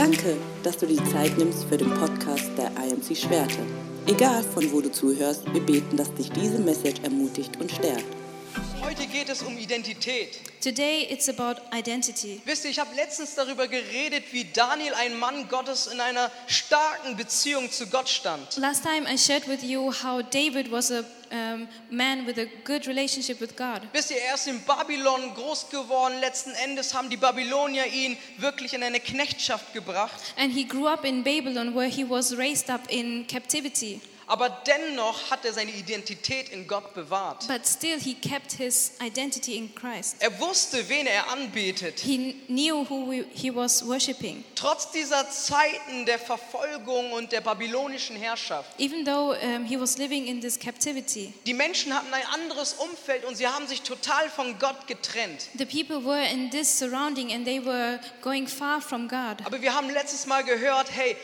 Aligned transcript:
Danke, 0.00 0.38
dass 0.62 0.78
du 0.78 0.86
die 0.86 0.96
Zeit 1.12 1.36
nimmst 1.36 1.64
für 1.64 1.76
den 1.76 1.92
Podcast 1.92 2.50
der 2.56 2.70
IMC 2.82 3.14
Schwerte. 3.14 3.58
Egal 4.06 4.42
von 4.42 4.72
wo 4.72 4.80
du 4.80 4.90
zuhörst, 4.90 5.44
wir 5.52 5.60
beten, 5.60 5.94
dass 5.94 6.14
dich 6.14 6.30
diese 6.30 6.58
Message 6.58 7.02
ermutigt 7.02 7.60
und 7.60 7.70
stärkt. 7.70 8.06
Heute 8.82 9.06
geht 9.06 9.28
es 9.28 9.42
um 9.42 9.58
Identität. 9.58 10.40
Today 10.62 11.06
it's 11.10 11.28
about 11.28 11.60
identity. 11.76 12.40
Wisst 12.46 12.64
ihr, 12.64 12.70
ich 12.70 12.78
habe 12.78 12.96
letztens 12.96 13.34
darüber 13.34 13.68
geredet, 13.68 14.24
wie 14.32 14.46
Daniel, 14.50 14.94
ein 14.94 15.18
Mann 15.18 15.46
Gottes, 15.50 15.86
in 15.86 16.00
einer 16.00 16.30
starken 16.46 17.18
Beziehung 17.18 17.70
zu 17.70 17.86
Gott 17.88 18.08
stand. 18.08 18.56
Last 18.56 18.82
time 18.82 19.06
I 19.06 19.18
shared 19.18 19.46
with 19.48 19.62
you 19.62 19.92
how 19.92 20.22
David 20.22 20.72
was 20.72 20.90
a 20.90 21.04
um, 21.30 21.68
man 21.90 22.26
with 22.26 22.38
a 22.38 22.46
good 22.64 22.86
relationship 22.86 23.40
with 23.40 23.56
God. 23.56 23.82
Wisst 23.92 24.10
ihr, 24.10 24.18
er 24.18 24.34
ist 24.34 24.46
in 24.46 24.60
Babylon 24.64 25.34
groß 25.34 25.70
geworden. 25.70 26.20
Letzten 26.20 26.52
Endes 26.64 26.94
haben 26.94 27.10
die 27.10 27.16
Babylonier 27.16 27.86
ihn 27.86 28.16
wirklich 28.38 28.74
in 28.74 28.82
eine 28.82 29.00
Knechtschaft 29.00 29.72
gebracht. 29.72 30.20
And 30.36 30.52
he 30.52 30.64
grew 30.64 30.86
up 30.86 31.04
in 31.04 31.22
Babylon 31.22 31.74
where 31.74 31.88
he 31.88 32.08
was 32.08 32.36
raised 32.36 32.70
up 32.70 32.82
in 32.88 33.26
captivity. 33.26 34.00
Aber 34.30 34.48
dennoch 34.48 35.28
hat 35.32 35.44
er 35.44 35.52
seine 35.52 35.72
Identität 35.72 36.50
in 36.50 36.68
Gott 36.68 36.94
bewahrt. 36.94 37.48
But 37.48 37.66
still 37.66 37.98
he 37.98 38.14
kept 38.14 38.52
his 38.52 38.92
identity 39.02 39.56
in 39.56 39.74
Christ. 39.74 40.14
Er 40.20 40.38
wusste, 40.38 40.88
wen 40.88 41.08
er 41.08 41.28
anbetet. 41.32 41.98
He 41.98 42.36
knew 42.46 42.88
who 42.88 43.24
he 43.34 43.52
was 43.52 43.84
worshiping. 43.84 44.44
Trotz 44.54 44.92
dieser 44.92 45.28
Zeiten 45.28 46.06
der 46.06 46.20
Verfolgung 46.20 47.10
und 47.12 47.32
der 47.32 47.40
babylonischen 47.40 48.14
Herrschaft. 48.14 48.70
Even 48.78 49.04
though 49.04 49.34
um, 49.42 49.64
he 49.64 49.76
was 49.80 49.98
living 49.98 50.28
in 50.28 50.40
this 50.40 50.56
captivity, 50.56 51.32
Die 51.46 51.52
Menschen 51.54 51.92
hatten 51.92 52.14
ein 52.14 52.26
anderes 52.32 52.74
Umfeld 52.74 53.24
und 53.24 53.34
sie 53.36 53.48
haben 53.48 53.66
sich 53.66 53.82
total 53.82 54.30
von 54.30 54.56
Gott 54.60 54.86
getrennt. 54.86 55.48
the 55.58 55.66
people 55.66 56.04
were 56.04 56.24
in 56.30 56.50
this 56.52 56.78
surrounding 56.78 57.32
and 57.32 57.44
they 57.44 57.58
were 57.58 57.98
going 58.22 58.46
far 58.46 58.80
from 58.80 59.08
God. 59.08 59.44
Aber 59.44 59.60
wir 59.60 59.74
haben 59.74 59.90
letztes 59.90 60.26
Mal 60.26 60.44
gehört, 60.44 60.86
hey, 60.94 61.16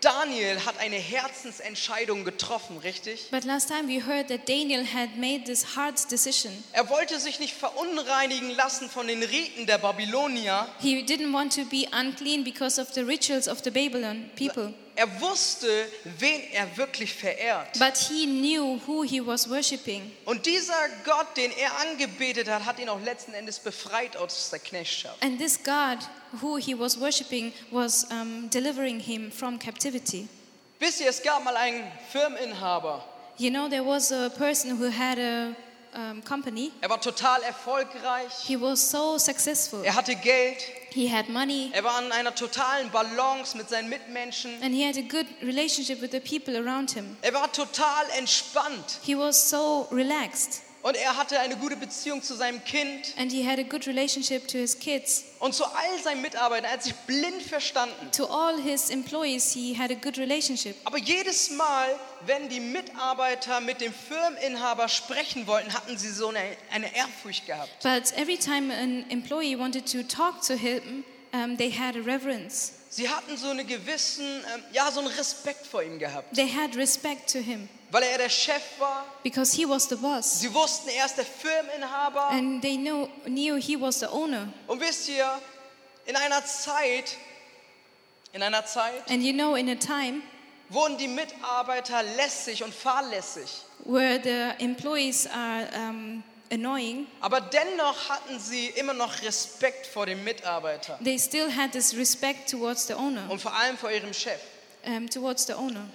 Daniel 0.00 0.64
hat 0.64 0.78
eine 0.78 0.96
Herzensentscheidung 0.96 2.24
getroffen, 2.24 2.78
richtig? 2.78 3.30
But 3.30 3.44
last 3.44 3.68
time 3.68 3.88
we 3.88 4.04
heard 4.06 4.28
that 4.28 4.48
Daniel 4.48 4.84
had 4.84 5.16
made 5.16 5.44
this 5.44 5.76
hard 5.76 5.94
decision. 6.10 6.52
Er 6.72 6.88
wollte 6.90 7.18
sich 7.18 7.40
nicht 7.40 7.54
verunreinigen 7.54 8.50
lassen 8.50 8.90
von 8.90 9.06
den 9.06 9.22
Riten 9.22 9.66
der 9.66 9.78
Babylonier. 9.78 10.68
He 10.80 11.02
didn't 11.02 11.32
want 11.32 11.54
to 11.54 11.64
be 11.64 11.86
unclean 11.92 12.44
because 12.44 12.80
of 12.80 12.92
the 12.94 13.00
rituals 13.00 13.48
of 13.48 13.62
the 13.64 13.70
Babylon 13.70 14.30
people. 14.36 14.74
Er 14.96 15.20
wusste, 15.20 15.86
wen 16.18 16.42
er 16.52 16.74
wirklich 16.76 17.12
verehrt. 17.12 17.78
But 17.78 17.96
he 17.98 18.24
knew 18.24 18.80
who 18.86 19.02
he 19.04 19.24
was 19.24 19.48
worshiping. 19.48 20.10
Und 20.24 20.46
dieser 20.46 20.88
Gott, 21.04 21.36
den 21.36 21.52
er 21.52 21.78
angebetet 21.80 22.48
hat, 22.48 22.64
hat 22.64 22.78
ihn 22.78 22.88
auch 22.88 23.00
letzten 23.02 23.34
Endes 23.34 23.58
befreit 23.58 24.16
aus 24.16 24.48
der 24.48 24.58
Knechtschaft. 24.58 25.22
And 25.22 25.38
this 25.38 25.58
God 25.62 25.98
who 26.40 26.56
he 26.56 26.78
was 26.78 26.98
worshiping 26.98 27.52
was 27.70 28.04
um, 28.10 28.48
delivering 28.50 28.98
him 28.98 29.30
from 29.30 29.58
captivity. 29.58 30.28
Wisst 30.78 31.00
ihr, 31.02 31.08
es 31.08 31.22
gab 31.22 31.44
mal 31.44 31.56
einen 31.56 31.84
Firmeninhaber. 32.10 33.04
You 33.38 33.50
know, 33.50 33.68
there 33.68 33.84
was 33.84 34.10
a 34.10 34.30
person 34.30 34.78
who 34.80 34.90
had 34.90 35.18
a 35.18 35.54
um, 35.96 36.22
company. 36.24 36.70
Er 36.82 36.90
war 36.90 37.00
total 37.00 37.42
erfolgreich. 37.42 38.32
He 38.46 38.60
was 38.60 38.90
so 38.90 39.18
successful. 39.18 39.82
Er 39.84 39.94
hatte 39.94 40.14
Geld. 40.16 40.58
He 40.92 41.10
had 41.12 41.28
money 41.28 41.70
Er 41.74 41.84
war 41.84 42.00
in 42.02 42.10
einer 42.12 42.34
totalen 42.34 42.90
Balance 42.90 43.56
mit 43.56 43.68
seinen 43.68 43.88
Mitmenschen. 43.88 44.50
and 44.62 44.74
he 44.74 44.86
had 44.86 44.96
a 44.96 45.02
good 45.02 45.26
relationship 45.42 46.00
with 46.00 46.10
the 46.12 46.20
people 46.20 46.56
around 46.56 46.90
him. 46.92 47.16
Er 47.22 47.34
war 47.34 47.50
total 47.52 48.04
entspannt. 48.18 48.98
He 49.02 49.16
was 49.16 49.50
so 49.50 49.88
relaxed 49.92 50.62
Und 50.82 50.96
er 50.96 51.16
hatte 51.16 51.40
eine 51.40 51.56
gute 51.56 51.74
Beziehung 51.76 52.22
zu 52.22 52.34
seinem 52.36 52.62
Kind 52.64 53.12
and 53.18 53.32
he 53.32 53.44
had 53.44 53.58
a 53.58 53.62
good 53.64 53.86
relationship 53.88 54.46
to 54.46 54.56
his 54.56 54.78
kids. 54.78 55.24
und 55.40 55.52
zu 55.52 55.64
all 55.64 55.98
seinen 56.02 56.22
Mitarbeitern. 56.22 56.64
Er 56.66 56.72
hat 56.74 56.82
sich 56.84 56.94
blind 57.06 57.42
verstanden. 57.42 58.10
To 58.12 58.26
all 58.26 58.56
his 58.62 58.88
employees, 58.90 59.52
he 59.52 59.76
had 59.76 59.90
a 59.90 59.94
good 59.94 60.16
relationship. 60.16 60.76
Aber 60.84 60.98
jedes 60.98 61.50
Mal, 61.50 61.88
wenn 62.24 62.48
die 62.48 62.60
Mitarbeiter 62.60 63.60
mit 63.60 63.80
dem 63.80 63.92
Firmeninhaber 63.92 64.88
sprechen 64.88 65.46
wollten, 65.46 65.72
hatten 65.72 65.98
sie 65.98 66.10
so 66.10 66.28
eine, 66.28 66.40
eine 66.70 66.94
Ehrfurcht 66.94 67.46
gehabt. 67.46 67.82
But 67.82 68.12
every 68.16 68.38
time 68.38 68.72
an 68.72 69.04
employee 69.10 69.58
wanted 69.58 69.90
to 69.92 70.02
talk 70.02 70.40
to 70.46 70.54
him, 70.54 71.04
um, 71.32 71.56
they 71.56 71.70
had 71.70 71.96
a 71.96 72.00
reverence. 72.00 72.72
Sie 72.88 73.08
hatten 73.08 73.36
so 73.36 73.48
einen 73.50 73.66
gewissen, 73.66 74.24
ähm, 74.54 74.62
ja, 74.72 74.90
so 74.90 75.00
einen 75.00 75.08
Respekt 75.08 75.66
vor 75.66 75.82
ihm 75.82 75.98
gehabt, 75.98 76.34
They 76.34 76.48
had 76.48 76.76
respect 76.76 77.30
to 77.32 77.38
him 77.38 77.68
weil 77.90 78.02
er 78.02 78.18
der 78.18 78.28
Chef 78.28 78.62
war. 78.78 79.04
because 79.22 79.54
he 79.56 79.68
was 79.68 79.88
the 79.88 79.96
boss. 79.96 80.40
Sie 80.40 80.52
wussten, 80.52 80.88
er 80.90 81.06
ist 81.06 81.16
der 81.16 81.24
Firmeninhaber. 81.24 82.28
And 82.30 82.60
they 82.62 82.76
know, 82.76 83.08
knew 83.24 83.56
he 83.56 83.80
was 83.80 84.00
the 84.00 84.06
owner. 84.06 84.52
Und 84.66 84.80
wisst 84.80 85.08
ihr, 85.08 85.26
in 86.06 86.16
einer 86.16 86.44
Zeit, 86.44 87.16
in 88.32 88.42
einer 88.42 88.64
Zeit 88.66 89.10
And 89.10 89.22
you 89.22 89.32
know, 89.32 89.54
in 89.54 89.68
a 89.68 89.74
time 89.76 90.22
wurden 90.68 90.96
die 90.98 91.08
Mitarbeiter 91.08 92.02
lässig 92.16 92.62
und 92.64 92.74
fahrlässig. 92.74 93.48
where 93.84 94.20
the 94.22 94.62
employees 94.64 95.26
are 95.28 95.66
um, 95.76 96.22
annoying, 96.50 97.06
Aber 97.20 97.40
dennoch 97.40 98.08
hatten 98.08 98.38
sie 98.40 98.66
immer 98.76 98.94
noch 98.94 99.22
Respekt 99.22 99.86
vor 99.86 100.06
dem 100.06 100.24
Mitarbeiter 100.24 100.98
they 101.04 101.18
still 101.18 101.50
had 101.54 101.72
this 101.72 101.94
respect 101.96 102.50
towards 102.50 102.86
the 102.86 102.94
owner, 102.94 103.30
und 103.30 103.40
vor 103.40 103.54
allem 103.54 103.76
vor 103.78 103.90
ihrem 103.90 104.12
Chef. 104.12 104.40
um, 104.86 105.08
towards 105.08 105.46
the 105.46 105.54
owner. 105.54 105.86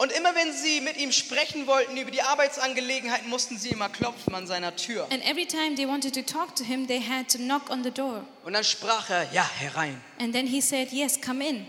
Und 0.00 0.12
immer 0.12 0.32
wenn 0.36 0.52
sie 0.52 0.80
mit 0.80 0.96
ihm 0.96 1.10
sprechen 1.10 1.66
wollten 1.66 1.96
über 1.96 2.12
die 2.12 2.22
Arbeitsangelegenheiten, 2.22 3.28
mussten 3.28 3.58
sie 3.58 3.70
immer 3.70 3.88
klopfen 3.88 4.32
an 4.32 4.46
seiner 4.46 4.76
Tür. 4.76 5.08
And 5.10 5.24
every 5.28 5.44
time 5.44 5.74
they 5.74 5.88
wanted 5.88 6.14
to 6.14 6.22
talk 6.22 6.54
to 6.54 6.62
him, 6.62 6.86
they 6.86 7.00
had 7.00 7.28
to 7.32 7.38
knock 7.38 7.68
on 7.68 7.82
the 7.82 7.90
door. 7.90 8.22
Und 8.44 8.52
dann 8.52 8.62
sprach 8.62 9.10
er, 9.10 9.26
ja, 9.32 9.42
herein. 9.58 10.00
And 10.20 10.32
then 10.32 10.46
he 10.46 10.60
said, 10.60 10.92
Yes, 10.92 11.20
come 11.20 11.44
in. 11.44 11.66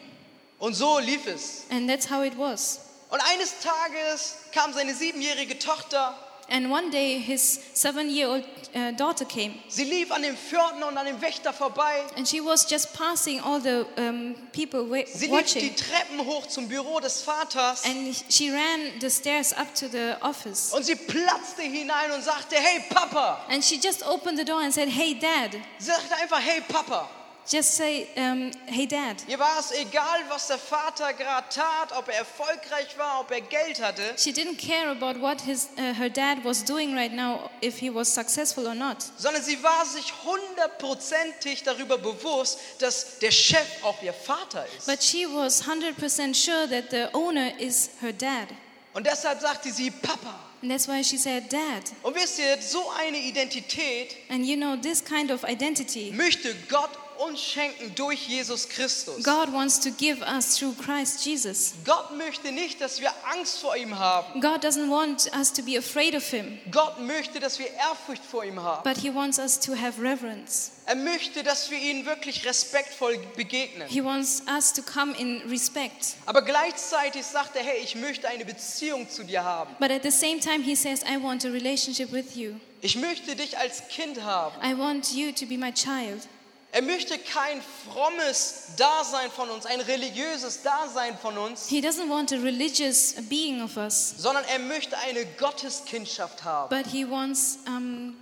Und 0.59 0.73
so 0.75 0.99
lief 0.99 1.25
es. 1.27 1.63
And 1.71 1.89
that's 1.89 2.09
how 2.09 2.23
it 2.23 2.37
was. 2.37 2.79
Und 3.09 3.19
eines 3.21 3.53
Tages 3.61 4.35
kam 4.53 4.73
seine 4.73 4.93
siebenjährige 4.93 5.57
Tochter. 5.57 6.13
And 6.51 6.71
one 6.71 6.89
day, 6.89 7.19
his 7.19 7.59
seven 7.73 8.09
year 8.09 8.27
old 8.27 8.43
uh, 8.73 8.91
daughter 8.93 9.23
came. 9.23 9.53
Sie 9.67 9.83
lief 9.83 10.11
an 10.11 10.23
dem 10.23 10.35
Pförtner 10.35 10.87
und 10.87 10.97
an 10.97 11.05
dem 11.05 11.21
Wächter 11.21 11.53
vorbei. 11.53 12.03
And 12.17 12.27
she 12.27 12.43
was 12.43 12.67
just 12.67 12.91
passing 12.93 13.39
all 13.39 13.61
the 13.61 13.85
um, 13.97 14.35
people 14.51 14.89
wa- 14.89 15.03
Sie 15.05 15.27
lief 15.27 15.29
die 15.29 15.31
watching. 15.31 15.75
Treppen 15.75 16.25
hoch 16.25 16.47
zum 16.47 16.67
Büro 16.67 16.99
des 16.99 17.21
Vaters. 17.21 17.83
And 17.85 18.15
she 18.29 18.49
ran 18.51 18.99
the 18.99 19.11
stairs 19.11 19.53
up 19.53 19.73
to 19.75 19.87
the 19.87 20.15
office. 20.21 20.73
Und 20.73 20.83
sie 20.83 20.95
platzte 20.95 21.61
hinein 21.61 22.11
und 22.11 22.23
sagte, 22.23 22.55
hey 22.55 22.81
Papa. 22.89 23.45
And 23.49 23.63
she 23.63 23.79
just 23.79 24.03
opened 24.07 24.39
the 24.39 24.45
door 24.45 24.61
and 24.61 24.73
said, 24.73 24.89
Hey, 24.89 25.13
Dad. 25.19 25.51
Sie 25.77 25.85
sagte 25.85 26.15
einfach, 26.15 26.39
hey 26.41 26.61
Papa. 26.67 27.07
Just 27.51 27.75
say, 27.75 28.07
um, 28.15 28.51
Hey, 28.67 28.85
Dad. 28.85 29.15
Ihr 29.27 29.39
war 29.39 29.59
es 29.59 29.71
egal, 29.71 30.23
was 30.29 30.47
der 30.47 30.59
Vater 30.59 31.13
gerade 31.13 31.47
tat, 31.49 31.91
ob 31.97 32.07
er 32.07 32.19
erfolgreich 32.19 32.95
war, 32.97 33.21
ob 33.21 33.31
er 33.31 33.41
Geld 33.41 33.81
hatte. 33.81 34.03
She 34.17 34.31
didn't 34.31 34.57
care 34.57 34.91
about 34.91 35.19
what 35.19 35.41
his, 35.41 35.69
uh, 35.77 35.93
her 35.95 36.09
dad 36.09 36.43
was 36.43 36.63
doing 36.63 36.93
right 36.95 37.11
now, 37.11 37.49
if 37.61 37.79
he 37.79 37.89
was 37.91 38.07
successful 38.13 38.67
or 38.67 38.75
not. 38.75 38.97
sondern 39.17 39.41
sie 39.41 39.61
war 39.63 39.83
sich 39.85 40.13
hundertprozentig 40.23 41.63
darüber 41.63 41.97
bewusst, 41.97 42.59
dass 42.79 43.17
der 43.19 43.31
Chef 43.31 43.83
auch 43.83 43.99
ihr 44.03 44.13
Vater 44.13 44.65
ist. 44.77 44.85
But 44.85 45.01
she 45.03 45.25
was 45.25 45.63
100% 45.63 46.35
sure 46.35 46.67
that 46.69 46.91
the 46.91 47.07
owner 47.13 47.59
is 47.59 47.89
her 48.01 48.13
dad. 48.13 48.47
Und 48.93 49.07
deshalb 49.07 49.41
sagte 49.41 49.71
sie 49.71 49.89
Papa. 49.89 50.39
And 50.61 50.69
that's 50.69 50.87
why 50.87 51.01
she 51.03 51.17
said, 51.17 51.51
Dad. 51.51 51.83
Und 52.03 52.15
wisst 52.15 52.37
ihr, 52.37 52.61
so 52.61 52.91
eine 52.99 53.17
Identität 53.17 54.15
And 54.29 54.45
you 54.45 54.55
know, 54.57 54.75
this 54.75 55.03
kind 55.03 55.31
of 55.31 55.43
identity, 55.45 56.11
möchte 56.11 56.53
Gott 56.69 56.89
uns 57.19 57.41
schenken 57.41 57.93
durch 57.95 58.27
Jesus 58.27 58.67
Christus. 58.67 59.23
God 59.23 59.51
wants 59.51 59.79
to 59.79 59.91
give 59.91 60.21
us 60.21 60.55
through 60.57 60.73
Christ 60.77 61.25
Jesus. 61.25 61.73
Gott 61.85 62.15
möchte 62.17 62.51
nicht, 62.51 62.79
dass 62.81 62.99
wir 63.01 63.11
Angst 63.31 63.59
vor 63.59 63.75
ihm 63.75 63.97
haben. 63.97 64.39
God 64.41 64.63
doesn't 64.63 64.89
want 64.89 65.29
us 65.35 65.51
to 65.53 65.61
be 65.61 65.77
afraid 65.77 66.15
of 66.15 66.23
Him, 66.29 66.57
Gott 66.71 66.99
möchte, 66.99 67.39
dass 67.39 67.59
wir 67.59 67.67
Ehrfurcht 67.71 68.23
vor 68.23 68.43
ihm 68.43 68.61
haben. 68.61 68.83
but 68.83 68.97
He 68.97 69.13
wants 69.13 69.37
us 69.37 69.59
to 69.59 69.73
have 69.75 70.01
reverence. 70.01 70.71
Er 70.85 70.95
möchte, 70.95 71.43
dass 71.43 71.69
wir 71.69 71.77
ihm 71.77 72.05
wirklich 72.05 72.45
respektvoll 72.45 73.19
begegnen. 73.35 73.87
He 73.87 74.03
wants 74.03 74.41
us 74.47 74.73
to 74.73 74.81
come 74.81 75.15
in 75.17 75.41
respect. 75.49 76.15
Aber 76.25 76.41
gleichzeitig 76.41 77.25
sagt 77.25 77.55
er, 77.55 77.63
hey, 77.63 77.79
ich 77.83 77.95
möchte 77.95 78.27
eine 78.27 78.43
Beziehung 78.45 79.07
zu 79.09 79.23
dir 79.23 79.43
haben. 79.43 79.75
But 79.79 79.91
at 79.91 80.01
the 80.03 80.09
same 80.11 80.39
time, 80.39 80.63
He 80.63 80.75
says, 80.75 81.01
I 81.03 81.21
want 81.21 81.45
a 81.45 81.49
relationship 81.49 82.11
with 82.11 82.35
you. 82.35 82.55
Ich 82.81 82.95
möchte 82.95 83.35
dich 83.35 83.57
als 83.57 83.87
Kind 83.89 84.23
haben. 84.23 84.55
I 84.63 84.75
want 84.77 85.11
you 85.11 85.31
to 85.33 85.45
be 85.45 85.57
my 85.57 85.71
child. 85.71 86.27
Er 86.71 86.83
möchte 86.83 87.17
kein 87.17 87.61
frommes 87.91 88.75
Dasein 88.77 89.31
von 89.31 89.49
uns, 89.49 89.65
ein 89.65 89.81
religiöses 89.81 90.61
Dasein 90.61 91.17
von 91.17 91.35
uns, 91.37 91.67
He 91.67 91.81
doesn't 91.81 92.09
want 92.09 92.31
a 92.31 92.35
religious 92.37 93.15
being 93.27 93.61
of 93.63 93.75
us, 93.75 94.13
sondern 94.17 94.43
er 94.45 94.59
möchte 94.59 94.95
eine 94.99 95.25
Gotteskindschaft 95.37 96.43
haben. 96.43 96.69
but 96.69 96.85
He 96.91 97.09
wants 97.09 97.57
um, 97.65 98.15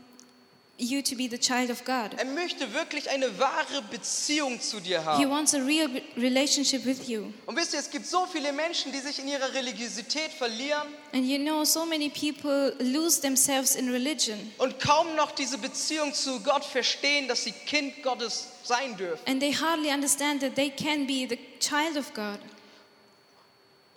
you 0.80 1.02
to 1.02 1.16
be 1.16 1.28
the 1.28 1.38
child 1.40 1.70
of 1.72 1.84
God. 1.86 2.14
Er 2.18 2.26
möchte 2.26 2.72
wirklich 2.74 3.10
eine 3.10 3.38
wahre 3.40 3.82
Beziehung 3.90 4.62
zu 4.62 4.80
dir 4.80 5.00
He 5.00 5.06
haben. 5.06 5.30
wants 5.30 5.54
a 5.56 5.58
real 5.60 5.90
relationship 6.16 6.86
with 6.86 7.08
you. 7.08 7.32
Und 7.46 7.56
wisst 7.56 7.74
ihr, 7.74 7.80
es 7.80 7.90
gibt 7.90 8.06
so 8.06 8.26
viele 8.26 8.54
Menschen, 8.54 8.92
die 8.92 9.00
sich 9.00 9.18
in 9.20 9.28
ihrer 9.28 9.54
Religiosität 9.54 10.32
verlieren 10.32 10.88
And 11.14 11.26
you 11.26 11.40
know, 11.40 11.64
so 11.64 11.86
many 11.86 12.10
people 12.10 12.76
lose 12.80 13.20
themselves 13.22 13.76
in 13.76 13.90
religion. 13.92 14.38
und 14.60 14.80
kaum 14.80 15.16
noch 15.16 15.32
diese 15.32 15.58
Beziehung 15.58 16.14
zu 16.14 16.40
Gott 16.42 16.64
verstehen, 16.64 17.28
dass 17.28 17.44
sie 17.44 17.52
Kind 17.52 18.04
Gottes 18.04 18.48
sein 18.64 18.96
dürfen. 18.98 19.22
And 19.28 19.40
they 19.40 19.54
hardly 19.54 19.90
understand 19.92 20.42
that 20.42 20.56
they 20.56 20.70
can 20.70 21.08
be 21.08 21.26
the 21.28 21.40
child 21.60 21.98
of 21.98 22.14
God. 22.14 22.40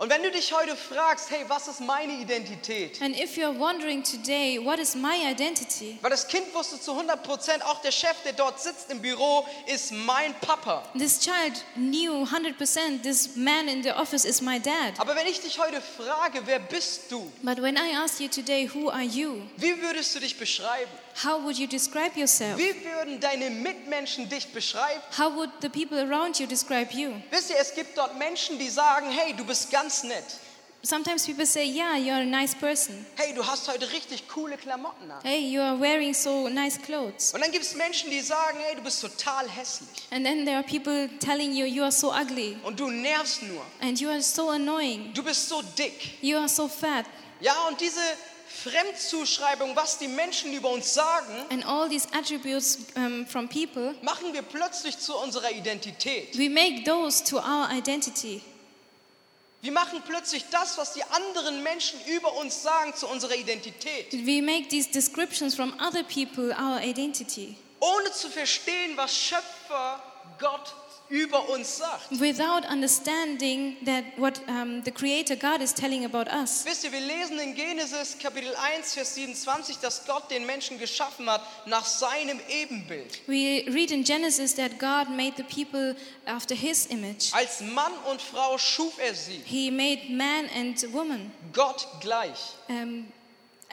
Und 0.01 0.09
wenn 0.09 0.23
du 0.23 0.31
dich 0.31 0.51
heute 0.51 0.75
fragst, 0.77 1.31
hey, 1.31 1.45
was 1.49 1.69
ist 1.69 1.79
meine 1.79 2.15
Identität? 2.15 3.03
And 3.03 3.15
if 3.15 3.37
you're 3.37 3.55
wondering 3.59 4.03
today, 4.03 4.59
what 4.59 4.79
is 4.79 4.95
my 4.95 5.31
identity? 5.31 5.99
Weil 6.01 6.09
das 6.09 6.27
Kind 6.27 6.55
wusste 6.55 6.81
zu 6.81 6.93
100 6.93 7.23
Prozent, 7.23 7.63
auch 7.63 7.83
der 7.83 7.93
Chef, 7.93 8.17
der 8.25 8.33
dort 8.33 8.59
sitzt 8.59 8.91
im 8.91 9.03
Büro, 9.03 9.47
ist 9.67 9.93
mein 9.93 10.33
Papa. 10.41 10.85
This 10.97 11.21
child 11.21 11.63
knew 11.75 12.25
100% 12.25 13.03
this 13.03 13.37
man 13.37 13.69
in 13.69 13.83
the 13.83 13.91
office 13.91 14.25
is 14.25 14.41
my 14.41 14.59
dad. 14.59 14.95
Aber 14.97 15.15
wenn 15.15 15.27
ich 15.27 15.43
dich 15.43 15.59
heute 15.59 15.83
frage, 15.83 16.41
wer 16.47 16.61
bist 16.61 17.13
du? 17.13 17.31
But 17.43 17.61
when 17.61 17.77
I 17.77 17.95
ask 17.95 18.21
you 18.21 18.29
today, 18.29 18.71
who 18.73 18.89
are 18.89 19.03
you? 19.03 19.43
Wie 19.59 19.83
würdest 19.83 20.15
du 20.15 20.21
dich 20.21 20.39
beschreiben? 20.39 20.91
How 21.23 21.39
would 21.43 21.59
you 21.59 21.67
describe 21.67 22.17
yourself? 22.17 22.59
Wie 22.59 22.75
würden 22.85 23.21
deine 23.21 23.51
Mitmenschen 23.51 24.29
dich 24.29 24.53
beschreiben? 24.53 25.03
How 25.19 25.35
would 25.35 25.51
the 25.61 25.69
people 25.69 25.99
around 25.99 26.39
you 26.39 26.47
describe 26.47 26.93
you? 26.93 27.13
Wisst 27.31 27.51
ihr, 27.51 27.57
es 27.61 27.75
gibt 27.75 27.97
dort 27.99 28.17
Menschen, 28.17 28.59
die 28.59 28.71
sagen, 28.71 29.11
hey, 29.11 29.35
du 29.35 29.45
bist 29.45 29.71
ganz 29.71 30.03
nett. 30.03 30.25
Sometimes 30.83 31.27
people 31.27 31.45
say, 31.45 31.65
Yeah, 31.65 31.97
you're 31.97 32.23
a 32.23 32.25
nice 32.25 32.55
person. 32.55 33.05
Hey, 33.17 33.35
du 33.35 33.47
hast 33.47 33.69
heute 33.69 33.91
richtig 33.93 34.27
coole 34.29 34.57
Klamotten 34.57 35.11
an. 35.11 35.21
Hey, 35.23 35.41
you 35.41 35.61
are 35.61 35.79
wearing 35.79 36.15
so 36.15 36.49
nice 36.49 36.79
clothes. 36.81 37.35
Und 37.35 37.43
dann 37.43 37.53
gibt 37.53 37.67
es 37.67 37.75
Menschen, 37.75 38.09
die 38.11 38.21
sagen, 38.23 38.59
hey, 38.67 38.77
du 38.77 38.83
bist 38.83 39.03
total 39.03 39.47
hässlich. 39.47 39.89
And 40.11 40.25
then 40.25 40.47
there 40.47 40.57
are 40.57 40.65
people 40.65 41.11
telling 41.19 41.53
you, 41.53 41.67
You 41.67 41.83
are 41.83 41.93
so 41.93 42.15
ugly. 42.15 42.57
Und 42.65 42.81
du 42.81 42.89
nervst 42.89 43.43
nur. 43.43 43.63
And 43.83 44.01
you 44.01 44.09
are 44.09 44.23
so 44.23 44.49
annoying. 44.49 45.13
Du 45.13 45.23
bist 45.23 45.51
so 45.51 45.61
dick. 45.77 46.23
You 46.23 46.39
are 46.39 46.49
so 46.49 46.67
fat. 46.67 47.05
Ja, 47.41 47.69
und 47.69 47.79
diese 47.79 48.01
Fremdzuschreibung, 48.63 49.75
was 49.77 49.99
die 49.99 50.09
Menschen 50.09 50.53
über 50.53 50.71
uns 50.71 50.93
sagen, 50.93 51.47
And 51.51 51.65
all 51.65 51.89
these 51.89 52.07
attributes 52.13 52.79
um, 52.97 53.27
from 53.27 53.49
people, 53.49 53.95
machen 54.03 54.33
wir 54.33 54.43
plötzlich 54.43 54.99
zu 54.99 55.17
unserer 55.17 55.51
Identität. 55.51 56.37
we 56.37 56.49
make 56.51 56.85
those 56.85 57.23
to 57.25 57.39
our 57.39 57.69
identity. 57.71 58.43
Wir 59.63 59.73
machen 59.73 60.03
plötzlich 60.07 60.45
das, 60.51 60.79
was 60.79 60.95
die 60.95 61.03
anderen 61.05 61.63
Menschen 61.63 62.01
über 62.07 62.35
uns 62.39 62.63
sagen, 62.63 62.95
zu 62.95 63.07
unserer 63.07 63.35
Identität. 63.35 64.11
We 64.13 64.41
make 64.43 64.69
these 64.69 64.91
descriptions 64.91 65.55
from 65.55 65.75
other 65.81 66.03
people 66.03 66.55
our 66.59 66.81
identity 66.83 67.57
Ohne 67.81 68.11
zu 68.13 68.29
verstehen, 68.29 68.97
was 68.97 69.15
Schöpfer 69.15 70.03
Gott 70.39 70.75
über 71.11 71.49
uns 71.49 71.79
sagt. 71.79 72.21
without 72.21 72.65
understanding 72.71 73.77
that 73.85 74.05
what 74.17 74.41
um, 74.49 74.83
the 74.85 74.91
Creator 74.91 75.37
God 75.37 75.61
is 75.61 75.75
telling 75.75 76.05
about 76.05 76.29
us. 76.31 76.65
Wisst 76.65 76.85
ihr, 76.85 76.93
wir 76.93 77.01
lesen 77.01 77.39
in 77.39 77.55
Genesis 77.55 78.17
Kapitel 78.19 78.55
1, 78.55 78.95
Vers 78.95 79.15
27, 79.17 79.79
dass 79.79 80.07
Gott 80.07 80.31
den 80.31 80.47
Menschen 80.47 80.79
geschaffen 80.79 81.29
hat 81.29 81.43
nach 81.67 81.85
seinem 81.85 82.41
Ebenbild. 82.49 83.21
We 83.27 83.65
read 83.69 83.91
in 83.91 84.05
Genesis 84.05 84.55
that 84.55 84.79
God 84.79 85.09
made 85.11 85.35
the 85.37 85.43
people 85.43 85.97
after 86.27 86.55
His 86.55 86.87
image. 86.87 87.33
Als 87.33 87.61
Mann 87.61 87.93
und 88.11 88.23
Frau 88.23 88.57
schuf 88.57 88.95
er 88.99 89.15
sie, 89.15 89.41
He 89.45 89.71
made 89.71 90.13
man 90.13 90.49
and 90.57 90.81
woman, 90.93 91.33
Gott 91.53 91.87
gleich. 92.01 92.55
um, 92.69 93.07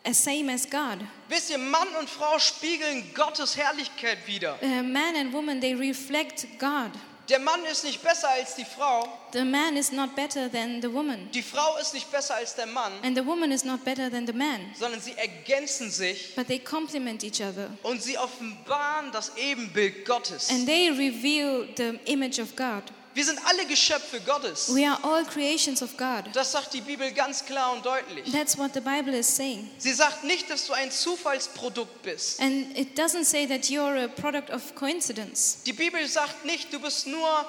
as 0.04 0.18
same 0.24 0.50
as 0.52 0.66
God. 0.70 1.00
Wisst 1.30 1.50
ihr, 1.50 1.58
Mann 1.58 1.88
und 2.00 2.10
Frau 2.10 2.40
spiegeln 2.40 3.04
Gottes 3.14 3.58
Herrlichkeit 3.58 4.18
wider. 4.26 4.58
Uh, 4.62 4.82
man 4.82 5.16
and 5.16 5.34
woman, 5.34 5.60
they 5.60 5.74
reflect 5.76 6.48
God. 6.58 6.92
Der 7.30 7.40
Mann 7.40 7.66
ist 7.66 7.84
nicht 7.84 8.02
besser 8.02 8.30
als 8.30 8.56
die 8.56 8.64
Frau, 8.64 9.08
The 9.34 9.44
man 9.44 9.76
is 9.76 9.92
not 9.92 10.16
better 10.16 10.50
than 10.50 10.82
the 10.82 10.92
woman, 10.92 11.30
die 11.34 11.42
Frau 11.44 11.78
ist 11.78 11.94
nicht 11.94 12.10
besser 12.10 12.36
als 12.36 12.56
der 12.56 12.68
Mann, 12.68 12.94
and 13.04 13.18
the 13.18 13.26
woman 13.26 13.52
is 13.52 13.66
not 13.66 13.84
better 13.84 14.10
than 14.10 14.26
the 14.26 14.34
man, 14.34 14.62
sondern 14.80 15.02
sie 15.02 15.12
ergänzen 15.18 15.92
sich 15.92 16.34
but 16.36 16.48
they 16.48 16.58
complement 16.60 17.24
each 17.24 17.42
other. 17.42 17.70
und 17.84 18.02
sie 18.02 18.18
offenbaren 18.18 19.12
das 19.12 19.34
Ebenbild 19.36 20.06
Gottes. 20.06 20.50
And 20.50 20.66
they 20.66 20.90
reveal 20.90 21.68
the 21.76 22.00
image 22.06 22.40
of 22.40 22.56
God. 22.56 22.84
Wir 23.18 23.26
sind 23.26 23.40
alle 23.46 23.66
Geschöpfe 23.66 24.22
Gottes. 24.22 24.72
We 24.76 24.88
are 24.88 25.04
all 25.04 25.26
creations 25.26 25.82
of 25.82 25.98
God. 25.98 26.26
Das 26.34 26.52
sagt 26.52 26.72
die 26.76 26.82
Bibel 26.82 27.12
ganz 27.14 27.44
klar 27.44 27.74
und 27.74 27.84
deutlich. 27.84 28.32
That's 28.32 28.56
what 28.56 28.76
the 28.76 28.80
Bible 28.80 29.18
is 29.18 29.28
saying. 29.36 29.68
Sie 29.80 29.92
sagt 29.92 30.24
nicht, 30.24 30.48
dass 30.52 30.68
du 30.68 30.74
ein 30.74 30.92
Zufallsprodukt 30.92 32.04
bist. 32.04 32.40
And 32.40 32.78
it 32.78 32.96
doesn't 32.96 33.26
say 33.26 33.48
that 33.48 33.72
you're 33.72 34.04
a 34.04 34.08
product 34.08 34.52
of 34.52 34.76
coincidence. 34.76 35.64
Die 35.66 35.74
Bibel 35.74 36.08
sagt 36.08 36.46
nicht, 36.46 36.72
du 36.72 36.80
bist 36.80 37.08
nur 37.08 37.44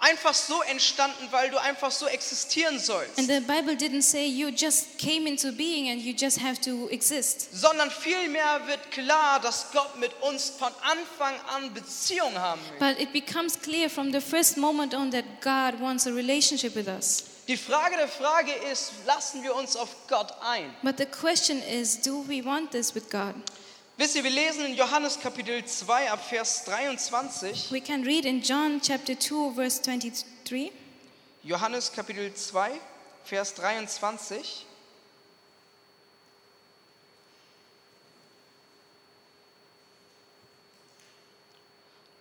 einfach 0.00 0.34
so 0.34 0.62
entstanden, 0.62 1.28
weil 1.30 1.50
du 1.50 1.58
einfach 1.60 1.90
so 1.90 2.06
existieren 2.06 2.78
sollst, 2.78 3.18
And 3.18 3.28
the 3.28 3.40
Bible 3.40 3.74
didn't 3.76 4.02
say 4.02 4.26
you 4.26 4.48
just 4.48 4.98
came 4.98 5.28
into 5.28 5.52
being 5.52 5.88
and 5.90 6.00
you 6.00 6.12
just 6.12 6.40
have 6.40 6.60
to 6.60 6.88
exist. 6.90 7.48
sondern 7.52 7.90
vielmehr 7.90 8.66
wird 8.66 8.90
klar, 8.90 9.40
dass 9.40 9.66
Gott 9.72 9.98
mit 9.98 10.12
uns 10.22 10.50
von 10.50 10.72
Anfang 10.82 11.34
an 11.54 11.72
Beziehung 11.74 12.36
haben 12.38 12.60
will. 12.70 12.78
But 12.78 13.00
it 13.00 13.12
becomes 13.12 13.60
clear 13.60 13.90
from 13.90 14.12
the 14.12 14.20
first 14.20 14.56
moment 14.56 14.94
on 14.94 15.10
that 15.10 15.24
God 15.40 15.80
wants 15.80 16.06
a 16.06 16.10
relationship 16.10 16.74
with 16.74 16.86
us. 16.88 17.24
Die 17.48 17.56
Frage 17.56 17.96
der 17.96 18.08
Frage 18.08 18.52
ist, 18.70 18.92
lassen 19.06 19.42
wir 19.42 19.54
uns 19.54 19.74
auf 19.74 19.88
Gott 20.06 20.34
ein? 20.42 20.70
But 20.82 20.98
the 20.98 21.06
question 21.06 21.62
is 21.62 21.98
do 22.00 22.22
we 22.28 22.44
want 22.44 22.70
this 22.72 22.94
with 22.94 23.08
God? 23.10 23.34
Wisst 23.98 24.14
ihr, 24.14 24.22
wir 24.22 24.30
lesen 24.30 24.64
in 24.64 24.76
Johannes 24.76 25.18
Kapitel 25.18 25.64
2 25.64 26.12
ab 26.12 26.24
Vers 26.24 26.64
23. 26.66 27.72
We 27.72 27.80
can 27.80 28.04
read 28.04 28.24
in 28.24 28.40
John 28.40 28.80
chapter 28.80 29.18
2, 29.18 29.56
verse 29.56 29.82
23. 29.82 30.70
Johannes 31.42 31.90
Kapitel 31.90 32.32
2, 32.32 32.70
Vers 33.24 33.54
23. 33.54 34.64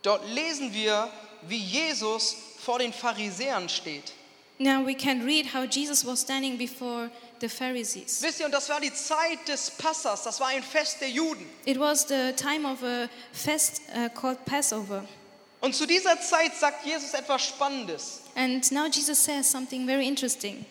Dort 0.02 0.28
lesen 0.30 0.74
wir, 0.74 1.12
wie 1.44 1.60
Jesus 1.60 2.38
vor 2.58 2.80
den 2.80 2.92
Pharisäern 2.92 3.70
steht. 3.70 4.14
Now 4.58 4.84
we 4.84 4.96
can 4.96 5.22
read 5.24 5.54
how 5.54 5.64
Jesus 5.66 6.04
was 6.04 6.22
standing 6.22 6.58
before 6.58 7.12
the 7.42 7.50
Pharisees. 7.50 8.22
Wisst 8.22 8.40
ihr, 8.40 8.46
und 8.46 8.52
das 8.52 8.70
war 8.70 8.80
die 8.80 8.94
Zeit 8.94 9.48
des 9.48 9.72
Passas, 9.72 10.24
das 10.24 10.40
war 10.40 10.48
ein 10.48 10.64
Fest 10.64 11.02
der 11.02 11.10
Juden. 11.10 11.46
It 11.66 11.80
was 11.80 12.08
the 12.08 12.34
time 12.36 12.66
of 12.66 12.84
a 12.84 13.10
fest 13.32 13.82
uh, 13.96 14.10
called 14.10 14.44
Passover. 14.46 15.04
Und 15.62 15.76
zu 15.76 15.86
dieser 15.86 16.20
Zeit 16.22 16.56
sagt 16.56 16.86
Jesus 16.86 17.14
etwas 17.14 17.44
Spannendes. 17.44 18.22
And 18.36 18.72
now 18.72 18.86
Jesus 18.86 19.24
says 19.24 19.50
something 19.50 19.86
very 19.86 20.08
interesting. 20.08 20.66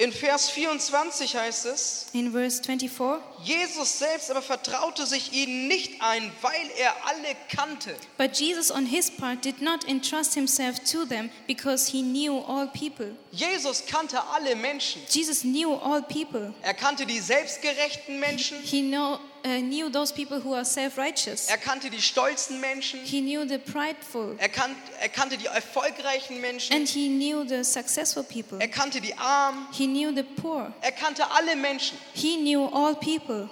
In 0.00 0.12
Vers 0.14 0.48
24 0.48 1.36
heißt 1.36 1.66
es, 1.66 2.06
In 2.14 2.32
verse 2.32 2.62
24, 2.62 3.22
Jesus 3.44 3.98
selbst 3.98 4.30
aber 4.30 4.40
vertraute 4.40 5.04
sich 5.04 5.34
ihnen 5.34 5.68
nicht 5.68 6.00
ein, 6.00 6.32
weil 6.40 6.70
er 6.78 6.94
alle 7.06 7.36
kannte. 7.54 7.94
but 8.16 8.34
Jesus 8.34 8.70
on 8.70 8.86
his 8.86 9.10
part 9.10 9.44
did 9.44 9.60
not 9.60 9.86
entrust 9.86 10.32
himself 10.32 10.78
to 10.90 11.04
them 11.04 11.28
because 11.46 11.86
he 11.92 12.00
knew 12.00 12.38
all 12.38 12.66
people. 12.68 13.14
Jesus 13.30 13.84
kannte 13.84 14.18
alle 14.32 14.56
Menschen. 14.56 15.02
Jesus 15.10 15.42
knew 15.42 15.74
all 15.74 16.00
people. 16.00 16.54
Er 16.62 16.72
kannte 16.72 17.04
die 17.04 17.20
selbstgerechten 17.20 18.18
Menschen, 18.18 18.56
He 18.62 18.80
know, 18.80 19.18
uh, 19.44 19.60
knew 19.60 19.90
those 19.90 20.12
people 20.12 20.40
who 20.42 20.54
are 20.54 20.64
self-righteous. 20.64 21.48
er 21.48 21.56
kannte 21.58 21.90
die 21.90 22.00
stolzen 22.00 22.60
Menschen, 22.60 23.00
He 23.04 23.20
knew 23.20 23.46
the 23.46 23.58
prideful. 23.58 24.36
er, 24.38 24.48
kan 24.48 24.74
er 25.00 25.08
kannte 25.08 25.36
die 25.36 25.46
erfolgreichen 25.46 26.40
Menschen, 26.40 26.74
And 26.76 26.88
he 26.88 27.08
knew 27.08 27.44
the 27.46 27.64
successful 27.64 28.22
people. 28.22 28.58
er 28.60 28.68
kannte 28.68 29.00
die 29.00 29.14
Armen, 29.16 29.66
He 29.72 29.86
knew 29.86 30.14
the 30.14 30.22
poor. 30.22 30.72
er 30.80 30.92
kannte 30.92 31.30
alle 31.30 31.56
Menschen. 31.56 31.96
He 32.14 32.36
knew 32.36 32.66
all 32.66 32.94
people. 32.94 33.48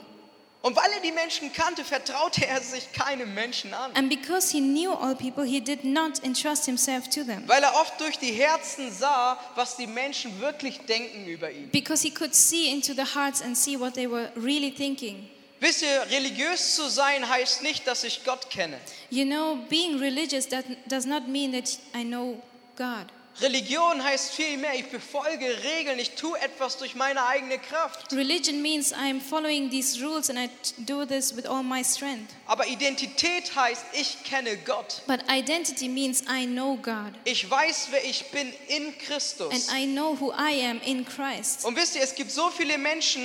Und 0.61 0.75
weil 0.75 0.91
er 0.93 1.01
die 1.01 1.13
Menschen 1.13 1.53
kannte, 1.53 1.85
vertraute 1.85 2.45
er 2.45 2.61
sich 2.61 2.93
keinem 2.93 3.33
Menschen 3.33 3.73
an. 3.73 3.93
And 3.95 4.09
because 4.11 4.51
he 4.51 4.61
knew 4.61 4.93
all 4.93 5.15
people, 5.15 5.45
he 5.45 5.61
did 5.61 5.85
not 5.85 6.23
entrust 6.25 6.65
himself 6.67 7.09
to 7.11 7.23
them. 7.23 7.45
Weil 7.47 7.63
er 7.63 7.75
oft 7.81 8.01
durch 8.01 8.19
die 8.19 8.33
Herzen 8.33 8.91
sah, 8.93 9.39
was 9.55 9.77
die 9.77 9.87
Menschen 9.87 10.41
wirklich 10.41 10.81
denken 10.81 11.27
über 11.27 11.49
ihn. 11.51 11.71
Because 11.71 12.03
he 12.03 12.11
could 12.13 12.35
see 12.35 12.69
into 12.73 12.93
the 12.93 13.15
hearts 13.15 13.41
and 13.41 13.57
see 13.57 13.79
what 13.79 13.95
they 13.95 14.11
were 14.11 14.33
really 14.35 14.73
thinking. 14.75 15.29
Wisst 15.61 15.83
ihr, 15.83 16.07
religiös 16.11 16.77
zu 16.77 16.89
sein 16.89 17.29
heißt 17.29 17.63
nicht, 17.63 17.87
dass 17.87 18.05
ich 18.05 18.25
Gott 18.25 18.49
kenne. 18.51 18.79
You 19.11 19.25
know, 19.25 19.59
being 19.69 19.99
religious 19.99 20.49
that 20.49 20.65
does 20.87 21.05
not 21.05 21.27
mean 21.27 21.53
that 21.53 21.79
I 21.95 22.05
know 22.05 22.41
God. 22.77 23.07
Religion 23.41 24.03
heißt 24.03 24.33
vielmehr, 24.33 24.75
ich 24.75 24.87
befolge 24.87 25.47
Regeln, 25.63 25.99
ich 26.01 26.11
tue 26.17 26.37
etwas 26.41 26.77
durch 26.77 26.97
meine 26.97 27.25
eigene 27.25 27.59
Kraft. 27.59 28.13
Religion 28.13 28.61
means 28.61 28.93
I'm 28.93 29.21
following 29.21 29.71
these 29.71 30.03
rules 30.03 30.29
and 30.29 30.39
I 30.39 30.49
do 30.79 31.05
this 31.05 31.37
with 31.37 31.47
all 31.47 31.63
my 31.63 31.85
strength. 31.85 32.35
Aber 32.47 32.67
Identität 32.67 33.55
heißt, 33.55 33.85
ich 33.93 34.25
kenne 34.25 34.57
Gott. 34.65 35.03
But 35.07 35.21
identity 35.31 35.89
means 35.89 36.23
I 36.23 36.47
know 36.47 36.77
God 36.83 37.13
Ich 37.25 37.49
weiß, 37.49 37.89
wer 37.93 38.05
ich 38.05 38.25
bin 38.33 38.53
in 38.69 38.87
and 38.87 38.99
Christus. 38.99 39.69
I 39.73 39.87
know 39.87 40.17
who 40.19 40.33
I 40.33 40.65
am 40.65 40.81
in 40.85 41.05
Christ. 41.05 41.65
Und 41.65 41.77
wisst 41.77 41.95
ihr, 41.95 42.03
es 42.03 42.17
gibt 42.17 42.33
so 42.33 42.51
viele 42.51 42.77
Menschen, 42.77 43.23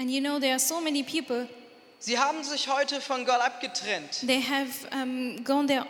And 0.00 0.10
you 0.10 0.22
know, 0.22 0.40
there 0.40 0.54
are 0.54 0.58
so 0.58 0.80
many 0.80 1.02
people 1.02 1.46
Sie 1.98 2.18
haben 2.18 2.42
sich 2.42 2.66
heute 2.68 3.02
von 3.02 3.26
Gott 3.26 3.42
abgetrennt. 3.42 4.26
They 4.26 4.40
have 4.40 4.70
um, 4.90 5.44
gone 5.44 5.66
their 5.66 5.86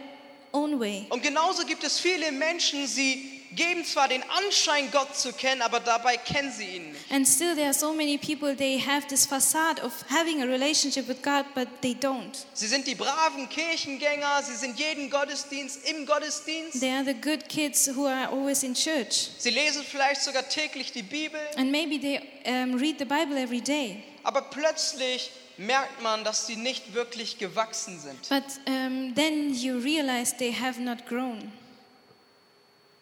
own 0.53 0.81
way. 0.81 1.07
Und 1.11 1.23
genauso 1.23 1.65
gibt 1.65 1.85
es 1.85 2.01
viele 2.01 2.33
Menschen, 2.33 2.89
sie 2.89 3.40
geben 3.55 3.85
zwar 3.85 4.09
den 4.09 4.23
Anschein, 4.31 4.91
Gott 4.93 5.17
zu 5.17 5.33
kennen, 5.33 5.63
aber 5.63 5.81
dabei 5.81 6.17
kennen 6.17 6.53
sie 6.53 6.77
ihn 6.77 6.93
nicht. 6.93 7.11
And 7.11 7.27
still, 7.27 7.55
there 7.55 7.67
are 7.67 7.75
so 7.75 7.93
many 7.93 8.17
people, 8.19 8.55
they 8.57 8.79
have 8.79 9.07
this 9.09 9.27
facade 9.27 9.83
of 9.83 9.93
having 10.09 10.43
a 10.43 10.47
relationship 10.47 11.09
with 11.09 11.23
God, 11.23 11.45
but 11.55 11.69
they 11.83 11.95
don't. 11.95 12.45
Sie 12.55 12.67
sind 12.67 12.87
die 12.87 12.95
braven 12.95 13.49
Kirchengänger, 13.49 14.43
sie 14.43 14.55
sind 14.57 14.79
jeden 14.79 15.11
Gottesdienst 15.11 15.89
im 15.89 16.07
Gottesdienst. 16.07 16.81
They 16.81 16.91
are 16.91 17.05
the 17.05 17.15
good 17.15 17.49
kids 17.49 17.89
who 17.89 18.07
are 18.07 18.29
always 18.29 18.63
in 18.63 18.75
church. 18.75 19.31
Sie 19.39 19.51
lesen 19.51 19.83
vielleicht 19.85 20.23
sogar 20.23 20.49
täglich 20.49 20.93
die 20.93 21.03
Bibel, 21.03 21.41
And 21.57 21.71
maybe 21.71 21.99
they 22.01 22.21
um, 22.47 22.75
read 22.75 22.99
the 22.99 23.05
Bible 23.05 23.37
every 23.37 23.61
day. 23.61 24.03
aber 24.23 24.43
plötzlich 24.43 25.31
merkt 25.57 26.01
man, 26.03 26.25
dass 26.25 26.47
sie 26.47 26.57
nicht 26.57 26.95
wirklich 26.95 27.39
gewachsen 27.39 28.01
sind. 28.01 28.29
But 28.29 28.45
um, 28.67 29.15
then 29.15 29.53
you 29.55 29.79
realize 29.79 30.35
they 30.37 30.53
have 30.53 30.81
not 30.81 31.07
grown. 31.07 31.53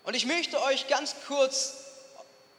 Und 0.09 0.15
ich 0.15 0.25
möchte 0.25 0.63
euch 0.63 0.89
ganz 0.89 1.15
kurz 1.27 1.85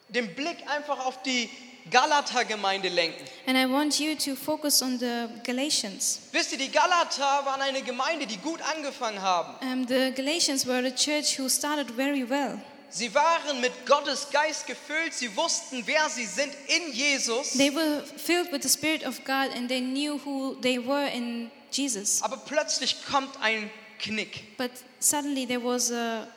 den 0.08 0.36
Blick 0.36 0.58
einfach 0.70 1.04
auf 1.04 1.24
die 1.24 1.50
Galater-Gemeinde 1.90 2.90
lenken. 2.90 3.26
And 3.48 3.58
I 3.58 3.66
want 3.66 4.00
you 4.00 4.14
to 4.14 4.36
focus 4.36 4.84
on 4.84 5.00
the 5.00 5.26
Galatians. 5.44 6.20
Wisst 6.32 6.52
ihr, 6.52 6.60
die 6.60 6.70
Galater 6.70 7.44
waren 7.46 7.60
eine 7.60 7.82
Gemeinde, 7.82 8.28
die 8.28 8.38
gut 8.38 8.60
angefangen 8.62 9.20
haben. 9.20 9.56
Um, 9.66 9.88
the 9.88 10.14
Galatians 10.16 10.68
were 10.68 10.86
a 10.86 10.92
church 10.92 11.40
who 11.40 11.50
started 11.50 11.90
very 11.90 12.30
well. 12.30 12.62
Sie 12.92 13.12
waren 13.16 13.60
mit 13.62 13.72
Gottes 13.88 14.28
Geist 14.32 14.68
gefüllt, 14.68 15.16
sie 15.16 15.36
wussten, 15.36 15.82
wer 15.88 16.08
sie 16.08 16.26
sind 16.26 16.54
in 16.68 16.94
Jesus. 16.94 17.54
They 17.54 17.74
were 17.74 18.04
filled 18.18 18.52
with 18.52 18.62
the 18.62 18.70
Spirit 18.70 19.04
of 19.04 19.24
God 19.26 19.56
and 19.56 19.68
they 19.68 19.82
knew 19.82 20.20
who 20.24 20.54
they 20.62 20.78
were 20.78 21.08
in 21.08 21.50
Jesus. 21.72 22.22
Aber 22.22 22.38
plötzlich 22.38 23.04
kommt 23.12 23.42
ein 23.42 23.72
Knick. 23.98 24.56
But 24.56 24.70
suddenly 25.00 25.48
there 25.48 25.64
was 25.64 25.92
a 25.92 26.28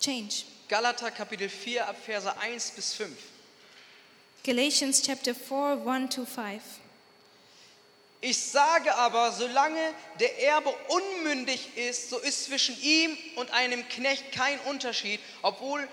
change. 0.00 0.44
Galater 0.68 1.10
Kapitel 1.10 1.48
4 1.48 1.88
ab 1.88 1.96
Verse 2.04 2.36
1 2.38 2.70
bis 2.72 2.94
5. 2.94 3.10
Galatians 4.44 5.02
chapter 5.02 5.34
4, 5.34 5.82
1 5.86 6.14
to 6.14 6.24
5. 6.24 6.62
Ich 8.20 8.38
sage 8.38 8.94
aber, 8.96 9.30
solange 9.32 9.94
der 10.18 10.42
Erbe 10.42 10.74
unmündig 10.88 11.76
ist, 11.76 12.10
so 12.10 12.18
ist 12.18 12.46
zwischen 12.46 12.80
ihm 12.82 13.16
und 13.36 13.50
einem 13.52 13.88
Knecht 13.88 14.32
kein 14.32 14.58
Unterschied, 14.60 15.20
obwohl, 15.42 15.86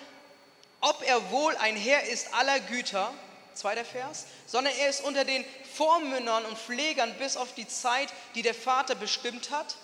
ob 0.82 1.04
er 1.06 1.30
wohl 1.30 1.56
ein 1.58 1.76
Herr 1.76 2.04
ist 2.06 2.34
aller 2.34 2.60
Güter, 2.62 3.14
zweiter 3.54 3.86
Vers, 3.86 4.26
sondern 4.48 4.74
er 4.74 4.90
ist 4.90 5.04
unter 5.04 5.24
den 5.24 5.46
Vormündern 5.76 6.46
und 6.46 6.58
Pflegern 6.58 7.14
bis 7.20 7.38
auf 7.38 7.54
die 7.54 7.68
Zeit, 7.68 8.10
die 8.34 8.42
der 8.42 8.56
Vater 8.56 8.96
bestimmt 8.96 9.52
hat. 9.52 9.76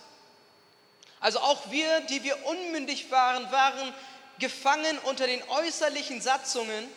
Also 1.20 1.40
auch 1.40 1.70
wir, 1.70 2.01
die 2.01 2.24
wir 2.24 2.46
unmündig 2.48 3.12
waren, 3.12 3.51
waren 3.51 3.94
gefangen 4.41 5.00
unter 5.05 5.25
den 5.25 5.41
äußerlichen 5.48 6.19
Satzungen. 6.19 6.89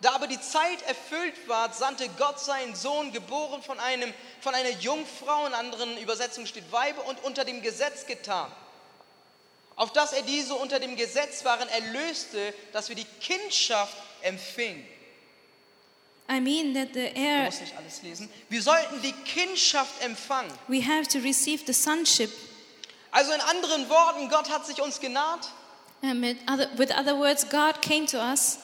Da 0.00 0.12
aber 0.12 0.28
die 0.28 0.40
Zeit 0.40 0.82
erfüllt 0.82 1.48
war, 1.48 1.72
sandte 1.72 2.08
Gott 2.18 2.38
seinen 2.38 2.76
Sohn, 2.76 3.12
geboren 3.12 3.62
von, 3.62 3.80
einem, 3.80 4.12
von 4.40 4.54
einer 4.54 4.70
Jungfrau, 4.70 5.46
in 5.46 5.54
anderen 5.54 5.98
Übersetzungen 5.98 6.46
steht 6.46 6.70
Weibe, 6.70 7.00
und 7.00 7.24
unter 7.24 7.44
dem 7.44 7.62
Gesetz 7.62 8.06
getan. 8.06 8.52
Auf 9.74 9.92
dass 9.92 10.12
er 10.12 10.22
diese 10.22 10.54
unter 10.54 10.78
dem 10.80 10.96
Gesetz 10.96 11.44
waren, 11.44 11.68
erlöste, 11.68 12.54
dass 12.72 12.88
wir 12.88 12.96
die 12.96 13.06
Kindschaft 13.20 13.96
empfingen. 14.22 14.86
I 16.28 16.40
mean 16.40 16.74
that 16.74 16.88
the 16.92 17.06
Ich 17.06 17.16
heir, 17.16 17.44
muss 17.44 17.60
nicht 17.60 17.76
alles 17.76 18.02
lesen. 18.02 18.28
Wir 18.48 18.60
sollten 18.60 19.00
die 19.00 19.12
Kindschaft 19.12 20.02
empfangen. 20.02 20.52
we 20.68 20.84
have 20.84 21.06
to 21.08 21.18
receive 21.18 21.62
the 21.66 21.72
sonship. 21.72 22.30
Also 23.16 23.32
in 23.32 23.40
anderen 23.40 23.88
Worten, 23.88 24.28
Gott 24.28 24.50
hat 24.50 24.66
sich 24.66 24.82
uns 24.82 25.00
genaht. 25.00 25.48
Um, 26.02 26.20
with, 26.20 26.36
other, 26.46 26.68
with 26.76 26.90
other 26.94 27.16
words, 27.18 27.48
God 27.48 27.80
came 27.80 28.04
to 28.06 28.18
us, 28.18 28.58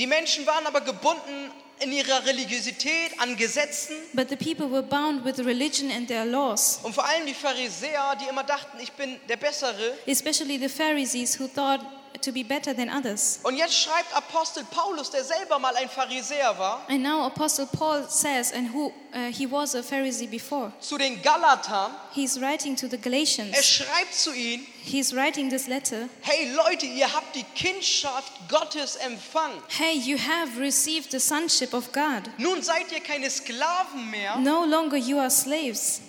Die 0.00 0.08
Menschen 0.08 0.44
waren 0.44 0.66
aber 0.66 0.80
gebunden 0.80 1.52
in 1.78 1.92
ihrer 1.92 2.24
Religiosität 2.26 3.12
an 3.20 3.36
Gesetzen. 3.36 3.94
but 4.12 4.28
the 4.28 4.34
people 4.34 4.68
were 4.68 4.82
bound 4.82 5.24
with 5.24 5.38
religion 5.38 5.92
and 5.92 6.08
their 6.08 6.24
laws, 6.24 6.80
Und 6.82 6.94
vor 6.96 7.04
allem 7.06 7.26
die 7.26 7.34
Pharisäer, 7.34 8.16
die 8.20 8.28
immer 8.28 8.42
dachten, 8.42 8.80
ich 8.80 8.90
bin 8.92 9.20
der 9.28 9.36
Bessere. 9.36 9.94
especially 10.08 10.58
the 10.58 10.68
Pharisees 10.68 11.38
who 11.38 11.46
thought 11.46 11.80
to 12.22 12.32
be 12.32 12.42
better 12.42 12.74
than 12.74 12.88
others. 12.90 13.40
Und 13.42 13.56
jetzt 13.56 13.74
schreibt 13.74 14.14
Apostel 14.14 14.64
Paulus, 14.70 15.10
der 15.10 15.24
selber 15.24 15.58
mal 15.58 15.74
ein 15.76 15.88
Pharisäer 15.88 16.56
war, 16.58 16.84
And 16.88 17.02
now 17.02 17.24
Apostle 17.26 17.66
Paul 17.66 18.04
says, 18.08 18.52
and 18.52 18.72
who 18.74 18.92
uh, 19.14 19.30
he 19.32 19.50
was 19.50 19.74
a 19.74 19.82
Pharisee 19.82 20.26
before, 20.26 20.72
zu 20.80 20.96
den 20.98 21.20
Galatern. 21.22 21.92
he's 22.12 22.40
writing 22.40 22.76
to 22.76 22.86
the 22.88 22.96
Er 22.96 23.02
Galatians. 23.02 23.56
schreibt 23.64 24.14
zu 24.14 24.32
ihnen, 24.34 24.66
He's 24.88 25.12
writing 25.12 25.50
this 25.50 25.66
letter. 25.66 26.08
hey 26.22 26.48
Leute, 26.52 26.86
ihr 26.86 27.12
habt 27.12 27.34
die 27.34 27.44
Kindschaft 27.56 28.32
Gottes 28.48 28.94
empfangen. 28.96 29.60
Hey, 29.68 29.94
you 29.98 30.16
have 30.16 30.60
received 30.60 31.10
the 31.10 31.18
sonship 31.18 31.74
of 31.74 31.90
God. 31.92 32.22
Nun 32.38 32.62
seid 32.62 32.92
ihr 32.92 33.00
keine 33.00 33.28
Sklaven 33.28 34.10
mehr, 34.10 34.36
No 34.36 34.64
longer 34.64 34.96
you 34.96 35.18
are 35.18 35.30
slaves. 35.30 36.00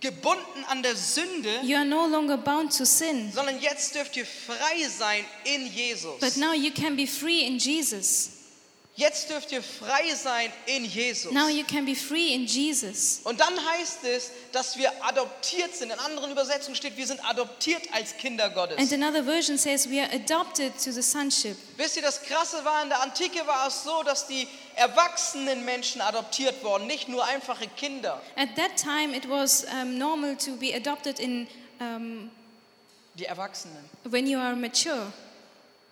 Gebunden 0.00 0.64
an 0.68 0.82
der 0.82 0.96
Sünde, 0.96 1.60
You 1.62 1.76
are 1.76 1.84
no 1.84 2.06
longer 2.06 2.36
bound 2.36 2.76
to 2.76 2.84
sin. 2.84 3.30
sondern 3.32 3.60
jetzt 3.60 3.94
dürft 3.94 4.16
ihr 4.16 4.26
frei 4.26 4.88
sein 4.88 5.24
in 5.44 5.66
Jesus. 5.66 6.18
But 6.20 6.36
now 6.36 6.52
you 6.52 6.70
can 6.72 6.96
be 6.96 7.06
free 7.06 7.46
in 7.46 7.58
Jesus. 7.58 8.30
Jetzt 8.96 9.30
dürft 9.30 9.50
ihr 9.52 9.62
frei 9.62 10.14
sein 10.14 10.52
in 10.66 10.84
Jesus. 10.84 11.32
Now 11.32 11.48
you 11.48 11.64
can 11.64 11.86
be 11.86 11.94
free 11.94 12.34
in 12.34 12.44
Jesus. 12.44 13.20
Und 13.24 13.40
dann 13.40 13.54
heißt 13.70 14.04
es, 14.04 14.30
dass 14.52 14.76
wir 14.76 14.92
adoptiert 15.02 15.74
sind. 15.74 15.90
In 15.90 15.98
anderen 16.00 16.30
Übersetzungen 16.32 16.76
steht, 16.76 16.98
wir 16.98 17.06
sind 17.06 17.24
adoptiert 17.24 17.82
als 17.92 18.14
Kinder 18.18 18.50
Gottes. 18.50 18.76
And 18.78 18.92
another 18.92 19.24
version 19.24 19.56
says 19.56 19.88
we 19.88 20.02
are 20.02 20.10
adopted 20.12 20.72
to 20.84 20.92
the 20.92 21.00
sonship. 21.00 21.56
Wisst 21.78 21.96
ihr, 21.96 22.02
das 22.02 22.20
Krasse 22.22 22.62
war, 22.64 22.82
in 22.82 22.90
der 22.90 23.00
Antike 23.00 23.46
war 23.46 23.68
es 23.68 23.84
so, 23.84 24.02
dass 24.02 24.26
die 24.26 24.46
erwachsenen 24.80 25.64
Menschen 25.64 26.00
adoptiert 26.00 26.64
wurden, 26.64 26.86
nicht 26.86 27.08
nur 27.08 27.24
einfache 27.24 27.68
Kinder. 27.76 28.20
At 28.36 28.56
that 28.56 28.76
time, 28.76 29.14
it 29.14 29.28
was 29.28 29.64
um, 29.64 29.98
normal 29.98 30.36
to 30.36 30.56
be 30.56 30.74
adopted 30.74 31.20
in 31.20 31.46
um, 31.80 32.30
Die 33.14 33.26
Erwachsenen. 33.26 33.88
when 34.04 34.26
you 34.26 34.38
are 34.38 34.56
mature. 34.56 35.12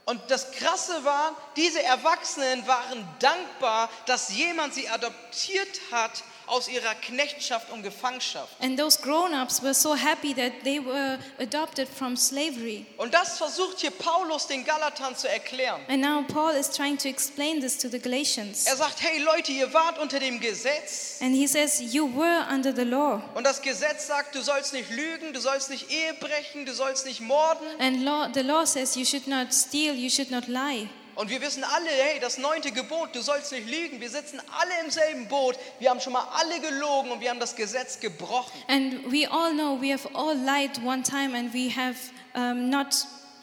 Und 0.06 0.22
das 0.28 0.52
Krasse 0.52 1.04
war, 1.04 1.36
diese 1.56 1.82
Erwachsenen 1.82 2.66
waren 2.66 3.06
dankbar, 3.18 3.90
dass 4.06 4.34
jemand 4.34 4.72
sie 4.72 4.88
adoptiert 4.88 5.80
hat 5.92 6.24
aus 6.48 6.68
ihrer 6.68 6.94
Knechtschaft 6.94 7.70
und 7.70 7.82
Gefangenschaft. 7.82 8.52
And 8.60 8.78
those 8.78 9.00
grown-ups 9.00 9.62
were 9.62 9.74
so 9.74 9.94
happy 9.94 10.34
that 10.34 10.52
they 10.64 10.78
were 10.84 11.18
adopted 11.40 11.88
from 11.88 12.16
slavery. 12.16 12.86
Und 12.96 13.14
das 13.14 13.38
versucht 13.38 13.80
hier 13.80 13.90
Paulus 13.90 14.46
den 14.46 14.64
Galatern 14.64 15.16
zu 15.16 15.28
erklären. 15.28 15.80
And 15.88 16.00
now 16.00 16.22
Paul 16.22 16.54
is 16.54 16.70
trying 16.70 16.98
to 16.98 17.08
explain 17.08 17.60
this 17.60 17.76
to 17.78 17.88
the 17.88 17.98
Galatians. 17.98 18.66
Er 18.66 18.76
sagt, 18.76 19.02
hey 19.02 19.20
Leute, 19.20 19.52
ihr 19.52 19.72
wart 19.72 19.98
unter 19.98 20.18
dem 20.18 20.40
Gesetz. 20.40 21.18
And 21.20 21.34
he 21.34 21.46
says, 21.46 21.80
You 21.80 22.08
were 22.14 22.46
under 22.52 22.74
the 22.74 22.84
law. 22.84 23.22
Und 23.34 23.44
das 23.44 23.62
Gesetz 23.62 24.06
sagt, 24.06 24.34
du 24.34 24.42
sollst 24.42 24.72
nicht 24.72 24.90
lügen, 24.90 25.32
du 25.32 25.40
sollst 25.40 25.70
nicht 25.70 25.90
Ehe 25.90 26.14
brechen, 26.14 26.66
du 26.66 26.72
sollst 26.72 27.06
nicht 27.06 27.20
morden. 27.20 27.66
And 27.78 28.02
law, 28.02 28.28
the 28.32 28.42
law 28.42 28.64
says 28.64 28.96
you 28.96 29.04
should 29.04 29.26
not 29.26 29.52
steal, 29.52 29.94
you 29.94 30.10
should 30.10 30.30
not 30.30 30.46
lie. 30.48 30.88
Und 31.18 31.30
wir 31.30 31.40
wissen 31.40 31.64
alle, 31.64 31.90
hey, 31.90 32.20
das 32.20 32.38
neunte 32.38 32.70
Gebot, 32.70 33.12
du 33.12 33.20
sollst 33.20 33.50
nicht 33.50 33.68
lügen. 33.68 34.00
Wir 34.00 34.08
sitzen 34.08 34.40
alle 34.56 34.70
im 34.84 34.90
selben 34.92 35.26
Boot. 35.26 35.58
Wir 35.80 35.90
haben 35.90 36.00
schon 36.00 36.12
mal 36.12 36.24
alle 36.32 36.60
gelogen 36.60 37.10
und 37.10 37.20
wir 37.20 37.30
haben 37.30 37.40
das 37.40 37.56
Gesetz 37.56 37.98
gebrochen. 37.98 38.52
And 38.68 39.10
we 39.10 39.26
all 39.28 39.52
know 39.52 39.76
we 39.80 39.92
have 39.92 40.08
all 40.14 40.36
lied 40.36 40.78
one 40.84 41.02
time 41.02 41.36
and 41.36 41.52
we 41.52 41.70
have 41.74 41.96
um, 42.36 42.70
not 42.70 42.94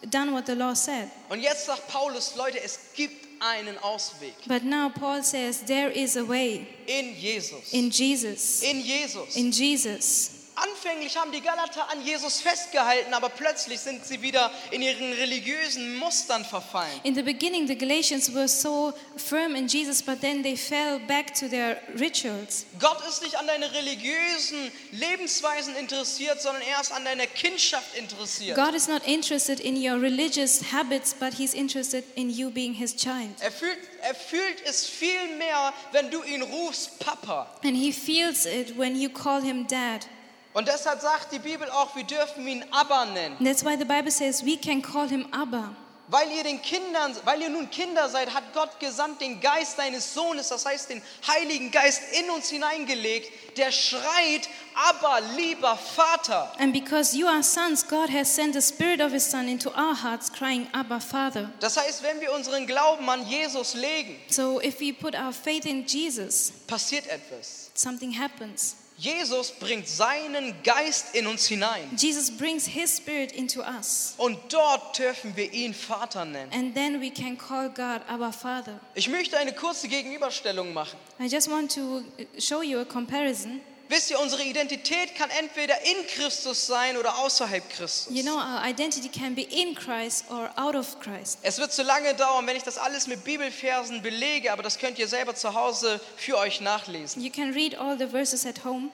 done 0.09 0.31
what 0.31 0.45
the 0.45 0.53
law 0.53 0.73
said. 0.73 1.09
Und 1.27 1.41
jetzt 1.41 1.65
sagt 1.65 1.85
Paulus, 1.89 2.37
Leute, 2.37 2.63
es 2.63 2.79
gibt 2.95 3.25
einen 3.41 3.77
Ausweg 3.79 4.33
But 4.47 4.63
now 4.63 4.89
Paul 4.89 5.21
says 5.21 5.61
there 5.65 5.91
is 5.91 6.15
a 6.15 6.25
way 6.25 6.65
in 6.87 7.13
Jesus. 7.13 7.73
in 7.73 7.89
Jesus. 7.89 8.61
In 8.63 8.79
Jesus. 8.79 9.35
In 9.35 9.51
Jesus. 9.51 10.31
Anfänglich 10.55 11.17
haben 11.17 11.33
die 11.33 11.41
Galater 11.41 11.89
an 11.91 12.01
Jesus 12.01 12.39
festgehalten, 12.39 13.13
aber 13.13 13.27
plötzlich 13.27 13.79
sind 13.81 14.05
sie 14.05 14.21
wieder 14.21 14.51
in 14.71 14.81
ihren 14.81 15.11
religiösen 15.11 15.97
Mustern 15.97 16.45
verfallen. 16.45 17.01
In 17.03 17.13
the 17.13 17.21
beginning, 17.23 17.67
the 17.67 17.77
Galatians 17.77 18.33
were 18.33 18.47
so 18.47 18.93
firm 19.17 19.55
in 19.55 19.67
Jesus, 19.67 20.01
but 20.01 20.21
then 20.21 20.43
they 20.43 20.55
fell 20.55 20.99
back 20.99 21.33
to 21.35 21.49
their 21.49 21.81
rituals. 21.99 22.65
Gott 22.79 23.05
ist 23.07 23.21
nicht 23.21 23.37
an 23.37 23.47
deine 23.47 23.69
religiösen 23.73 24.71
Lebensweisen 24.91 25.75
interessiert, 25.75 26.41
sondern 26.41 26.63
er 26.63 26.79
ist 26.79 26.93
an 26.93 27.03
deiner 27.03 27.27
Kindschaft 27.27 27.95
interessiert. 27.97 28.55
God 28.55 28.73
is 28.73 28.87
not 28.87 29.05
interested 29.05 29.59
in 29.59 29.75
your 29.75 30.01
religious 30.01 30.71
habits, 30.71 31.13
but 31.13 31.33
He's 31.33 31.53
interested 31.53 32.05
in 32.15 32.29
you 32.29 32.49
being 32.49 32.73
His 32.73 32.95
child. 32.95 33.35
Er 33.41 33.51
fühlt, 33.51 33.77
er 34.01 34.15
fühlt 34.15 34.61
es 34.65 34.87
viel 34.87 35.35
mehr, 35.37 35.73
wenn 35.91 36.09
du 36.09 36.23
ihn 36.23 36.41
rufst, 36.43 36.97
Papa. 36.99 37.47
And 37.65 37.75
He 37.75 37.91
feels 37.91 38.45
it 38.45 38.77
when 38.77 38.95
you 38.95 39.09
call 39.09 39.41
Him 39.41 39.67
Dad. 39.67 40.07
Und 40.55 40.67
deshalb 40.69 41.01
sagt 41.01 41.31
die 41.33 41.39
Bibel 41.39 41.69
auch, 41.69 41.95
wir 41.97 42.05
dürfen 42.05 42.47
ihn 42.47 42.65
Abba 42.71 43.05
nennen. 43.05 43.35
And 43.37 43.45
that's 43.45 43.63
why 43.63 43.77
the 43.77 43.83
Bible 43.85 44.09
says 44.09 44.43
we 44.43 44.55
can 44.57 44.81
call 44.81 45.07
Him 45.07 45.27
Abba. 45.31 45.75
Weil 46.07 46.31
ihr 46.31 46.43
den 46.43 46.61
Kindern, 46.61 47.15
weil 47.25 47.41
ihr 47.41 47.49
nun 47.49 47.69
Kinder 47.71 48.07
seid, 48.07 48.31
hat 48.33 48.53
Gott 48.53 48.79
gesandt 48.79 49.19
den 49.19 49.41
Geist 49.41 49.75
seines 49.75 50.13
Sohnes, 50.13 50.49
das 50.49 50.63
heißt 50.65 50.91
den 50.91 51.01
Heiligen 51.27 51.71
Geist 51.71 52.03
in 52.13 52.29
uns 52.29 52.47
hineingelegt, 52.49 53.57
der 53.57 53.71
schreit, 53.71 54.47
aber 54.75 55.19
lieber 55.35 55.75
Vater. 55.75 56.53
And 56.59 56.71
because 56.71 57.17
you 57.17 57.27
are 57.27 57.41
sons, 57.43 57.85
God 57.85 58.09
has 58.09 58.33
sent 58.33 58.53
the 58.53 58.61
Spirit 58.61 59.01
of 59.01 59.11
His 59.11 59.29
Son 59.29 59.47
into 59.49 59.71
our 59.71 59.95
hearts, 59.95 60.31
crying, 60.31 60.67
Abba, 60.73 60.99
Father. 60.99 61.51
Das 61.59 61.75
heißt, 61.75 62.03
wenn 62.03 62.21
wir 62.21 62.31
unseren 62.33 62.65
Glauben 62.67 63.09
an 63.09 63.27
Jesus 63.27 63.73
legen, 63.73 64.15
So 64.29 64.61
if 64.61 64.79
we 64.79 64.93
put 64.93 65.15
our 65.15 65.33
faith 65.33 65.65
in 65.65 65.85
Jesus, 65.85 66.53
passiert 66.67 67.07
etwas. 67.07 67.71
something 67.73 68.17
happens. 68.17 68.75
Jesus 68.97 69.51
bringt 69.51 69.87
seinen 69.89 70.55
Geist 70.63 71.15
in 71.15 71.27
uns 71.27 71.47
hinein. 71.47 71.89
Jesus 71.97 72.31
brings 72.31 72.65
His 72.65 72.95
Spirit 72.95 73.33
into 73.33 73.61
us. 73.61 74.13
Und 74.17 74.37
dort 74.53 74.97
dürfen 74.97 75.35
wir 75.35 75.51
ihn 75.51 75.73
Vater 75.73 76.23
nennen. 76.23 76.49
And 76.53 76.73
then 76.73 77.01
we 77.01 77.11
can 77.11 77.37
call 77.37 77.69
God 77.69 78.01
our 78.09 78.31
Father. 78.31 78.79
Ich 78.93 79.09
möchte 79.09 79.37
eine 79.37 79.53
kurze 79.53 79.89
Gegenüberstellung 79.89 80.73
machen. 80.73 80.97
I 81.19 81.27
just 81.27 81.49
want 81.49 81.73
to 81.75 82.03
show 82.39 82.61
you 82.61 82.79
a 82.79 82.85
comparison. 82.85 83.61
Wisst 83.87 84.09
ihr, 84.09 84.19
unsere 84.19 84.43
Identität 84.43 85.15
kann 85.15 85.29
entweder 85.29 85.75
in 85.83 86.07
Christus 86.07 86.65
sein 86.65 86.97
oder 86.97 87.17
außerhalb 87.19 87.69
Christus. 87.69 88.15
You 88.15 88.23
know, 88.23 88.35
our 88.35 88.63
identity 88.65 89.09
can 89.09 89.35
be 89.35 89.43
in 89.43 89.75
Christ 89.75 90.25
or 90.29 90.49
out 90.55 90.75
of 90.75 90.99
Christ. 90.99 91.39
Es 91.43 91.59
wird 91.59 91.71
zu 91.71 91.83
lange 91.83 92.15
dauern, 92.15 92.47
wenn 92.47 92.55
ich 92.55 92.63
das 92.63 92.77
alles 92.77 93.05
mit 93.05 93.23
Bibelversen 93.23 94.01
belege, 94.01 94.51
aber 94.51 94.63
das 94.63 94.79
könnt 94.79 94.97
ihr 94.97 95.07
selber 95.07 95.35
zu 95.35 95.53
Hause 95.53 96.01
für 96.17 96.37
euch 96.37 96.61
nachlesen. 96.61 97.21
You 97.21 97.31
can 97.31 97.53
read 97.53 97.75
all 97.77 97.97
the 97.97 98.07
verses 98.07 98.45
at 98.45 98.63
home. 98.65 98.89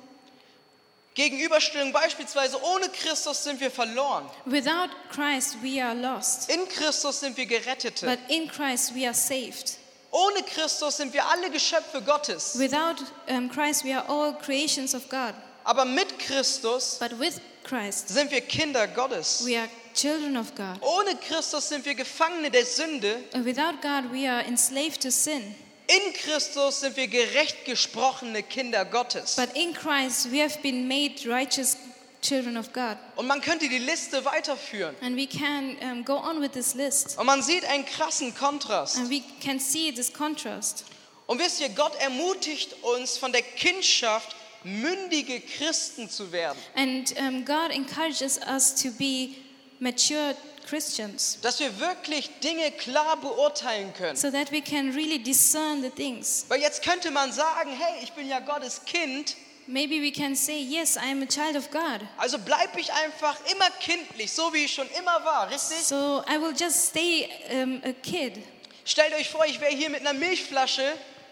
Gegenüberstellung 1.13 1.91
beispielsweise, 1.91 2.57
ohne 2.63 2.87
Christus 2.89 3.43
sind 3.43 3.59
wir 3.59 3.69
verloren. 3.69 4.29
Without 4.45 4.89
Christ, 5.09 5.57
we 5.61 5.83
are 5.83 5.93
lost. 5.93 6.49
In 6.49 6.67
Christus 6.69 7.19
sind 7.19 7.35
wir 7.35 7.45
Gerettete. 7.45 8.05
But 8.05 8.19
in 8.29 8.47
Christ, 8.47 8.95
we 8.95 9.05
are 9.05 9.13
saved. 9.13 9.77
Ohne 10.11 10.43
Christus 10.43 10.97
sind 10.97 11.13
wir 11.13 11.25
alle 11.25 11.49
Geschöpfe 11.49 12.01
Gottes. 12.01 12.57
Without 12.59 12.97
um, 13.27 13.49
Christ, 13.49 13.85
we 13.85 13.95
are 13.95 14.07
all 14.09 14.33
creations 14.33 14.93
of 14.93 15.07
God. 15.09 15.33
Aber 15.63 15.85
mit 15.85 16.19
Christus 16.19 16.97
But 16.99 17.17
with 17.17 17.39
Christ, 17.63 18.09
sind 18.09 18.29
wir 18.31 18.41
Kinder 18.41 18.87
Gottes. 18.87 19.45
we 19.45 19.57
are 19.57 19.69
children 19.93 20.35
of 20.35 20.53
God. 20.55 20.79
Ohne 20.81 21.15
Christus 21.15 21.69
sind 21.69 21.85
wir 21.85 21.95
Gefangene 21.95 22.51
der 22.51 22.65
Sünde. 22.65 23.23
Without 23.43 23.81
God, 23.81 24.11
we 24.11 24.29
are 24.29 24.43
enslaved 24.43 25.01
to 25.01 25.11
sin. 25.11 25.55
In 25.87 26.13
Christus 26.13 26.81
sind 26.81 26.95
wir 26.95 27.07
gerecht 27.07 27.65
gesprochene 27.65 28.43
Kinder 28.43 28.83
Gottes. 28.85 29.35
But 29.35 29.55
in 29.55 29.73
Christ, 29.73 30.31
we 30.31 30.41
have 30.41 30.57
been 30.61 30.87
made 30.87 31.25
righteous 31.25 31.77
children 32.21 32.57
of 32.57 32.71
God. 32.73 32.97
Und 33.15 33.27
man 33.27 33.41
könnte 33.41 33.67
die 33.67 33.79
Liste 33.79 34.23
weiterführen. 34.25 34.95
And 35.01 35.15
we 35.15 35.27
can 35.27 35.77
um, 35.81 36.05
go 36.05 36.15
on 36.15 36.41
with 36.41 36.51
this 36.51 36.73
list. 36.73 37.17
Und 37.17 37.25
man 37.25 37.41
sieht 37.41 37.65
einen 37.65 37.85
krassen 37.85 38.33
Kontrast. 38.35 38.97
And 38.97 39.09
we 39.09 39.21
can 39.43 39.59
see 39.59 39.91
this 39.91 40.11
contrast. 40.13 40.85
Und 41.27 41.39
wisst 41.39 41.61
ihr, 41.61 41.69
Gott 41.69 41.95
ermutigt 41.95 42.75
uns 42.83 43.17
von 43.17 43.31
der 43.31 43.41
Kindschaft, 43.41 44.35
mündige 44.63 45.39
Christen 45.41 46.09
zu 46.09 46.31
werden. 46.31 46.57
And 46.75 47.13
um, 47.19 47.45
God 47.45 47.71
encourages 47.71 48.39
us 48.47 48.75
to 48.75 48.91
be 48.91 49.29
mature 49.79 50.35
Christians 50.67 51.39
Dass 51.41 51.59
wir 51.59 51.79
wirklich 51.79 52.29
Dinge 52.43 52.71
klar 52.71 53.17
beurteilen 53.17 53.93
können. 53.93 54.15
so 54.15 54.29
that 54.29 54.51
we 54.51 54.61
can 54.61 54.91
really 54.93 55.17
discern 55.17 55.81
the 55.81 55.89
things. 55.89 56.45
Weil 56.49 56.61
jetzt 56.61 56.83
könnte 56.83 57.11
man 57.11 57.31
sagen, 57.31 57.71
hey, 57.71 58.03
ich 58.03 58.11
bin 58.13 58.27
ja 58.27 58.39
Gottes 58.39 58.81
Kind, 58.85 59.35
Maybe 59.67 60.01
we 60.01 60.11
can 60.11 60.35
say, 60.35 60.61
Yes, 60.61 60.97
I 60.97 61.11
am 61.11 61.21
a 61.21 61.27
child 61.27 61.55
of 61.55 61.69
God. 61.71 62.01
also 62.17 62.37
bleibe 62.39 62.79
ich 62.79 62.91
einfach 62.91 63.37
immer 63.51 63.69
kindlich, 63.79 64.31
so 64.31 64.51
wie 64.53 64.65
ich 64.65 64.73
schon 64.73 64.87
immer 64.99 65.23
war, 65.23 65.49
richtig? 65.49 65.77
So 65.83 66.23
I 66.27 66.37
will 66.39 66.53
just 66.57 66.89
stay 66.89 67.29
um, 67.51 67.81
a 67.83 67.93
kid. 67.93 68.39
Stellt 68.83 69.13
euch 69.13 69.29
vor, 69.29 69.45
ich 69.45 69.61
wäre 69.61 69.71
hier 69.71 69.89
mit 69.89 70.01
einer 70.01 70.13
Milchflasche 70.13 70.83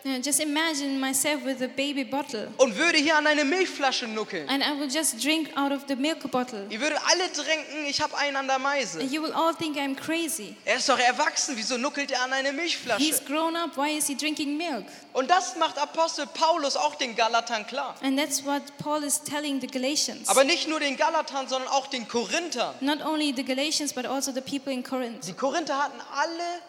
Just 0.04 0.40
imagine 0.40 1.00
myself 1.00 1.44
with 1.44 1.62
a 1.62 1.68
baby 1.68 2.04
bottle. 2.04 2.48
und 2.58 2.78
würde 2.78 2.98
hier 2.98 3.18
an 3.18 3.28
eine 3.28 3.44
Milchflasche 3.44 4.08
nuckeln. 4.08 4.48
And 4.48 4.64
I 4.64 4.80
will 4.80 4.90
just 4.90 5.24
drink 5.24 5.50
out 5.58 5.72
of 5.72 5.84
the 5.88 5.96
milk 5.96 6.30
bottle. 6.32 6.66
Ihr 6.70 6.80
würdet 6.80 7.00
alle 7.12 7.32
trinken, 7.32 7.86
ich 7.88 8.00
habe 8.02 8.18
einen 8.18 8.38
an 8.38 8.48
der 8.48 8.60
Meise. 8.60 9.00
And 9.00 9.12
you 9.12 9.22
will 9.22 9.34
all 9.34 9.54
think 9.54 9.78
I'm 9.78 9.96
crazy. 9.96 10.56
Er 10.66 10.78
ist 10.78 10.88
doch 10.88 11.00
erwachsen, 11.00 11.56
wieso 11.58 11.78
nuckelt 11.78 12.12
er 12.12 12.24
an 12.24 12.34
eine 12.34 12.54
Milchflasche? 12.54 13.04
He's 13.04 13.24
grown 13.24 13.56
up. 13.56 13.76
Why 13.76 13.98
is 13.98 14.08
he 14.08 14.16
drinking 14.16 14.58
milk? 14.58 14.86
Und 15.14 15.30
das 15.30 15.56
macht 15.58 15.78
Apostel 15.78 16.28
Paulus 16.28 16.78
auch 16.78 16.96
den 16.96 17.16
Galatern 17.16 17.68
klar. 17.68 17.96
And 18.02 18.18
that's 18.18 18.46
what 18.46 18.62
Paul 18.78 19.04
is 19.04 19.22
telling 19.22 19.60
the 19.60 19.68
Galatians. 19.68 20.30
Aber 20.30 20.44
nicht 20.44 20.68
nur 20.68 20.80
den 20.80 20.96
Galatern, 20.96 21.48
sondern 21.48 21.70
auch 21.70 21.88
den 21.88 22.08
Korinthern. 22.08 22.76
Not 22.80 23.04
only 23.06 23.34
the 23.36 23.44
Galatians, 23.44 23.94
but 23.94 24.06
also 24.06 24.32
the 24.32 24.42
people 24.42 24.72
in 24.72 24.84
Corinth. 24.84 25.28
Die 25.28 25.34
Korinther 25.34 25.78
hatten 25.78 26.00
alle 26.14 26.62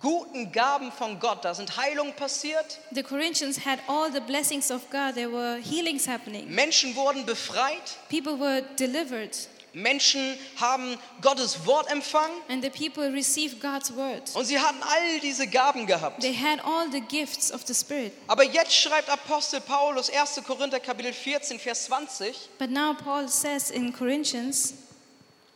guten 0.00 0.52
Gaben 0.52 0.92
von 0.92 1.18
Gott. 1.18 1.44
Da 1.44 1.54
sind 1.54 1.76
Heilungen 1.76 2.14
passiert, 2.14 2.78
The 2.92 3.02
Corinthians 3.02 3.64
had 3.64 3.78
all 3.88 4.10
the 4.12 4.20
blessings 4.20 4.70
of 4.70 4.88
God. 4.90 5.14
There 5.14 5.30
were 5.32 5.58
healings 5.60 6.06
happening. 6.06 6.46
Menschen 6.54 6.94
wurden 6.94 7.24
befreit, 7.24 7.96
People 8.08 8.38
were 8.38 8.62
delivered. 8.78 9.36
Menschen 9.74 10.36
haben 10.58 10.96
Gottes 11.20 11.66
Wort 11.66 11.90
empfangen 11.90 12.34
And 12.48 12.64
the 12.64 12.70
people 12.70 13.12
received 13.12 13.60
God's 13.60 13.94
word. 13.94 14.22
und 14.34 14.46
sie 14.46 14.58
hatten 14.58 14.82
all 14.82 15.20
diese 15.20 15.46
Gaben 15.46 15.86
gehabt. 15.86 16.20
They 16.22 16.34
had 16.34 16.58
all 16.64 16.90
the 16.90 17.00
gifts 17.02 17.52
of 17.52 17.62
the 17.66 17.74
Spirit. 17.74 18.12
Aber 18.26 18.44
jetzt 18.44 18.74
schreibt 18.74 19.08
Apostel 19.10 19.60
Paulus 19.60 20.10
1. 20.10 20.42
Korinther 20.46 20.80
Kapitel 20.80 21.12
14, 21.12 21.58
Vers 21.58 21.84
20, 21.86 22.34
But 22.58 22.70
now 22.70 22.94
Paul 22.94 23.28
says 23.28 23.70
in 23.70 23.92
Corinthians 23.92 24.74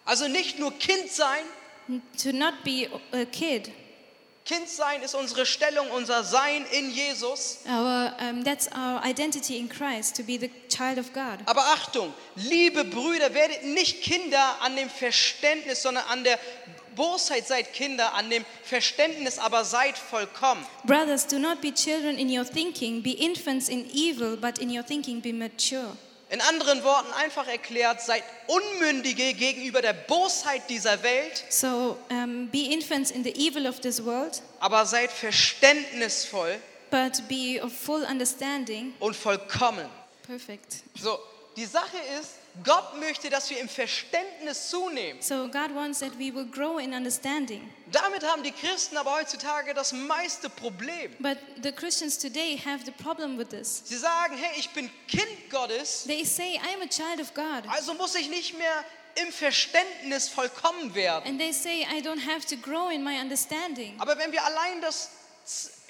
also 0.05 0.29
nicht 0.29 0.59
nur 0.59 0.73
Kind 0.79 1.11
sein, 1.11 1.45
to 2.23 2.33
not 2.33 2.63
be 2.65 2.89
a 3.13 3.25
kid. 3.25 3.73
Kind 4.53 4.69
sein 4.69 5.01
ist 5.01 5.15
unsere 5.15 5.47
Stellung, 5.47 5.91
unser 5.93 6.25
Sein 6.25 6.67
in 6.73 6.91
Jesus. 6.91 7.61
Our, 7.67 8.15
um, 8.21 8.45
that's 8.45 8.69
our 8.73 9.03
identity 9.03 9.59
in 9.59 9.67
Christ, 9.67 10.15
to 10.17 10.23
be 10.23 10.39
the 10.39 10.51
child 10.69 10.99
of 10.99 11.15
God. 11.15 11.39
Aber 11.47 11.63
Achtung, 11.73 12.13
liebe 12.37 12.85
Brüder, 12.85 13.33
werdet 13.33 13.65
nicht 13.65 14.03
Kinder 14.03 14.57
an 14.61 14.77
dem 14.77 14.91
Verständnis, 14.91 15.81
sondern 15.81 16.05
an 16.11 16.23
der 16.25 16.39
Bosheit 16.95 17.47
seid 17.47 17.73
Kinder, 17.73 18.13
an 18.13 18.29
dem 18.29 18.45
Verständnis 18.63 19.39
aber 19.39 19.65
seid 19.65 19.97
vollkommen. 19.97 20.67
Brothers, 20.85 21.27
do 21.27 21.39
not 21.39 21.63
be 21.63 21.73
children 21.73 22.19
in 22.19 22.29
your 22.29 22.45
thinking, 22.45 23.03
be 23.03 23.13
infants 23.13 23.71
in 23.71 23.89
evil, 23.91 24.37
but 24.37 24.59
in 24.59 24.69
your 24.69 24.85
thinking 24.85 25.23
be 25.23 25.33
mature. 25.33 25.97
In 26.33 26.41
anderen 26.41 26.83
Worten 26.83 27.13
einfach 27.13 27.47
erklärt, 27.47 28.01
seid 28.01 28.25
Unmündige 28.47 29.35
gegenüber 29.35 29.83
der 29.83 29.93
Bosheit 29.93 30.63
dieser 30.71 31.03
Welt, 31.03 31.45
So 31.51 31.99
um, 32.09 32.49
be 32.49 32.73
infants 32.73 33.11
in 33.11 33.23
the 33.23 33.35
evil 33.37 33.67
of 33.67 33.81
this 33.81 34.03
world, 34.03 34.41
aber 34.59 34.87
seid 34.87 35.13
verständnisvoll 35.13 36.59
but 36.91 37.23
be 37.29 37.61
of 37.63 37.71
full 37.71 38.03
understanding. 38.11 38.95
und 38.99 39.15
vollkommen. 39.15 39.85
Perfect. 40.27 40.77
So, 40.99 41.19
die 41.55 41.67
Sache 41.67 41.99
ist, 42.19 42.31
Gott 42.65 42.99
möchte, 43.01 43.31
dass 43.31 43.49
wir 43.49 43.59
im 43.59 43.69
Verständnis 43.69 44.69
zunehmen. 44.69 45.23
So 45.23 45.49
God 45.49 45.75
wants 45.75 46.01
that 46.01 46.13
we 46.19 46.33
will 46.35 46.45
grow 46.45 46.79
in 46.79 46.93
understanding. 46.93 47.73
Damit 47.91 48.23
haben 48.25 48.43
die 48.43 48.53
Christen 48.53 48.97
aber 48.97 49.15
heutzutage 49.15 49.73
das 49.75 49.93
meiste 49.93 50.51
Problem. 50.51 51.15
But 51.19 51.39
the 51.63 51.73
Christians 51.73 52.19
today 52.19 52.59
have 52.65 52.85
the 52.85 52.91
problem 52.91 53.39
with 53.39 53.49
this. 53.49 53.83
Sie 53.85 53.97
sagen, 53.97 54.37
hey, 54.37 54.59
ich 54.59 54.69
bin 54.71 54.91
Kind 55.09 55.51
Gottes, 55.51 56.05
They 56.05 56.25
say, 56.25 56.57
I 56.57 56.75
am 56.75 56.83
a 56.83 56.89
child 56.89 57.21
of 57.21 57.33
God. 57.35 57.65
also 57.69 57.95
muss 57.95 58.15
ich 58.15 58.29
nicht 58.29 58.59
mehr 58.59 58.85
im 59.15 59.33
Verständnis 59.33 60.29
vollkommen 60.29 60.95
werden. 60.95 61.27
And 61.27 61.39
they 61.39 61.53
say, 61.53 61.87
I 61.91 62.01
don't 62.03 62.25
have 62.27 62.47
to 62.47 62.57
grow 62.57 62.91
in 62.91 63.03
my 63.03 63.19
understanding. 63.21 63.95
Aber 63.99 64.19
wenn 64.19 64.31
wir 64.33 64.45
allein 64.45 64.81
das 64.83 65.11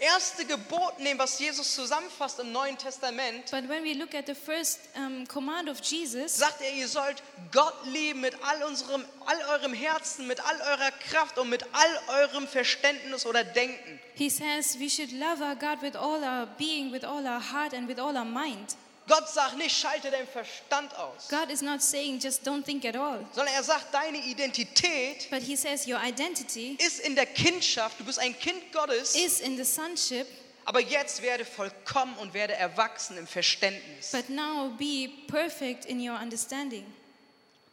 erste 0.03 0.45
Gebot 0.45 0.99
nehmen, 0.99 1.19
was 1.21 1.39
Jesus 1.39 1.75
zusammenfasst 1.75 2.41
im 2.41 2.51
Neuen 2.53 2.77
Testament, 2.77 3.51
But 3.51 3.69
when 3.69 3.85
we 3.85 3.95
look 3.95 4.15
at 4.15 4.27
the 4.27 4.35
first 4.35 4.81
um, 4.97 5.25
command 5.27 5.69
of 5.69 5.81
Jesus, 5.81 6.37
sagt 6.37 6.61
er, 6.61 6.73
ihr 6.73 6.89
sollt 6.89 7.23
Gott 7.53 7.75
lieben 7.87 8.21
mit 8.21 8.35
all 8.43 8.63
unserem, 8.69 9.05
all 9.25 9.39
eurem 9.59 9.73
Herzen, 9.73 10.27
mit 10.27 10.41
all 10.41 10.61
eurer 10.61 10.91
Kraft 11.09 11.39
und 11.39 11.49
mit 11.49 11.65
all 11.73 12.23
eurem 12.23 12.47
Verständnis 12.49 13.25
oder 13.27 13.45
Denken. 13.45 14.01
he 14.15 14.29
says 14.29 14.77
we 14.79 14.91
should 14.91 15.13
love 15.13 15.41
our 15.41 15.55
God 15.55 15.81
with 15.83 15.97
all 15.97 16.23
our 16.25 16.47
being, 16.59 16.91
with 16.93 17.05
all 17.05 17.27
our 17.27 17.41
heart, 17.41 17.73
and 17.73 17.89
with 17.89 17.99
all 17.99 18.17
our 18.17 18.25
mind. 18.25 18.75
Gott 19.09 19.29
sagt 19.29 19.57
nicht, 19.57 19.77
schalte 19.77 20.11
deinen 20.11 20.29
Verstand 20.29 20.95
aus, 20.97 21.29
God 21.29 21.51
is 21.51 21.61
not 21.61 21.83
saying 21.83 22.21
just 22.21 22.47
don't 22.47 22.65
think 22.65 22.85
at 22.85 22.97
all, 22.97 23.19
sondern 23.33 23.55
er 23.55 23.63
sagt, 23.63 23.93
deine 23.93 24.19
Identität 24.19 25.29
but 25.31 25.43
he 25.43 25.57
says 25.57 25.87
your 25.87 26.01
identity 26.03 26.77
ist 26.81 27.01
in 27.01 27.15
der 27.15 27.27
Kindschaft, 27.27 27.99
du 27.99 28.05
bist 28.05 28.19
ein 28.19 28.39
Kind 28.39 28.73
Gottes, 28.73 29.15
is 29.15 29.41
in 29.41 29.57
the 29.57 29.65
sonship, 29.65 30.27
aber 30.65 30.81
jetzt 30.81 31.21
werde 31.23 31.45
vollkommen 31.45 32.17
und 32.19 32.33
werde 32.35 32.55
erwachsen 32.55 33.17
im 33.19 33.27
Verständnis. 33.27 34.13
but 34.13 34.29
now 34.29 34.71
be 34.79 35.09
perfect 35.27 35.85
in 35.87 35.99
your 36.01 36.17
understanding. 36.21 36.85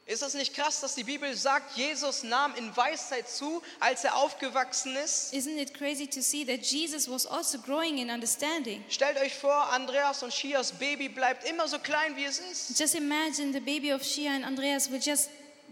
Ist 0.09 0.23
das 0.23 0.33
nicht 0.33 0.55
krass, 0.55 0.81
dass 0.81 0.95
die 0.95 1.03
Bibel 1.03 1.35
sagt, 1.35 1.77
Jesus 1.77 2.23
nahm 2.23 2.55
in 2.55 2.75
Weisheit 2.75 3.29
zu, 3.29 3.61
als 3.79 4.03
er 4.03 4.15
aufgewachsen 4.15 4.95
ist? 4.95 5.31
Isn't 5.35 5.59
it 5.61 5.71
crazy 5.75 6.07
to 6.07 6.19
see 6.21 6.43
that 6.45 6.65
Jesus 6.65 7.07
was 7.07 7.27
also 7.27 7.59
growing 7.59 7.99
in 7.99 8.09
understanding? 8.09 8.83
Stellt 8.89 9.21
euch 9.21 9.35
vor, 9.35 9.71
Andreas 9.71 10.23
und 10.23 10.33
Shias 10.33 10.71
Baby 10.71 11.09
bleibt 11.09 11.47
immer 11.47 11.67
so 11.67 11.77
klein, 11.77 12.15
wie 12.15 12.23
es 12.25 12.39
ist. 12.39 12.79
Just 12.79 12.95
imagine 12.95 13.53
the 13.53 13.59
baby 13.59 13.93
of 13.93 14.01
Shia 14.01 14.31
and 14.31 14.43
Andreas 14.45 14.89
will 14.89 14.99
just 14.99 15.29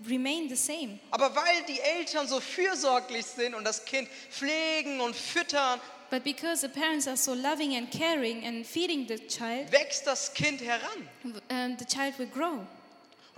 remained 0.08 0.52
the 0.52 0.56
same. 0.56 1.00
Aber 1.10 1.36
weil 1.36 1.64
die 1.68 1.80
Eltern 1.80 2.28
so 2.28 2.40
fürsorglich 2.40 3.26
sind 3.26 3.56
und 3.56 3.64
das 3.64 3.86
Kind 3.86 4.08
pflegen 4.30 5.02
und 5.02 5.16
füttern, 5.16 5.82
But 6.12 6.24
because 6.24 6.62
the 6.62 6.70
parents 6.70 7.08
are 7.08 7.18
so 7.18 7.34
loving 7.34 7.76
and 7.76 7.90
caring 7.92 8.46
and 8.46 8.68
feeding 8.68 9.08
the 9.08 9.18
child, 9.18 9.72
wächst 9.72 10.06
das 10.06 10.32
Kind 10.32 10.62
heran. 10.62 11.10
um, 11.50 11.76
the 11.80 11.86
child 11.86 12.20
will 12.20 12.28
grow. 12.28 12.60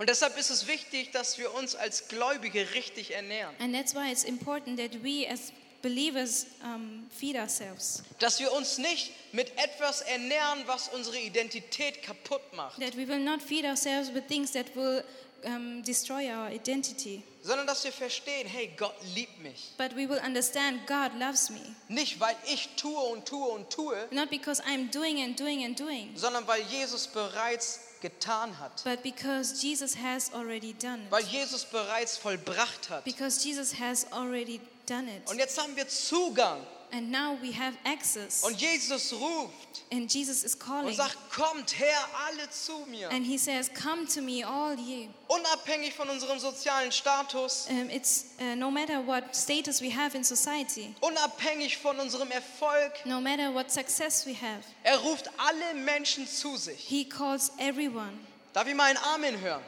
Und 0.00 0.08
deshalb 0.08 0.38
ist 0.38 0.48
es 0.48 0.66
wichtig, 0.66 1.10
dass 1.10 1.36
wir 1.36 1.52
uns 1.52 1.74
als 1.74 2.08
Gläubige 2.08 2.72
richtig 2.72 3.10
ernähren. 3.10 3.54
And 3.58 3.74
that's 3.74 3.94
why 3.94 4.10
it's 4.10 4.24
important 4.24 4.78
that 4.78 5.04
we 5.04 5.28
as 5.30 5.52
believers 5.82 6.46
um, 6.64 7.06
feed 7.10 7.36
ourselves. 7.36 8.02
Dass 8.18 8.40
wir 8.40 8.50
uns 8.52 8.78
nicht 8.78 9.12
mit 9.32 9.52
etwas 9.58 10.00
ernähren, 10.00 10.62
was 10.64 10.88
unsere 10.88 11.18
Identität 11.18 12.02
kaputt 12.02 12.40
macht, 12.54 12.80
That 12.80 12.96
we 12.96 13.06
will 13.06 13.18
not 13.18 13.42
feed 13.42 13.66
ourselves 13.66 14.10
with 14.14 14.22
things 14.26 14.52
that 14.52 14.74
will 14.74 15.04
um, 15.44 15.82
destroy 15.82 16.32
our 16.32 16.50
identity. 16.50 17.22
sondern 17.42 17.66
dass 17.66 17.84
wir 17.84 17.92
verstehen, 17.92 18.48
hey, 18.48 18.70
Gott 18.78 18.94
liebt 19.14 19.38
mich. 19.42 19.74
But 19.76 19.94
we 19.94 20.08
will 20.08 20.20
understand 20.24 20.86
God 20.86 21.12
loves 21.18 21.50
me. 21.50 21.60
Nicht, 21.88 22.18
weil 22.20 22.36
ich 22.46 22.70
tue 22.76 22.98
und 22.98 23.26
tue 23.26 23.46
und 23.48 23.68
tue, 23.68 24.08
Not 24.12 24.30
because 24.30 24.62
I'm 24.62 24.90
doing 24.90 25.22
and 25.22 25.38
doing 25.38 25.62
and 25.62 25.78
doing, 25.78 26.10
sondern 26.16 26.46
weil 26.46 26.62
Jesus 26.70 27.06
bereits 27.06 27.80
getan 28.00 28.58
hat. 28.58 28.82
but 28.84 29.02
because 29.02 29.60
Jesus 29.60 29.94
has 29.96 30.32
already 30.34 30.72
done 30.74 31.00
Weil 31.10 31.22
it. 31.22 31.28
Jesus 31.28 31.64
bereits 31.64 32.16
vollbracht 32.16 32.88
hat. 32.90 33.04
Because 33.04 33.46
Jesus 33.46 33.78
has 33.78 34.06
already 34.12 34.60
done 34.86 35.08
it. 35.08 35.28
Und 35.30 35.38
jetzt 35.38 35.60
haben 35.60 35.76
wir 35.76 35.88
Zugang. 35.88 36.60
And 36.92 37.10
now 37.10 37.36
we 37.40 37.52
have 37.52 37.76
access. 37.84 38.42
Und 38.42 38.60
Jesus 38.60 39.12
ruft 39.12 39.82
And 39.92 40.12
Jesus 40.12 40.44
is 40.44 40.54
und 40.54 40.60
calling. 40.60 40.94
sagt, 40.94 41.16
kommt 41.30 41.78
her 41.78 41.98
alle 42.26 42.48
zu 42.50 42.84
mir. 42.88 43.10
And 43.10 43.24
he 43.24 43.38
says, 43.38 43.70
Come 43.74 44.06
to 44.14 44.20
me, 44.20 44.44
all 44.44 44.76
ye. 44.78 45.08
Unabhängig 45.28 45.94
von 45.94 46.08
unserem 46.08 46.38
sozialen 46.38 46.92
Status, 46.92 47.66
Um, 47.68 47.90
it's 47.90 48.26
uh, 48.40 48.54
no 48.56 48.70
matter 48.70 49.00
what 49.06 49.34
status 49.34 49.80
we 49.80 49.90
have 49.90 50.16
in 50.16 50.24
society, 50.24 50.94
unabhängig 51.00 51.76
von 51.78 51.98
unserem 52.00 52.30
Erfolg, 52.30 52.92
no 53.04 53.20
matter 53.20 53.52
what 53.52 53.70
success 53.70 54.26
we 54.26 54.34
have, 54.34 54.62
er 54.84 54.98
ruft 54.98 55.28
alle 55.38 55.74
Menschen 55.74 56.26
zu 56.26 56.56
sich. 56.56 56.78
he 56.78 57.04
calls 57.04 57.50
everyone. 57.58 58.12
Darf 58.52 58.66
ich 58.66 58.74
mal 58.74 58.90
ein 58.90 58.98
Amen 59.14 59.40
hören? 59.40 59.62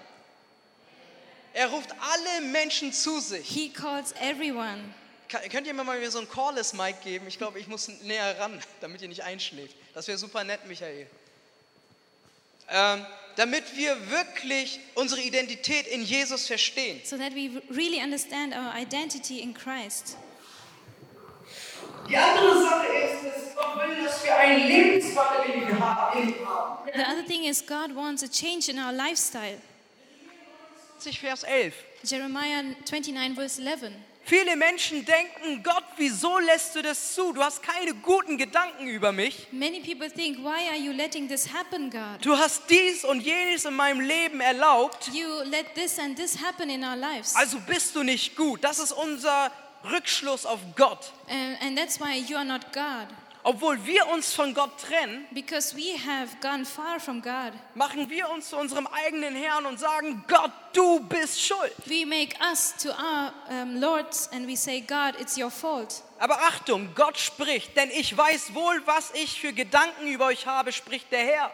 Er 1.54 1.68
ruft 1.68 1.90
alle 2.00 2.46
Menschen 2.46 2.92
zu 2.92 3.20
sich. 3.20 3.46
He 3.46 3.68
calls 3.68 4.12
everyone. 4.20 4.94
Könnt 5.28 5.66
ihr 5.66 5.74
mir 5.74 5.84
mal 5.84 6.10
so 6.10 6.18
ein 6.18 6.28
Cordless 6.28 6.72
Mic 6.74 7.00
geben? 7.02 7.26
Ich 7.26 7.38
glaube, 7.38 7.58
ich 7.58 7.66
muss 7.66 7.88
näher 7.88 8.38
ran, 8.38 8.60
damit 8.80 9.00
ihr 9.02 9.08
nicht 9.08 9.22
einschläft. 9.22 9.74
Das 9.94 10.06
wäre 10.08 10.18
super 10.18 10.44
nett, 10.44 10.66
Michael. 10.66 11.06
Ähm, 12.68 13.06
damit 13.36 13.76
wir 13.76 14.10
wirklich 14.10 14.80
unsere 14.94 15.20
Identität 15.20 15.86
in 15.86 16.02
Jesus 16.02 16.46
verstehen. 16.46 17.00
So 17.04 17.16
that 17.16 17.34
we 17.34 17.62
really 17.70 18.02
understand 18.02 18.54
our 18.54 18.74
identity 18.74 19.40
in 19.40 19.54
Christ. 19.54 20.16
Die 22.08 22.16
andere 22.16 22.62
Sache 22.62 22.86
ist, 22.86 23.24
dass 23.24 23.54
Gott 23.54 23.76
will, 23.78 24.04
dass 24.04 24.24
wir 24.24 24.36
einen 24.36 24.66
Lebenswandel 24.66 25.54
in 25.54 25.62
ihm 25.62 25.78
haben. 25.80 26.34
The 26.94 27.00
other 27.00 27.24
thing 27.26 27.44
is, 27.44 27.64
God 27.64 27.94
wants 27.94 28.22
a 28.22 28.28
change 28.28 28.70
in 28.70 28.78
our 28.78 28.92
lifestyle. 28.92 29.58
20 30.98 31.18
Vers 31.18 31.42
11. 31.44 31.74
Jeremiah 32.04 32.62
29, 32.84 33.34
verse 33.34 33.60
11. 33.60 33.92
Viele 34.24 34.54
Menschen 34.56 35.04
denken, 35.04 35.62
Gott, 35.64 35.84
wieso 35.96 36.38
lässt 36.38 36.76
du 36.76 36.82
das 36.82 37.14
zu? 37.14 37.32
Du 37.32 37.42
hast 37.42 37.62
keine 37.62 37.92
guten 37.94 38.38
Gedanken 38.38 38.86
über 38.86 39.10
mich. 39.10 39.48
Many 39.50 39.80
people 39.80 40.08
think, 40.10 40.38
Why 40.38 40.68
are 40.68 40.78
you 40.78 40.92
letting 40.92 41.28
this 41.28 41.52
happen, 41.52 41.90
God? 41.90 42.24
Du 42.24 42.36
hast 42.36 42.62
dies 42.70 43.04
und 43.04 43.20
jenes 43.20 43.64
in 43.64 43.74
meinem 43.74 44.00
Leben 44.00 44.40
erlaubt. 44.40 45.08
You 45.12 45.42
let 45.44 45.74
this 45.74 45.98
and 45.98 46.16
this 46.16 46.38
happen 46.40 46.70
in 46.70 46.84
our 46.84 46.96
lives. 46.96 47.34
Also 47.34 47.58
bist 47.66 47.96
du 47.96 48.04
nicht 48.04 48.36
gut. 48.36 48.62
Das 48.62 48.78
ist 48.78 48.92
unser 48.92 49.50
Rückschluss 49.90 50.46
auf 50.46 50.60
Gott. 50.76 51.12
And, 51.28 51.60
and 51.60 51.76
that's 51.76 52.00
why 52.00 52.16
you 52.16 52.36
are 52.36 52.44
not 52.44 52.72
God. 52.72 53.08
Obwohl 53.44 53.84
wir 53.86 54.06
uns 54.08 54.32
von 54.32 54.54
Gott 54.54 54.70
trennen, 54.80 55.26
Because 55.32 55.76
we 55.76 55.98
have 55.98 56.36
gone 56.40 56.64
far 56.64 57.00
from 57.00 57.20
God. 57.20 57.52
machen 57.74 58.08
wir 58.08 58.30
uns 58.30 58.50
zu 58.50 58.56
unserem 58.56 58.86
eigenen 58.86 59.34
Herrn 59.34 59.66
und 59.66 59.80
sagen, 59.80 60.24
Gott, 60.28 60.52
du 60.72 61.00
bist 61.00 61.40
schuld. 61.42 61.72
We 61.86 62.06
make 62.06 62.36
us 62.40 62.74
to 62.82 62.90
our 62.90 63.32
um, 63.50 63.80
lords 63.80 64.28
and 64.32 64.46
we 64.46 64.56
say, 64.56 64.80
God, 64.80 65.20
it's 65.20 65.36
your 65.36 65.50
fault. 65.50 66.02
Aber 66.20 66.38
Achtung, 66.42 66.94
Gott 66.94 67.18
spricht, 67.18 67.76
denn 67.76 67.90
ich 67.90 68.16
weiß 68.16 68.54
wohl, 68.54 68.80
was 68.86 69.10
ich 69.14 69.40
für 69.40 69.52
Gedanken 69.52 70.06
über 70.06 70.26
euch 70.26 70.46
habe, 70.46 70.70
spricht 70.72 71.10
der 71.10 71.24
Herr. 71.24 71.50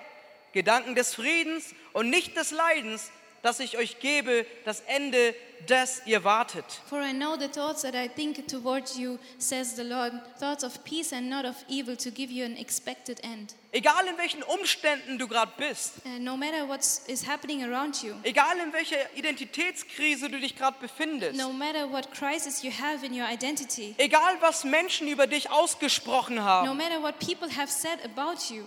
Gedanken 0.53 0.95
des 0.95 1.15
Friedens 1.15 1.75
und 1.95 2.11
nicht 2.11 2.37
des 2.37 2.51
Leidens, 2.51 3.11
dass 3.43 3.61
ich 3.61 3.77
euch 3.79 4.01
gebe, 4.01 4.47
das 4.65 4.81
Ende, 4.87 5.35
das 5.67 6.03
ihr 6.07 6.25
wartet. 6.25 6.65
For 6.89 7.01
I 7.01 7.13
know 7.13 7.37
the 7.39 7.49
thoughts 7.49 7.83
that 7.83 7.95
I 7.95 8.09
think 8.09 8.47
towards 8.49 8.97
you, 8.97 9.19
says 9.39 9.75
the 9.77 9.83
Lord, 9.83 10.13
thoughts 10.39 10.65
of 10.65 10.85
peace 10.85 11.13
and 11.13 11.29
not 11.29 11.45
of 11.45 11.57
evil, 11.69 11.97
to 11.97 12.11
give 12.11 12.33
you 12.33 12.45
an 12.45 12.57
expected 12.57 13.23
end. 13.23 13.55
Egal 13.71 14.07
in 14.07 14.17
welchen 14.17 14.43
Umständen 14.43 15.19
du 15.19 15.29
gerade 15.29 15.53
bist, 15.59 15.95
Uh, 16.05 16.19
no 16.19 16.37
matter 16.37 16.67
what 16.67 16.81
is 17.07 17.27
happening 17.27 17.63
around 17.65 18.03
you, 18.03 18.15
egal 18.23 18.59
in 18.65 18.73
welcher 18.73 18.97
Identitätskrise 19.15 20.31
du 20.31 20.41
dich 20.41 20.57
gerade 20.57 20.79
befindest, 20.81 21.37
no 21.37 21.53
matter 21.53 21.91
what 21.93 22.11
crisis 22.13 22.63
you 22.63 22.71
have 22.71 23.05
in 23.05 23.13
your 23.13 23.29
identity, 23.29 23.95
egal 23.99 24.41
was 24.41 24.65
Menschen 24.65 25.07
über 25.09 25.27
dich 25.27 25.51
ausgesprochen 25.51 26.37
no 26.37 26.43
haben, 26.43 26.77
matter 26.79 27.03
what 27.03 27.19
people 27.19 27.49
have 27.57 27.71
said 27.71 27.99
about 28.05 28.53
you, 28.53 28.65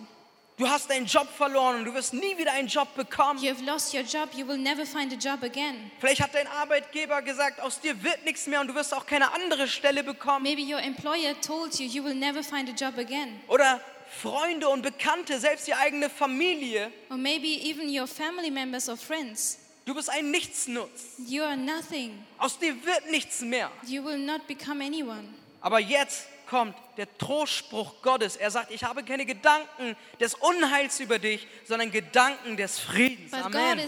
du 0.61 0.69
hast 0.69 0.91
deinen 0.91 1.07
Job 1.07 1.27
verloren 1.35 1.77
und 1.77 1.85
du 1.85 1.93
wirst 1.95 2.13
nie 2.13 2.37
wieder 2.37 2.51
einen 2.53 2.67
Job 2.67 2.93
bekommen. 2.95 3.39
you 3.41 3.49
have 3.49 3.63
lost 3.65 3.93
your 3.95 4.03
job, 4.03 4.29
you 4.35 4.47
will 4.47 4.57
never 4.59 4.85
find 4.85 5.11
a 5.11 5.15
job 5.15 5.41
again. 5.43 5.89
Vielleicht 5.99 6.21
hat 6.21 6.35
dein 6.35 6.45
Arbeitgeber 6.45 7.23
gesagt, 7.23 7.59
aus 7.59 7.79
dir 7.79 8.01
wird 8.03 8.23
nichts 8.25 8.45
mehr 8.45 8.61
und 8.61 8.67
du 8.67 8.75
wirst 8.75 8.93
auch 8.93 9.07
keine 9.07 9.33
andere 9.33 9.67
Stelle 9.67 10.03
bekommen. 10.03 10.43
Maybe 10.43 10.61
your 10.61 10.79
employer 10.79 11.33
told 11.41 11.79
you 11.79 11.87
you 11.87 12.03
will 12.03 12.13
never 12.13 12.43
find 12.43 12.69
a 12.69 12.73
job 12.73 12.95
again. 12.99 13.39
Oder 13.47 13.81
Freunde 14.21 14.69
und 14.69 14.83
Bekannte, 14.83 15.39
selbst 15.39 15.65
die 15.65 15.73
eigene 15.73 16.09
Familie, 16.11 16.91
Or 17.09 17.17
maybe 17.17 17.47
even 17.47 17.89
your 17.89 18.05
family 18.05 18.51
members 18.51 18.87
or 18.87 18.97
friends. 18.97 19.57
du 19.85 19.95
bist 19.95 20.11
ein 20.11 20.29
Nichtsnutz. 20.29 21.13
You 21.27 21.41
are 21.41 21.57
nothing. 21.57 22.23
Aus 22.37 22.59
dir 22.59 22.75
wird 22.85 23.09
nichts 23.09 23.41
mehr. 23.41 23.71
You 23.87 24.03
will 24.05 24.19
not 24.19 24.45
become 24.45 24.83
anyone. 24.83 25.23
Aber 25.61 25.79
jetzt 25.79 26.27
kommt 26.51 26.75
der 26.97 27.07
Trostspruch 27.17 28.01
Gottes. 28.01 28.35
Er 28.35 28.51
sagt, 28.51 28.71
ich 28.71 28.83
habe 28.83 29.03
keine 29.03 29.25
Gedanken 29.25 29.95
des 30.19 30.33
Unheils 30.33 30.99
über 30.99 31.17
dich, 31.17 31.47
sondern 31.65 31.89
Gedanken 31.91 32.57
des 32.57 32.77
Friedens. 32.77 33.31
But 33.31 33.45
Amen. 33.45 33.79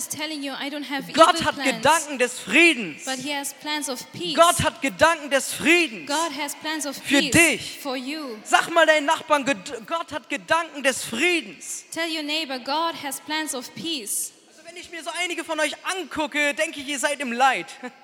you, 0.42 0.54
Gott 1.14 1.44
hat 1.44 1.56
plans. 1.56 1.70
Gedanken 1.70 2.18
des 2.18 2.40
Friedens. 2.40 3.06
Gott 4.36 4.64
hat 4.64 4.82
Gedanken 4.82 5.30
des 5.30 5.54
Friedens. 5.54 6.10
Für 7.04 7.22
dich. 7.22 7.80
Sag 8.46 8.70
mal 8.70 8.86
deinen 8.86 9.08
Nachbarn, 9.08 9.44
Gott 9.86 10.14
hat 10.14 10.30
Gedanken 10.30 10.84
des 10.84 11.04
Friedens. 11.04 11.84
Tell 11.92 12.10
your 12.10 12.24
neighbor, 12.24 12.60
God 12.60 12.96
has 13.04 13.20
plans 13.20 13.54
of 13.54 13.76
peace. 13.76 14.32
Also 14.48 14.62
wenn 14.64 14.78
ich 14.78 14.90
mir 14.90 15.04
so 15.04 15.10
einige 15.22 15.44
von 15.44 15.60
euch 15.60 15.76
angucke, 15.84 16.54
denke 16.54 16.80
ich, 16.80 16.88
ihr 16.88 17.00
seid 17.00 17.20
im 17.20 17.34
Leid. 17.34 17.68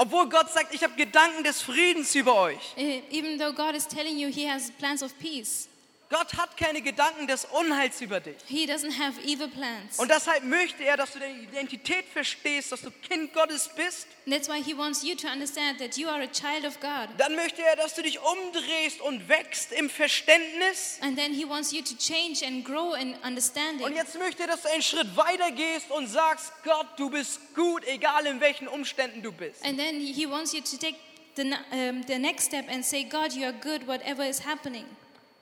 Obwohl 0.00 0.28
Gott 0.28 0.48
sagt, 0.52 0.72
ich 0.72 0.84
habe 0.84 0.94
Gedanken 0.94 1.42
des 1.42 1.60
Friedens 1.60 2.14
über 2.14 2.36
euch. 2.36 2.74
Eh, 2.76 3.00
Even 3.10 3.36
though 3.36 3.52
God 3.52 3.74
is 3.74 3.84
telling 3.86 4.16
you 4.16 4.28
He 4.28 4.48
has 4.48 4.70
plans 4.78 5.02
of 5.02 5.12
peace, 5.18 5.68
Gott 6.10 6.34
hat 6.38 6.56
keine 6.56 6.80
Gedanken 6.80 7.26
des 7.26 7.44
Unheils 7.44 8.00
über 8.00 8.18
dich. 8.20 8.36
He 8.46 8.64
doesn't 8.64 8.98
have 8.98 9.20
evil 9.20 9.46
plans. 9.48 9.98
Und 9.98 10.10
deshalb 10.10 10.42
möchte 10.42 10.82
er, 10.82 10.96
dass 10.96 11.12
du 11.12 11.18
deine 11.18 11.38
Identität 11.42 12.06
verstehst, 12.06 12.72
dass 12.72 12.80
du 12.80 12.90
Kind 12.90 13.34
Gottes 13.34 13.68
bist. 13.76 14.06
And 14.24 14.34
that's 14.34 14.48
why 14.48 14.62
He 14.62 14.74
wants 14.76 15.02
you 15.02 15.14
to 15.16 15.28
understand 15.28 15.78
that 15.80 15.98
you 15.98 16.08
are 16.08 16.22
a 16.22 16.26
child 16.26 16.64
of 16.64 16.80
God. 16.80 17.08
Dann 17.18 17.34
möchte 17.36 17.62
er, 17.62 17.76
dass 17.76 17.94
du 17.94 18.02
dich 18.02 18.18
umdrehst 18.20 19.02
und 19.02 19.28
wächst 19.28 19.72
im 19.72 19.90
Verständnis. 19.90 20.98
And 21.02 21.18
then 21.18 21.34
He 21.34 21.46
wants 21.46 21.72
you 21.72 21.82
to 21.82 21.94
change 21.96 22.42
and 22.46 22.64
grow 22.64 22.94
in 22.96 23.12
Und 23.14 23.24
understanding. 23.24 23.94
jetzt 23.94 24.18
möchte 24.18 24.42
er, 24.42 24.48
dass 24.48 24.62
du 24.62 24.70
einen 24.70 24.82
Schritt 24.82 25.14
weiter 25.14 25.50
gehst 25.50 25.90
und 25.90 26.06
sagst, 26.06 26.52
Gott, 26.64 26.86
du 26.96 27.10
bist 27.10 27.38
gut, 27.54 27.84
egal 27.86 28.24
in 28.26 28.40
welchen 28.40 28.66
Umständen 28.66 29.22
du 29.22 29.30
bist. 29.30 29.62
And 29.62 29.78
then 29.78 30.00
He 30.00 30.26
wants 30.26 30.54
you 30.54 30.60
to 30.62 30.76
take 30.78 30.96
the, 31.36 31.52
um, 31.70 32.02
the 32.06 32.18
next 32.18 32.46
step 32.46 32.66
and 32.70 32.82
say, 32.82 33.04
God, 33.04 33.34
you 33.34 33.44
are 33.44 33.52
good, 33.52 33.86
whatever 33.86 34.26
is 34.26 34.44
happening. 34.46 34.86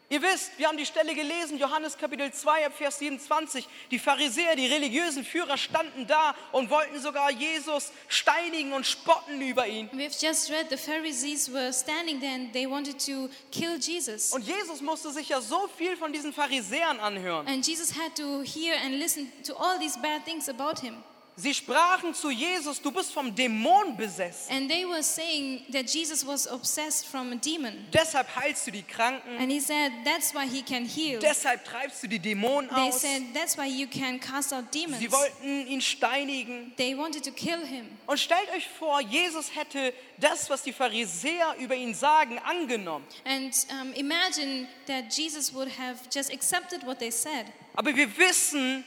Ihr 0.09 0.23
wisst, 0.23 0.57
wir 0.57 0.69
haben 0.69 0.77
die 0.77 0.87
Stelle 0.87 1.17
gelesen, 1.17 1.59
Johannes 1.59 1.99
Kapitel 1.99 2.33
2, 2.33 2.67
ab 2.67 2.73
Vers 2.77 3.01
27. 3.01 3.67
Die 3.91 3.99
Pharisäer, 3.99 4.55
die 4.55 4.67
religiösen 4.67 5.25
Führer 5.25 5.57
standen 5.57 6.07
da 6.07 6.37
und 6.53 6.71
wollten 6.71 7.01
sogar 7.01 7.33
Jesus 7.33 7.91
steinigen 8.07 8.73
und 8.73 8.87
spotten 8.87 9.41
über 9.41 9.67
ihn. 9.67 9.91
We've 9.91 10.17
just 10.25 10.49
read 10.51 10.71
the 10.71 10.77
Pharisees 10.77 11.53
were 11.53 11.73
standing 11.73 12.21
there 12.21 12.35
and 12.35 12.53
they 12.53 12.71
wanted 12.71 13.05
to 13.05 13.29
kill 13.51 13.79
Jesus. 13.81 14.33
Und 14.33 14.47
Jesus 14.47 14.81
musste 14.81 15.11
sich 15.11 15.29
ja 15.29 15.41
so 15.41 15.69
viel 15.77 15.97
von 15.97 16.13
diesen 16.13 16.33
Pharisäern 16.33 17.01
anhören. 17.01 17.49
And 17.49 17.67
Jesus 17.67 17.93
had 17.97 18.15
to 18.15 18.43
hear 18.43 18.77
and 18.85 19.01
listen 19.01 19.33
to 19.43 19.57
all 19.57 19.77
these 19.81 19.99
bad 19.99 20.25
things 20.25 20.49
about 20.49 20.81
him. 20.81 21.03
Sie 21.39 21.53
sprachen 21.53 22.15
zu 22.15 22.31
Jesus, 22.31 22.81
du 22.81 22.91
bist 22.91 23.13
vom 23.13 23.35
Dämon 23.35 23.95
besessen. 23.95 24.51
And 24.57 24.71
they 24.71 24.87
were 24.87 25.03
saying 25.03 25.67
that 25.71 25.87
Jesus 25.87 26.27
was 26.27 26.47
obsessed 26.51 27.07
from 27.07 27.31
a 27.31 27.37
demon. 27.37 27.87
Deshalb 27.93 28.27
heilst 28.35 28.67
du 28.67 28.71
die 28.71 28.83
Kranken. 28.83 29.37
And 29.39 29.53
he 29.53 29.61
said, 29.61 29.93
That's 30.03 30.33
why 30.33 30.47
he 30.47 30.63
can 30.63 30.87
heal. 30.87 31.21
Deshalb 31.21 31.63
treibst 31.67 32.03
du 32.03 32.09
die 32.09 32.19
Dämonen 32.19 32.71
They 32.71 32.89
aus. 32.89 33.03
said, 33.03 33.23
That's 33.35 33.59
why 33.59 33.67
you 33.67 33.87
can 33.87 34.19
cast 34.19 34.55
out 34.55 34.73
demons. 34.73 34.99
Sie 34.99 35.13
wollten 35.13 35.67
ihn 35.67 35.83
steinigen. 35.83 36.73
They 36.79 36.97
wanted 36.97 37.23
to 37.25 37.33
kill 37.33 37.67
him. 37.67 37.87
Und 38.07 38.19
stellt 38.19 38.49
euch 38.57 38.67
vor, 38.79 39.03
Jesus 39.03 39.55
hätte 39.55 39.93
das, 40.17 40.49
was 40.49 40.63
die 40.63 40.73
Pharisäer 40.73 41.55
über 41.59 41.75
ihn 41.75 41.93
sagen, 41.93 42.39
angenommen. 42.39 43.05
And 43.27 43.53
um, 43.71 43.93
imagine 43.93 44.69
that 44.87 45.13
Jesus 45.15 45.53
would 45.53 45.69
have 45.79 45.99
just 46.11 46.33
accepted 46.33 46.83
what 46.87 46.99
they 46.99 47.11
said. 47.11 47.45
Aber 47.75 47.95
wir 47.95 48.17
wissen, 48.17 48.85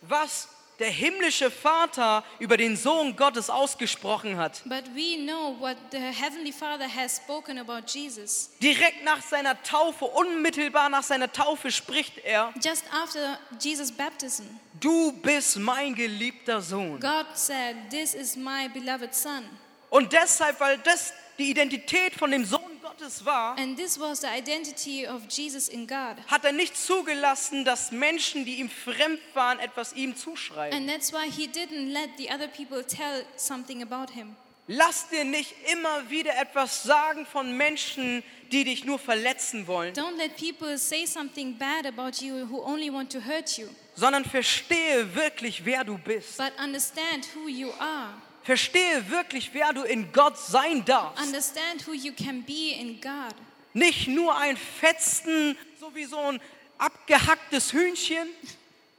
was 0.00 0.48
der 0.78 0.90
himmlische 0.90 1.50
Vater 1.50 2.24
über 2.38 2.56
den 2.56 2.76
Sohn 2.76 3.16
Gottes 3.16 3.50
ausgesprochen 3.50 4.36
hat. 4.36 4.62
But 4.64 4.84
we 4.94 5.16
know 5.24 5.56
what 5.58 5.76
the 5.90 5.98
Heavenly 5.98 6.52
Father 6.52 6.88
has 6.88 7.16
spoken 7.16 7.58
about 7.58 7.86
Jesus. 7.86 8.50
Direkt 8.60 9.04
nach 9.04 9.22
seiner 9.22 9.62
Taufe, 9.62 10.04
unmittelbar 10.04 10.88
nach 10.88 11.02
seiner 11.02 11.30
Taufe 11.30 11.70
spricht 11.70 12.18
er, 12.24 12.52
Just 12.62 12.84
after 12.92 13.38
Jesus' 13.60 13.92
baptism, 13.92 14.44
du 14.80 15.12
bist 15.12 15.58
mein 15.58 15.94
geliebter 15.94 16.60
Sohn. 16.60 16.98
God 17.00 17.26
said, 17.34 17.76
This 17.90 18.14
is 18.14 18.36
my 18.36 18.68
beloved 18.72 19.14
Son. 19.14 19.44
Und 19.90 20.12
deshalb, 20.12 20.58
weil 20.58 20.78
das 20.78 21.12
die 21.38 21.50
Identität 21.50 22.14
von 22.14 22.30
dem 22.30 22.44
Sohn 22.44 22.60
Gottes 22.98 23.24
war, 23.24 23.56
And 23.58 23.76
this 23.76 23.98
was 23.98 24.20
the 24.20 24.26
identity 24.28 25.06
of 25.06 25.22
Jesus 25.30 25.68
in 25.68 25.86
God. 25.86 26.16
hat 26.26 26.44
er 26.44 26.52
nicht 26.52 26.76
zugelassen, 26.76 27.64
dass 27.64 27.90
Menschen, 27.90 28.44
die 28.44 28.56
ihm 28.56 28.68
fremd 28.68 29.20
waren, 29.34 29.58
etwas 29.58 29.92
ihm 29.94 30.16
zuschreiben. 30.16 30.76
And 30.76 30.88
that's 30.88 31.12
why 31.12 31.28
he 31.30 31.46
didn't 31.46 31.92
let 31.92 32.10
the 32.18 32.28
other 32.30 32.48
people 32.48 32.84
tell 32.84 33.24
something 33.36 33.82
about 33.82 34.12
him. 34.12 34.36
Lass 34.68 35.08
dir 35.08 35.24
nicht 35.24 35.54
immer 35.72 36.08
wieder 36.08 36.36
etwas 36.38 36.84
sagen 36.84 37.26
von 37.26 37.56
Menschen, 37.56 38.22
die 38.52 38.64
dich 38.64 38.84
nur 38.84 38.98
verletzen 38.98 39.66
wollen, 39.66 39.92
Don't 39.94 40.16
let 40.16 40.36
people 40.36 40.78
say 40.78 41.04
something 41.04 41.58
bad 41.58 41.84
about 41.86 42.24
you 42.24 42.46
who 42.48 42.62
only 42.62 42.90
want 42.92 43.10
to 43.12 43.18
hurt 43.20 43.58
you, 43.58 43.66
sondern 43.96 44.24
verstehe 44.24 45.14
wirklich, 45.14 45.64
wer 45.64 45.82
du 45.84 45.98
bist. 45.98 46.38
but 46.38 46.52
understand 46.62 47.26
who 47.34 47.48
you 47.48 47.72
are. 47.80 48.14
Verstehe 48.44 49.08
wirklich, 49.10 49.50
wer 49.52 49.72
du 49.72 49.82
in 49.82 50.12
Gott 50.12 50.36
sein 50.38 50.84
darfst. 50.84 51.22
Understand 51.22 51.86
who 51.86 51.92
you 51.92 52.12
can 52.12 52.42
be 52.42 52.72
in 52.78 53.00
God. 53.00 53.34
Nicht 53.72 54.08
nur 54.08 54.36
ein 54.36 54.56
Fetzen, 54.56 55.56
so 55.80 55.94
wie 55.94 56.04
so 56.04 56.18
ein 56.18 56.40
abgehacktes 56.78 57.72
Hühnchen. 57.72 58.28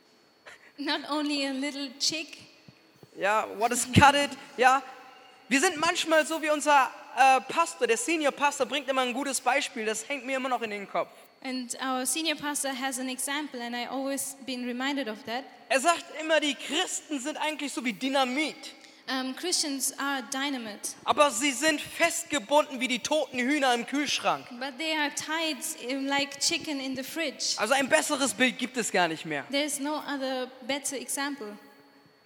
Not 0.77 1.01
only 1.09 1.45
a 1.47 1.51
little 1.51 1.89
chick, 1.99 2.37
Ja, 3.15 3.45
what 3.59 3.71
is 3.71 3.85
cut 3.93 4.15
it? 4.15 4.31
Ja, 4.57 4.81
wir 5.47 5.59
sind 5.59 5.77
manchmal 5.77 6.25
so 6.25 6.41
wie 6.41 6.49
unser 6.49 6.89
äh, 7.15 7.41
Pastor, 7.41 7.85
der 7.85 7.97
Senior 7.97 8.31
Pastor 8.31 8.65
bringt 8.65 8.89
immer 8.89 9.01
ein 9.03 9.13
gutes 9.13 9.39
Beispiel, 9.39 9.85
das 9.85 10.07
hängt 10.09 10.25
mir 10.25 10.37
immer 10.37 10.49
noch 10.49 10.61
in 10.63 10.71
den 10.71 10.89
Kopf. 10.89 11.09
and 11.45 11.75
our 11.85 12.05
senior 12.05 12.35
pastor 12.37 12.69
has 12.73 12.97
an 12.99 13.09
example, 13.09 13.61
and 13.61 13.75
I 13.75 13.85
always 13.85 14.35
been 14.45 14.65
reminded 14.65 15.07
of 15.09 15.21
that. 15.25 15.43
Er 15.69 15.79
sagt 15.81 16.05
immer, 16.21 16.39
die 16.39 16.55
Christen 16.55 17.19
sind 17.19 17.35
eigentlich 17.37 17.71
so 17.73 17.83
wie 17.85 17.91
Dynamit, 17.93 18.55
Um, 19.05 19.35
Christians 19.35 19.93
are 19.99 20.23
dynamite, 20.31 20.91
aber 21.03 21.29
sie 21.29 21.51
sind 21.51 21.81
festgebunden 21.81 22.79
wie 22.79 22.87
die 22.87 22.99
toten 22.99 23.37
Hühner 23.37 23.73
im 23.73 23.85
Kühlschrank. 23.85 24.45
but 24.59 24.77
they 24.77 24.95
are 24.95 25.11
tied 25.13 25.57
like 26.07 26.39
chicken 26.39 26.79
in 26.79 26.95
the 26.95 27.03
fridge. 27.03 27.55
Also 27.57 27.73
ein 27.73 27.89
besseres 27.89 28.33
Bild 28.33 28.57
gibt 28.57 28.77
es 28.77 28.89
gar 28.91 29.09
nicht 29.09 29.25
mehr. 29.25 29.43
There's 29.51 29.79
no 29.79 29.97
other 29.97 30.47
better 30.65 30.95
example. 30.95 31.47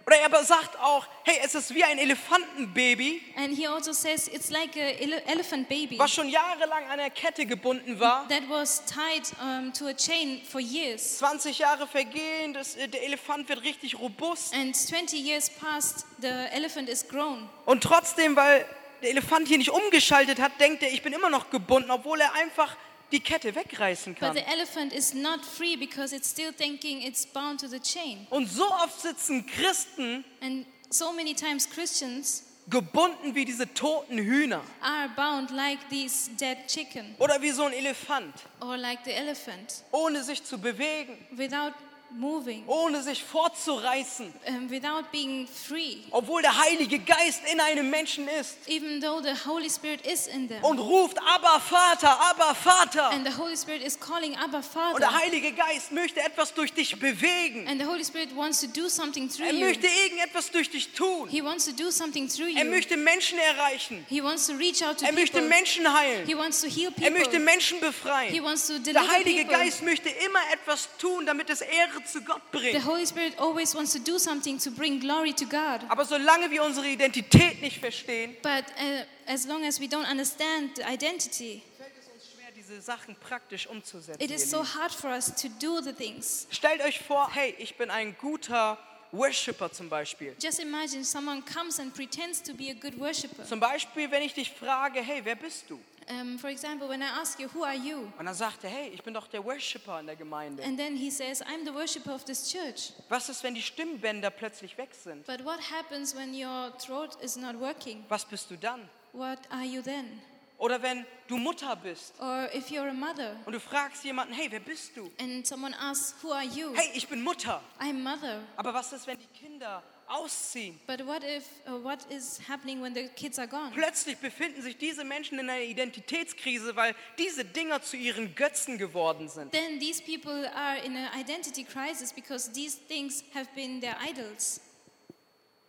Oder 0.08 0.20
er 0.20 0.26
aber 0.28 0.42
sagt 0.46 0.80
auch, 0.80 1.06
hey, 1.24 1.38
es 1.44 1.54
ist 1.54 1.76
wie 1.76 1.84
ein 1.84 1.98
Elefantenbaby, 1.98 3.22
And 3.36 3.54
he 3.58 3.68
also 3.68 3.92
says 3.92 4.30
it's 4.30 4.50
like 4.50 4.76
a 4.78 4.80
ele- 5.02 5.22
elephant 5.28 5.68
baby 5.68 6.00
was 6.00 6.14
schon 6.14 6.30
jahrelang 6.30 6.86
an 6.90 6.98
der 6.98 7.10
Kette 7.10 7.46
gebunden 7.46 8.00
war. 8.00 8.26
that 8.30 8.44
was 8.48 8.82
tied 8.86 9.24
um, 9.42 9.74
to 9.74 9.88
a 9.88 9.94
chain 9.94 10.42
for 10.50 10.62
years. 10.62 11.18
20 11.18 11.60
Jahre 11.60 11.88
vergehen, 11.88 12.54
das, 12.54 12.76
äh, 12.78 12.88
der 12.88 13.04
Elefant 13.04 13.50
wird 13.50 13.64
richtig 13.64 14.00
robust. 14.00 14.54
And 14.54 14.74
20 14.74 15.20
years 15.20 15.50
passed, 15.50 16.06
the 16.22 16.28
elephant 16.54 16.88
is 16.88 17.06
grown. 17.06 17.50
Und 17.66 17.84
trotzdem, 17.84 18.36
weil 18.38 18.66
der 19.02 19.10
Elefant 19.12 19.48
hier 19.50 19.58
nicht 19.58 19.72
umgeschaltet 19.72 20.40
hat, 20.40 20.54
denkt 20.62 20.84
er, 20.84 20.90
ich 20.92 21.02
bin 21.04 21.12
immer 21.12 21.30
noch 21.30 21.50
gebunden, 21.50 21.92
obwohl 21.92 22.22
er 22.22 22.34
einfach 22.34 22.78
die 23.12 23.20
Kette 23.20 23.54
wegreißen 23.56 24.14
But 24.14 24.20
kann. 24.20 24.36
the 24.36 24.46
elephant 24.48 24.94
is 24.94 25.14
not 25.14 25.44
free 25.46 25.76
because 25.76 26.14
it's 26.16 26.30
still 26.30 26.52
thinking 26.52 27.02
it's 27.02 27.26
bound 27.26 27.60
to 27.62 27.68
the 27.68 27.80
chain. 27.80 28.28
Und 28.30 28.48
so 28.50 28.66
oft 28.70 29.02
sitzen 29.02 29.46
Christen 29.46 30.24
And 30.42 30.66
so 30.90 31.12
many 31.12 31.34
times 31.34 31.70
Christians 31.70 32.44
gebunden 32.70 33.34
wie 33.34 33.46
diese 33.46 33.74
toten 33.74 34.18
Hühner 34.18 34.62
are 34.82 35.08
bound 35.16 35.52
like 35.52 35.80
these 35.90 36.30
dead 36.38 36.58
chicken 36.68 37.16
oder 37.18 37.42
wie 37.42 37.52
so 37.52 37.64
ein 37.64 37.72
Elefant, 37.72 38.34
or 38.60 38.76
like 38.76 39.00
the 39.06 39.14
elephant 39.14 39.84
ohne 39.92 40.22
sich 40.22 40.44
zu 40.44 40.58
bewegen, 40.58 41.18
without 41.32 41.74
moving, 42.12 42.64
ohne 42.68 43.02
sich 43.04 43.24
fortzureißen, 43.24 44.34
um, 44.48 44.70
without 44.70 45.04
being 45.12 45.48
free, 45.48 45.98
obwohl 46.12 46.42
der 46.42 46.58
Heilige 46.58 47.00
Geist 47.00 47.42
in 47.52 47.60
einem 47.60 47.90
Menschen 47.90 48.28
ist 48.28 48.58
even 48.68 49.02
though 49.02 49.22
the 49.22 49.34
Holy 49.48 49.70
Spirit 49.70 50.06
is 50.06 50.28
in 50.28 50.48
them. 50.48 50.64
und 50.64 50.80
ruft, 50.80 51.18
aber 51.26 51.60
Vater, 51.60 52.20
aber 52.22 52.56
Vater. 52.56 53.10
And 53.12 53.28
the 53.28 53.38
Holy 53.38 53.56
Spirit 53.58 53.82
is 53.84 54.00
calling 54.00 54.36
Abba 54.38 54.58
Und 54.58 54.64
Father. 54.64 55.00
der 55.00 55.14
Heilige 55.18 55.52
Geist 55.54 55.92
möchte 55.92 56.20
etwas 56.22 56.54
durch 56.54 56.74
dich 56.74 56.98
bewegen. 57.00 57.68
And 57.68 57.80
the 57.82 57.88
Holy 57.88 58.04
Spirit 58.06 58.36
wants 58.36 58.62
to 58.62 58.68
do 58.68 58.88
something 58.90 59.30
through 59.30 59.46
Er 59.48 59.54
you. 59.54 59.66
möchte 59.66 59.88
irgendetwas 59.88 60.50
durch 60.52 60.70
dich 60.70 60.94
tun. 60.94 61.28
He 61.30 61.44
wants 61.44 61.66
to 61.66 61.72
do 61.72 61.92
something 61.92 62.28
through 62.30 62.56
Er 62.56 62.64
you. 62.66 62.70
möchte 62.72 62.98
Menschen 62.98 63.38
erreichen. 63.40 64.06
He 64.10 64.24
wants 64.24 64.48
to 64.48 64.54
reach 64.54 64.84
out 64.84 64.98
to 65.00 65.06
Er 65.06 65.14
möchte 65.14 65.38
people. 65.40 65.50
Menschen 65.50 65.94
heilen. 65.94 66.26
He 66.26 66.38
wants 66.38 66.62
to 66.62 66.68
heal 66.68 66.92
Er 67.02 67.12
möchte 67.12 67.30
people. 67.32 67.40
Menschen 67.40 67.78
He 67.80 67.86
befreien. 67.86 68.44
wants 68.44 68.68
to 68.68 68.74
Der 68.80 68.94
deliver 68.94 69.12
Heilige 69.14 69.42
people. 69.46 69.58
Geist 69.58 69.84
möchte 69.84 70.10
immer 70.10 70.40
etwas 70.54 70.90
tun, 70.98 71.26
damit 71.26 71.50
es 71.50 71.62
Ehre 71.62 71.97
zu 72.06 72.22
Gott 72.22 72.42
The 72.52 72.58
bringt. 72.60 72.86
Holy 72.86 73.06
Spirit 73.06 73.40
always 73.40 73.74
wants 73.76 73.94
to 73.94 74.00
do 74.00 74.18
something 74.18 74.60
to 74.60 74.72
bring 74.72 75.00
glory 75.00 75.34
to 75.34 75.46
God. 75.46 75.82
Aber 75.90 76.06
solange 76.06 76.50
wir 76.52 76.64
unsere 76.64 76.88
Identität 76.88 77.62
nicht 77.62 77.80
verstehen, 77.80 78.36
But 78.42 78.66
uh, 78.80 79.04
as 79.32 79.46
long 79.46 79.66
as 79.66 79.80
we 79.80 79.86
don't 79.86 80.10
understand 80.10 80.76
the 80.78 80.84
identity, 80.84 81.62
fällt 81.78 81.92
es 82.00 82.08
uns 82.14 82.24
schwer, 82.34 82.52
diese 82.56 82.82
Sachen 82.82 83.16
praktisch 83.16 83.68
umzusetzen. 83.68 84.22
it 84.22 84.32
is 84.32 84.50
so 84.50 84.64
hard 84.64 84.92
for 84.94 85.10
us 85.12 85.34
to 85.36 85.48
do 85.60 85.82
the 85.82 85.94
things. 85.94 86.48
Stellt 86.52 86.82
euch 86.82 87.00
vor, 87.00 87.30
hey, 87.34 87.56
ich 87.58 87.76
bin 87.78 87.90
ein 87.90 88.16
guter 88.20 88.78
Worshipper 89.12 89.72
zum 89.72 89.88
Beispiel. 89.90 90.36
Just 90.42 90.60
imagine 90.60 91.04
someone 91.06 91.42
comes 91.42 91.80
and 91.80 91.94
pretends 91.96 92.42
to 92.44 92.54
be 92.54 92.70
a 92.70 92.74
good 92.74 93.00
worshiper. 93.00 93.46
Zum 93.46 93.60
Beispiel, 93.60 94.12
wenn 94.12 94.22
ich 94.22 94.34
dich 94.34 94.52
frage, 94.52 95.00
hey, 95.02 95.22
wer 95.24 95.36
bist 95.36 95.70
du? 95.70 95.80
Um, 96.10 96.40
for 96.40 96.50
example, 96.50 96.88
when 96.88 97.02
I 97.02 97.08
ask 97.20 97.38
you, 97.40 97.50
Who 97.54 97.64
are 97.64 97.76
you? 97.76 98.12
Und 98.18 98.26
dann 98.26 98.34
sagt 98.34 98.64
er, 98.64 98.70
hey, 98.70 98.90
ich 98.94 99.04
bin 99.04 99.14
doch 99.14 99.28
der 99.28 99.44
Worshipper 99.44 100.00
in 100.00 100.06
der 100.06 100.16
Gemeinde. 100.16 100.64
And 100.64 100.78
then 100.78 100.96
he 100.96 101.12
says, 101.12 101.42
I'm 101.42 101.66
the 101.66 101.74
worshiper 101.74 102.14
of 102.16 102.24
this 102.24 102.50
church. 102.50 102.94
Was 103.10 103.28
ist, 103.30 103.44
wenn 103.44 103.56
die 103.56 103.62
Stimmbänder 103.62 104.30
plötzlich 104.30 104.78
weg 104.78 104.90
sind? 104.94 105.26
But 105.26 105.44
what 105.44 105.60
happens 105.72 106.16
when 106.16 106.34
your 106.34 106.72
throat 106.78 107.18
is 107.22 107.36
not 107.36 107.60
working? 107.60 108.06
Was 108.08 108.24
bist 108.26 108.50
du 108.50 108.56
dann? 108.58 108.88
What 109.12 109.40
are 109.50 109.66
you 109.66 109.82
then? 109.82 110.22
Oder 110.60 110.82
wenn 110.82 111.06
du 111.28 111.38
Mutter 111.38 111.76
bist 111.76 112.14
Or 112.20 112.50
if 112.56 112.70
you're 112.70 112.90
a 112.90 112.94
mother 112.94 113.36
und 113.46 113.54
du 113.54 113.60
fragst 113.60 114.04
jemanden, 114.04 114.34
hey, 114.34 114.48
wer 114.50 114.60
bist 114.60 114.96
du? 114.96 115.12
and 115.20 115.46
someone 115.46 115.76
asks, 115.80 116.16
Who 116.24 116.32
are 116.32 116.46
you? 116.46 116.74
Hey, 116.74 116.92
ich 116.94 117.08
bin 117.08 117.22
Mutter. 117.22 117.62
I'm 117.80 118.02
mother. 118.02 118.40
Aber 118.56 118.74
was 118.74 118.92
ist, 118.94 119.06
wenn 119.08 119.20
die 119.20 119.28
Kinder 119.40 119.84
ausziehen? 120.08 120.80
But 120.88 121.06
what 121.06 121.24
if, 121.24 121.46
uh, 121.68 121.84
what 121.84 122.00
is 122.12 122.40
happening 122.48 122.82
when 122.82 122.94
the 122.94 123.08
kids 123.16 123.38
are 123.38 123.48
gone? 123.48 123.72
Plötzlich 123.74 124.18
befinden 124.18 124.62
sich 124.62 124.78
diese 124.78 125.04
Menschen 125.04 125.40
in 125.40 125.50
einer 125.50 125.62
Identitätskrise, 125.62 126.76
weil 126.76 126.96
diese 127.18 127.46
Dinger 127.46 127.82
zu 127.82 127.98
ihren 127.98 128.34
Götzen 128.36 128.78
geworden 128.78 129.30
sind. 129.30 129.52
Then 129.52 129.80
these 129.80 130.02
people 130.02 130.50
are 130.56 130.78
in 130.84 130.96
an 130.96 131.10
identity 131.20 131.64
crisis 131.64 132.14
because 132.14 132.52
these 132.52 132.78
things 132.88 133.24
have 133.34 133.48
been 133.56 133.82
their 133.82 133.98
idols. 134.02 134.62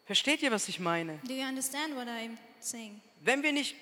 Versteht 0.06 0.42
ihr, 0.42 0.50
was 0.50 0.68
ich 0.68 0.80
meine? 0.80 1.18
Do 1.24 1.34
you 1.34 1.46
understand 1.46 1.94
what 1.94 2.08
I'm 2.08 2.38
saying? 2.60 3.00
Wenn 3.20 3.42
wir 3.42 3.52
nicht 3.52 3.76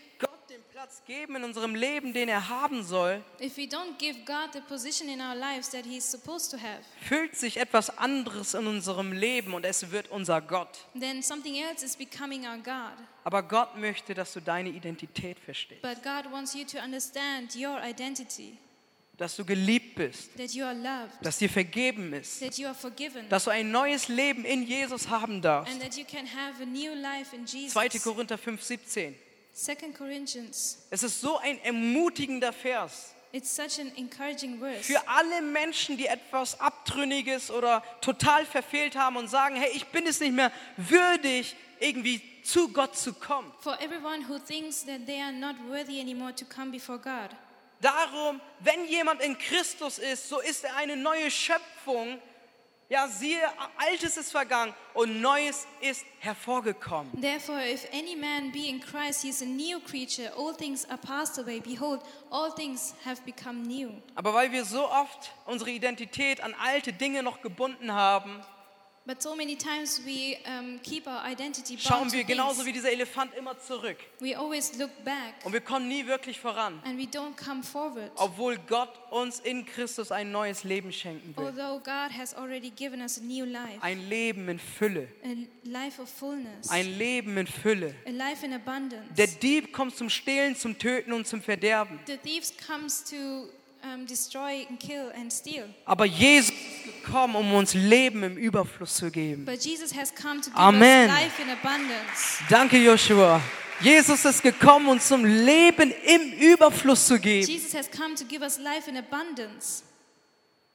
Platz 0.77 1.01
geben 1.07 1.37
in 1.37 1.45
unserem 1.45 1.75
Leben, 1.75 2.13
den 2.13 2.29
er 2.29 2.51
haben 2.51 2.85
soll, 2.85 3.23
If 3.41 3.57
we 3.57 3.63
don't 3.63 3.97
give 3.99 4.19
God 4.27 4.53
the 4.53 4.61
position 4.61 5.09
in 5.09 5.23
our 5.23 5.35
lives 5.35 5.71
that 5.71 5.87
He's 5.87 6.05
supposed 6.05 6.51
to 6.51 6.59
have, 6.59 6.83
füllt 7.01 7.35
sich 7.35 7.57
etwas 7.57 7.97
anderes 7.97 8.53
in 8.53 8.67
unserem 8.67 9.13
Leben 9.13 9.55
und 9.55 9.65
es 9.65 9.91
wird 9.91 10.11
unser 10.11 10.43
Gott. 10.43 10.69
then 11.01 11.23
something 11.23 11.55
else 11.57 11.83
is 11.83 11.97
becoming 11.97 12.45
our 12.47 12.59
God. 12.59 12.93
Aber 13.25 13.43
Gott 13.43 13.79
möchte, 13.79 14.13
dass 14.13 14.35
du 14.35 14.41
deine 14.41 14.69
Identität 14.69 15.39
verstehst, 15.39 15.81
But 15.81 16.03
God 16.03 16.31
wants 16.31 16.53
you 16.53 16.67
to 16.67 16.77
understand 16.77 17.57
your 17.57 17.81
identity, 17.83 18.59
dass 19.17 19.35
du 19.35 19.47
geliebt 19.47 19.95
bist, 19.95 20.37
that 20.37 20.51
you 20.51 20.63
are 20.67 20.75
loved, 20.75 21.15
dass 21.23 21.39
dir 21.39 21.49
vergeben 21.49 22.13
ist, 22.13 22.41
that 22.41 22.59
you 22.59 22.67
are 22.67 22.75
forgiven, 22.75 23.27
dass 23.31 23.45
du 23.45 23.51
ein 23.51 23.71
neues 23.71 24.09
Leben 24.09 24.45
in 24.45 24.63
Jesus 24.63 25.09
haben 25.09 25.41
darfst. 25.41 25.73
and 25.73 25.83
that 25.83 25.97
you 25.97 26.05
can 26.05 26.27
have 26.27 26.63
a 26.63 26.67
new 26.67 26.93
life 26.93 27.35
in 27.35 27.47
2. 27.47 27.57
Jesus. 27.57 28.03
Korinther 28.05 28.37
5, 28.37 28.63
17. 28.63 29.15
2 29.15 29.15
Corinthians. 29.15 29.26
Es 30.91 31.03
ist 31.03 31.21
so 31.21 31.39
ein 31.39 31.59
ermutigender 31.65 32.53
Vers. 32.53 33.15
It's 33.33 33.55
such 33.55 33.81
an 33.81 33.91
encouraging 33.97 34.59
verse. 34.59 34.85
Für 34.85 35.09
alle 35.09 35.43
Menschen, 35.43 35.97
die 35.97 36.07
etwas 36.07 36.61
Abtrünniges 36.61 37.51
oder 37.51 37.83
total 38.01 38.47
verfehlt 38.47 38.97
haben 38.97 39.17
und 39.17 39.29
sagen, 39.29 39.57
hey, 39.57 39.71
ich 39.75 39.87
bin 39.87 40.07
es 40.07 40.21
nicht 40.21 40.33
mehr 40.33 40.53
würdig, 40.77 41.57
irgendwie 41.81 42.23
zu 42.45 42.69
Gott 42.69 42.97
zu 42.97 43.15
kommen. 43.15 43.53
For 43.61 43.79
everyone 43.81 44.29
who 44.29 44.39
thinks 44.39 44.85
that 44.85 45.07
they 45.07 45.21
are 45.21 45.33
not 45.33 45.57
worthy 45.69 46.01
anymore 46.01 46.35
to 46.35 46.45
come 46.45 46.71
before 46.71 46.99
God. 46.99 47.31
Darum, 47.81 48.41
wenn 48.61 48.87
jemand 48.87 49.21
in 49.21 49.37
Christus 49.37 49.99
ist, 49.99 50.29
so 50.29 50.41
ist 50.41 50.65
er 50.65 50.77
eine 50.77 50.97
neue 50.97 51.31
Schöpfung. 51.31 52.19
Ja, 52.89 53.09
siehe, 53.09 53.41
Altes 53.79 54.17
ist 54.17 54.31
vergangen 54.31 54.73
und 54.95 55.21
Neues 55.21 55.67
ist 55.81 56.07
hervorgekommen. 56.21 57.21
Therefore, 57.21 57.61
if 57.61 57.85
any 57.93 58.15
man 58.15 58.53
be 58.53 58.69
in 58.69 58.81
Christ, 58.81 59.23
he 59.23 59.29
is 59.29 59.43
a 59.43 59.45
new 59.45 59.81
creature. 59.81 60.33
All 60.37 60.55
things 60.55 60.89
are 60.89 60.99
passed 60.99 61.37
away. 61.37 61.59
Behold, 61.59 62.01
all 62.31 62.55
things 62.55 62.95
have 63.05 63.21
become 63.25 63.63
new. 63.63 63.91
Aber 64.15 64.33
weil 64.35 64.53
wir 64.53 64.65
so 64.65 64.89
oft 64.89 65.33
unsere 65.47 65.71
Identität 65.71 66.41
an 66.41 66.55
alte 66.55 66.93
Dinge 66.93 67.25
noch 67.25 67.43
gebunden 67.43 67.93
haben, 67.93 68.41
we 69.07 70.37
um, 70.47 70.81
keep 70.83 71.07
our 71.07 71.23
identity 71.25 71.79
schauen 71.79 72.11
wir 72.13 72.25
genauso 72.25 72.65
wie 72.67 72.73
dieser 72.73 72.91
Elefant 72.91 73.35
immer 73.35 73.59
zurück. 73.59 73.97
We 74.21 74.37
always 74.37 74.77
look 74.79 74.91
back 75.05 75.35
Und 75.45 75.53
wir 75.53 75.61
kommen 75.61 75.89
nie 75.89 76.07
wirklich 76.07 76.41
voran, 76.41 76.81
and 76.85 76.99
we 76.99 77.05
don't 77.05 77.37
come 77.37 77.63
forward. 77.63 78.11
obwohl 78.17 78.57
Gott 78.67 78.91
uns 79.11 79.41
in 79.41 79.65
Christus 79.65 80.11
ein 80.11 80.33
neues 80.33 80.65
Leben 80.65 80.93
schenken 80.93 81.37
will. 81.37 81.45
Although 81.47 81.79
God 81.79 82.11
has 82.17 82.35
already 82.35 82.71
given 82.71 83.01
us 83.01 83.19
a 83.19 83.23
new 83.23 83.45
life, 83.45 83.79
Ein 83.81 84.09
Leben 84.09 84.49
in 84.49 84.59
Fülle. 84.59 85.09
a 85.25 85.69
life 85.69 86.01
of 86.03 86.09
fullness, 86.09 86.69
Ein 86.71 86.99
Leben 86.99 87.37
in 87.37 87.47
Fülle. 87.47 87.95
a 88.07 88.11
life 88.11 88.45
in 88.45 88.53
abundance. 88.53 89.07
Der 89.17 89.29
Dieb 89.29 89.73
kommt 89.73 89.97
zum 89.97 90.11
Stehlen, 90.11 90.57
zum 90.57 90.79
Töten 90.79 91.13
und 91.13 91.27
zum 91.27 91.41
Verderben. 91.43 92.01
The 92.07 92.17
thieves 92.17 92.53
comes 92.67 93.05
to 93.05 93.49
um, 93.83 94.07
destroy 94.07 94.67
and 94.69 94.79
kill 94.79 95.11
and 95.15 95.33
steal. 95.33 95.65
Aber 95.85 96.05
Jesus 96.05 96.51
ist 96.51 97.05
gekommen, 97.05 97.37
um 97.37 97.55
uns 97.55 97.75
Leben 97.75 98.23
im 98.23 98.37
Überfluss 98.37 98.95
zu 98.95 99.11
geben. 99.11 99.45
But 99.45 99.65
Jesus 99.65 99.95
has 99.95 100.15
come 100.15 100.41
to 100.41 100.51
give 100.51 100.59
Amen. 100.59 101.11
us 101.11 101.17
life 101.17 101.43
in 101.43 101.51
abundance. 101.51 102.39
Danke, 102.49 102.79
Joshua. 102.79 103.41
Jesus 103.81 104.25
ist 104.25 104.43
gekommen, 104.43 104.89
uns 104.89 105.09
zum 105.09 105.25
Leben 105.25 105.93
im 106.05 106.33
Überfluss 106.33 107.07
zu 107.07 107.19
geben. 107.19 107.47
Jesus 107.47 107.75
has 107.75 107.91
come 107.91 108.15
to 108.15 108.25
give 108.25 108.43
us 108.43 108.59
life 108.59 108.89
in 108.89 108.97
abundance. 108.97 109.83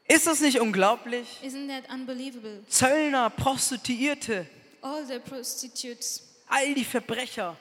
Ist 0.07 0.27
das 0.27 0.41
nicht 0.41 0.59
unglaublich? 0.59 1.27
Isn't 1.41 1.67
that 1.69 1.89
unbelievable? 1.91 2.63
Zöllner, 2.67 3.29
Prostituierte, 3.29 4.45
All 4.81 5.05
the 5.05 5.19
prostitutes 5.19 6.23
all 6.47 6.73
die 6.73 6.83
Verbrecher 6.83 7.55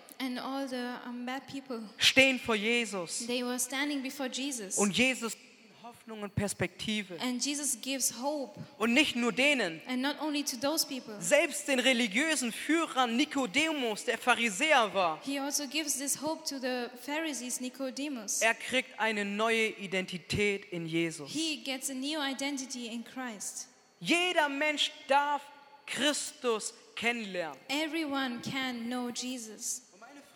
the 0.69 1.09
um, 1.09 1.25
bad 1.27 1.43
people, 1.47 1.81
stehen 1.99 2.39
vor 2.39 2.55
Jesus. 2.55 3.27
they 3.27 3.43
were 3.43 3.59
standing 3.59 4.03
before 4.03 4.29
Jesus. 4.29 4.77
Und 4.79 4.97
Jesus 4.97 5.33
gibt 5.33 5.51
Hoffnung 5.83 6.23
und 6.23 6.35
Perspektive. 6.35 7.19
And 7.21 7.45
Jesus 7.45 7.77
gives 7.81 8.13
hope, 8.21 8.59
Und 8.79 8.93
nicht 8.95 9.17
nur 9.17 9.33
denen, 9.33 9.81
and 9.89 10.01
not 10.03 10.21
only 10.21 10.45
to 10.45 10.57
those 10.57 10.87
people. 10.87 11.15
selbst 11.21 11.67
den 11.69 11.81
religiösen 11.81 12.53
Führern 12.53 13.17
Nikodemus, 13.17 14.05
der 14.05 14.19
Pharisäer 14.19 14.93
war, 14.95 15.21
He 15.25 15.39
also 15.39 15.67
gives 15.67 15.99
this 15.99 16.21
hope 16.21 16.45
to 16.45 16.59
the 16.59 16.87
Pharisees, 17.05 17.61
Nicodemus. 17.61 18.41
er 18.43 18.55
kriegt 18.55 18.99
eine 19.01 19.25
neue 19.25 19.69
Identität 19.79 20.67
in 20.71 20.87
Jesus. 20.87 21.31
He 21.31 21.57
gets 21.65 21.91
a 21.91 21.95
new 21.95 22.21
identity 22.21 22.87
in 22.87 23.05
Christ. 23.05 23.69
Jeder 24.01 24.49
Mensch 24.49 24.93
darf 25.09 25.43
Christus 25.87 26.73
kennenlernen. 26.95 27.59
Everyone 27.69 28.41
can 28.43 28.87
know 28.87 29.11
Jesus. 29.11 29.83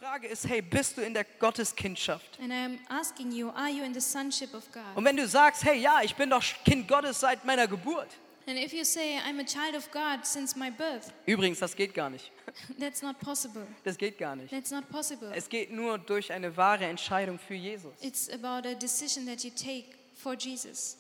Frage 0.05 0.29
ist, 0.29 0.47
hey, 0.47 0.61
bist 0.61 0.99
du 0.99 1.01
in 1.01 1.14
der 1.14 1.25
Gotteskindschaft? 1.25 2.38
And 2.38 2.53
I'm 2.53 2.79
asking 2.90 3.33
you, 3.33 3.49
are 3.49 3.71
you 3.71 3.83
in 3.85 3.95
the 3.95 4.03
sonship 4.03 4.53
of 4.53 4.71
God? 4.71 4.83
Und 4.97 5.07
wenn 5.07 5.17
du 5.17 5.27
sagst, 5.27 5.64
hey, 5.64 5.81
ja, 5.81 6.03
ich 6.03 6.14
bin 6.14 6.29
doch 6.29 6.43
Kind 6.62 6.87
Gottes 6.87 7.21
seit 7.21 7.43
meiner 7.47 7.67
Geburt. 7.67 8.09
And 8.47 8.59
if 8.59 8.75
you 8.75 8.85
say, 8.85 9.19
I'm 9.27 9.40
a 9.40 9.45
child 9.45 9.75
of 9.75 9.90
God 9.90 10.27
since 10.27 10.59
my 10.59 10.71
birth, 10.71 11.11
Übrigens, 11.25 11.61
das 11.61 11.75
geht 11.75 11.95
gar 11.95 12.11
nicht. 12.11 12.31
that's 12.79 13.01
not 13.01 13.19
possible. 13.19 13.67
Das 13.83 13.97
geht 13.97 14.19
gar 14.19 14.37
nicht. 14.37 14.51
That's 14.51 14.71
not 14.71 14.87
possible. 14.90 15.33
Es 15.35 15.49
geht 15.49 15.73
nur 15.73 15.97
durch 15.97 16.31
eine 16.31 16.55
wahre 16.55 16.85
Entscheidung 16.85 17.38
für 17.38 17.55
Jesus. 17.55 17.95
It's 18.03 18.29
about 18.29 18.69
a 18.69 18.75
decision 18.75 19.25
that 19.25 19.43
you 19.43 19.51
take 19.51 19.87
for 20.23 20.35
Jesus. 20.35 20.99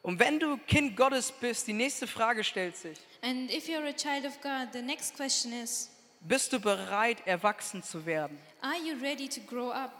Und 0.00 0.18
wenn 0.18 0.40
du 0.40 0.56
Kind 0.66 0.96
Gottes 0.96 1.30
bist, 1.30 1.66
die 1.66 1.74
nächste 1.74 2.06
Frage 2.06 2.44
stellt 2.44 2.78
sich, 2.78 2.98
And 3.20 3.52
if 3.52 3.68
you're 3.68 3.86
a 3.86 3.92
child 3.92 4.24
of 4.24 4.40
God, 4.40 4.72
the 4.72 4.80
next 4.80 5.14
question 5.14 5.52
is, 5.52 5.91
bist 6.26 6.52
du 6.52 6.60
bereit, 6.60 7.26
erwachsen 7.26 7.82
zu 7.82 8.04
werden? 8.06 8.38
are 8.60 8.76
you 8.76 8.94
ready 9.00 9.28
to 9.28 9.40
grow 9.40 9.70
up? 9.70 9.92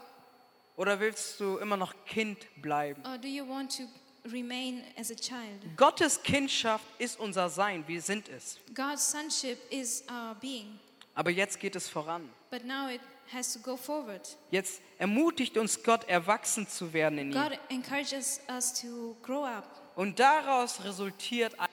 Oder 0.75 0.99
willst 0.99 1.39
du 1.39 1.57
immer 1.57 1.77
noch 1.77 1.93
Kind 2.05 2.39
bleiben? 2.61 3.03
Or 3.05 3.17
do 3.17 3.27
you 3.27 3.47
want 3.47 3.75
to 3.77 3.83
remain 4.31 4.83
as 4.97 5.11
a 5.11 5.15
child? 5.15 5.61
Gottes 5.77 6.21
Kindschaft 6.23 6.85
ist 6.97 7.19
unser 7.19 7.49
Sein, 7.49 7.83
wir 7.87 8.01
sind 8.01 8.27
es. 8.29 8.57
God's 8.73 9.11
sonship 9.11 9.59
is 9.71 10.03
our 10.09 10.35
being, 10.35 10.79
Aber 11.13 11.29
jetzt 11.29 11.59
geht 11.59 11.75
es 11.75 11.87
voran. 11.89 12.27
but 12.49 12.65
now 12.65 12.89
it 12.89 13.01
has 13.31 13.53
to 13.53 13.59
go 13.59 13.77
forward. 13.77 14.21
Jetzt 14.49 14.81
ermutigt 14.97 15.57
uns 15.57 15.83
Gott, 15.83 16.07
erwachsen 16.09 16.67
zu 16.67 16.91
werden 16.93 17.19
in 17.19 17.31
ihm. 17.31 17.37
God 17.39 17.59
encourages 17.69 18.39
us 18.49 18.73
to 18.81 19.15
grow 19.21 19.43
up, 19.45 19.65
Und 19.95 20.17
daraus 20.19 20.83
resultiert 20.83 21.59
ein 21.59 21.67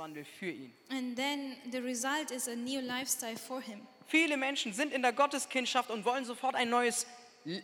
Lebenswandel 0.00 0.24
für 0.24 0.50
ihn. 0.50 0.72
and 0.90 1.16
then 1.16 1.56
the 1.70 1.78
result 1.78 2.30
is 2.30 2.48
a 2.48 2.54
new 2.56 2.80
lifestyle 2.80 3.36
for 3.36 3.60
Him. 3.60 3.80
Viele 4.06 4.36
Menschen 4.36 4.72
sind 4.72 4.92
in 4.92 5.02
der 5.02 5.12
Gotteskindschaft 5.12 5.90
und 5.90 6.04
wollen 6.04 6.24
sofort 6.24 6.54
ein 6.56 6.68
neues, 6.68 7.06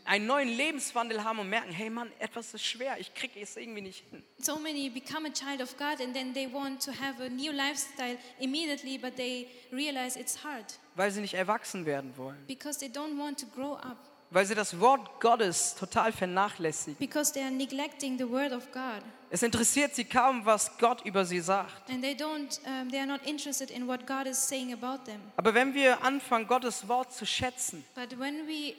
einen 0.05 0.27
neuen 0.27 0.49
Lebenswandel 0.49 1.25
haben 1.25 1.39
und 1.41 1.51
merken, 1.51 1.73
hey 1.73 1.91
Mann, 1.91 2.11
etwas 2.21 2.55
ist 2.55 2.65
schwer, 2.65 2.97
ich 3.01 3.13
kriege 3.15 3.41
es 3.41 3.57
irgendwie 3.57 3.81
nicht 3.81 4.05
hin. 4.11 4.23
So 4.39 4.57
many 4.59 4.89
become 4.89 5.27
a 5.29 5.33
child 5.33 5.61
of 5.61 5.77
God 5.77 6.01
and 6.01 6.15
then 6.15 6.33
they 6.35 6.47
want 6.53 6.83
to 6.85 6.93
have 6.93 7.21
a 7.23 7.29
new 7.29 7.53
lifestyle 7.53 8.17
immediately, 8.39 8.97
but 8.99 9.17
they 9.17 9.49
realize 9.73 10.19
it's 10.19 10.43
hard 10.45 10.65
Weil 10.95 11.11
sie 11.11 11.21
nicht 11.21 11.35
erwachsen 11.35 11.85
werden 11.85 12.13
wollen. 12.17 12.37
because 12.47 12.79
they 12.79 12.89
don't 12.89 13.19
want 13.19 13.39
to 13.41 13.47
grow 13.47 13.73
up, 13.75 13.99
Weil 14.31 14.45
sie 14.45 14.55
das 14.55 14.79
Wort 14.81 15.21
Gottes 15.21 15.75
total 15.77 16.13
vernachlässigen. 16.13 16.97
because 16.99 17.33
they 17.33 17.43
are 17.43 17.51
neglecting 17.51 18.19
the 18.19 18.29
word 18.29 18.53
of 18.53 18.71
God 18.73 19.03
Es 19.31 19.43
interessiert 19.43 19.95
sie 19.95 20.05
kaum, 20.05 20.45
was 20.47 20.71
Gott 20.79 21.05
über 21.05 21.25
sie 21.25 21.41
sagt. 21.41 21.89
and 21.91 22.03
they 22.03 22.15
don't, 22.15 22.61
um, 22.67 22.89
they 22.91 22.99
are 22.99 23.07
not 23.07 23.25
interested 23.27 23.71
in 23.71 23.87
what 23.89 24.07
God 24.07 24.27
is 24.27 24.37
saying 24.39 24.73
about 24.73 25.05
them. 25.05 25.21
Aber 25.37 25.53
wenn 25.55 25.75
wir 25.75 26.03
anfangen, 26.05 26.47
Gottes 26.47 26.87
Wort 26.89 27.13
zu 27.13 27.25
schätzen 27.27 27.85
But 27.95 28.19
when 28.19 28.47
we 28.47 28.75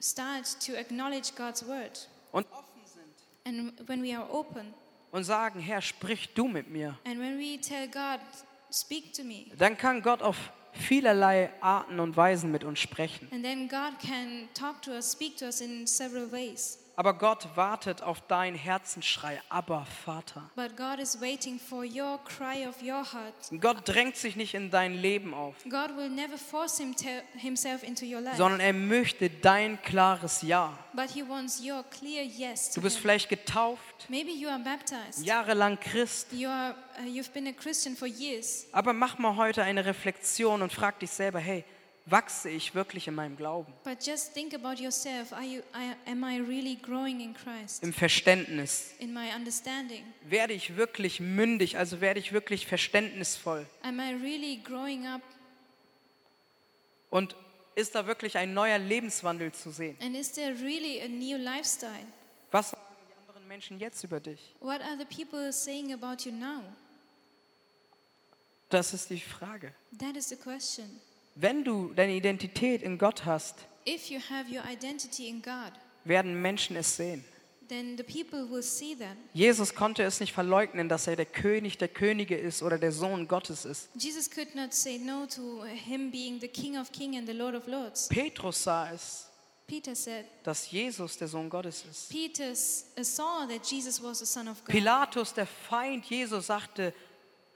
start 0.00 0.44
to 0.66 0.76
acknowledge 0.76 1.32
God's 1.36 1.66
word 1.66 2.08
und 2.32 2.46
offen 2.52 2.82
sind 2.84 3.04
and 3.46 3.88
when 3.88 4.02
we 4.02 4.16
are 4.16 4.28
open 4.32 4.72
und 5.12 5.24
sagen, 5.24 5.60
Herr, 5.60 5.80
sprich 5.80 6.34
du 6.34 6.48
mit 6.48 6.68
mir, 6.70 6.98
and 7.04 7.20
when 7.20 7.38
we 7.38 7.60
tell 7.60 7.86
God, 7.88 8.20
speak 8.72 9.12
to 9.14 9.22
me, 9.22 9.46
dann 9.58 9.76
kann 9.76 10.02
Gott 10.02 10.22
auf 10.22 10.36
vielerlei 10.74 11.50
Arten 11.60 12.00
und 12.00 12.16
Weisen 12.16 12.50
mit 12.50 12.64
uns 12.64 12.80
sprechen. 12.80 13.28
and 13.32 13.42
then 13.44 13.68
God 13.68 13.98
can 14.00 14.48
talk 14.54 14.82
to 14.82 14.92
us, 14.92 15.10
speak 15.12 15.36
to 15.38 15.46
us 15.46 15.60
in 15.60 15.86
several 15.86 16.30
ways. 16.30 16.78
Aber 16.96 17.14
Gott 17.14 17.48
wartet 17.56 18.02
auf 18.02 18.20
deinen 18.28 18.54
Herzensschrei, 18.56 19.40
aber 19.48 19.84
Vater. 20.04 20.48
But 20.54 20.76
God 20.76 21.00
is 21.00 21.20
waiting 21.20 21.58
for 21.58 21.82
your 21.84 22.18
cry 22.24 22.66
of 22.68 22.80
your 22.82 23.04
heart. 23.12 23.34
Gott 23.60 23.78
drängt 23.88 24.16
sich 24.16 24.36
nicht 24.36 24.54
in 24.54 24.70
dein 24.70 24.94
Leben 24.94 25.34
auf, 25.34 25.54
God 25.64 25.96
will 25.96 26.08
never 26.08 26.38
force 26.38 26.78
himself 26.78 27.82
into 27.82 28.04
your 28.04 28.20
life, 28.20 28.36
sondern 28.36 28.60
er 28.60 28.72
möchte 28.72 29.28
dein 29.28 29.80
klares 29.82 30.42
Ja. 30.42 30.72
but 30.92 31.10
he 31.10 31.26
wants 31.28 31.60
your 31.60 31.82
clear 31.90 32.22
yes 32.22 32.70
Du 32.72 32.80
bist 32.80 32.96
him. 32.96 33.02
vielleicht 33.02 33.28
getauft, 33.28 33.80
Maybe 34.08 34.30
you 34.30 34.48
are 34.48 34.60
baptized. 34.60 35.24
jahrelang 35.24 35.78
Christ, 35.80 36.28
You 36.32 36.48
are, 36.48 36.74
uh, 37.00 37.06
you've 37.08 37.32
been 37.32 37.48
a 37.48 37.52
Christian 37.52 37.96
for 37.96 38.06
years. 38.06 38.66
aber 38.72 38.92
mach 38.92 39.18
mal 39.18 39.34
heute 39.36 39.62
eine 39.64 39.84
Reflexion 39.84 40.62
und 40.62 40.72
frag 40.72 40.98
dich 41.00 41.10
selber, 41.10 41.40
hey, 41.40 41.64
wachse 42.06 42.50
ich 42.50 42.74
wirklich 42.74 43.08
in 43.08 43.14
meinem 43.14 43.36
Glauben, 43.36 43.72
But 43.82 44.04
just 44.06 44.34
think 44.34 44.54
about 44.54 44.82
yourself. 44.82 45.30
You, 45.32 45.62
I, 45.74 45.94
am 46.06 46.22
I 46.22 46.38
really 46.38 46.76
growing 46.76 47.20
in 47.20 47.34
Christ? 47.34 47.82
im 47.82 47.92
Verständnis? 47.92 48.92
In 48.98 49.12
my 49.14 49.34
understanding? 49.34 50.04
Werde 50.28 50.52
ich 50.52 50.76
wirklich 50.76 51.20
mündig, 51.20 51.78
also 51.78 52.00
werde 52.00 52.20
ich 52.20 52.32
wirklich 52.32 52.66
verständnisvoll? 52.66 53.66
Am 53.82 53.98
I 54.00 54.14
really 54.22 54.60
growing 54.62 55.06
up? 55.06 55.22
Und 57.10 57.34
ist 57.74 57.94
da 57.94 58.06
wirklich 58.06 58.36
ein 58.36 58.54
neuer 58.54 58.78
Lebenswandel 58.78 59.52
zu 59.52 59.70
sehen? 59.70 59.96
And 60.00 60.14
is 60.16 60.32
there 60.32 60.54
really 60.60 61.00
a 61.00 61.08
new 61.08 61.36
lifestyle? 61.38 62.06
Was 62.50 62.70
sagen 62.70 62.82
die 63.08 63.28
anderen 63.28 63.48
Menschen 63.48 63.78
jetzt 63.78 64.04
über 64.04 64.20
dich? 64.20 64.54
What 64.60 64.80
are 64.80 64.96
the 64.98 65.04
people 65.06 65.52
saying 65.52 65.92
about 65.92 66.24
you 66.28 66.32
now? 66.32 66.62
Das 68.68 68.92
ist 68.92 69.10
die 69.10 69.20
Frage. 69.20 69.72
That 69.98 70.16
is 70.16 70.28
the 70.28 70.36
question. 70.36 71.00
Wenn 71.34 71.64
du 71.64 71.92
deine 71.94 72.12
Identität 72.14 72.82
in 72.82 72.98
Gott 72.98 73.24
hast, 73.24 73.66
If 73.86 74.08
you 74.08 74.18
have 74.30 74.50
your 74.50 74.62
identity 74.70 75.28
in 75.28 75.42
God, 75.42 75.72
werden 76.04 76.40
Menschen 76.40 76.76
es 76.76 76.96
sehen. 76.96 77.24
then 77.68 77.96
the 77.96 78.02
people 78.02 78.48
will 78.50 78.62
see 78.62 78.94
that. 78.94 79.16
Jesus 79.32 79.74
konnte 79.74 80.02
es 80.04 80.20
nicht 80.20 80.32
verleugnen, 80.32 80.88
dass 80.88 81.06
er 81.06 81.16
der 81.16 81.26
König 81.26 81.76
der 81.78 81.88
Könige 81.88 82.36
ist 82.36 82.62
oder 82.62 82.78
der 82.78 82.92
Sohn 82.92 83.26
Gottes 83.26 83.64
ist. 83.64 83.88
Jesus 83.96 84.30
could 84.30 84.54
not 84.54 84.72
say 84.72 84.98
no 84.98 85.26
to 85.26 85.64
him 85.64 86.10
being 86.10 86.40
the 86.40 86.48
King 86.48 86.78
of 86.78 86.92
Kings 86.92 87.16
and 87.16 87.26
the 87.26 87.34
Lord 87.34 87.54
of 87.54 87.66
Lords. 87.66 88.08
Petrus 88.08 88.62
sah 88.62 88.90
es 88.92 89.28
Peter 89.66 89.94
said, 89.94 90.26
dass 90.44 90.70
Jesus 90.70 91.16
der 91.16 91.26
Sohn 91.26 91.48
Gottes 91.48 91.84
ist. 91.90 92.10
Peter 92.10 92.54
saw 92.54 93.46
that 93.48 93.64
Jesus 93.66 94.02
was 94.02 94.18
the 94.18 94.26
Son 94.26 94.46
of 94.46 94.62
God. 94.62 94.68
Pilatus, 94.70 95.32
der 95.32 95.46
Feind 95.46 96.04
Jesus, 96.04 96.46
sagte, 96.48 96.92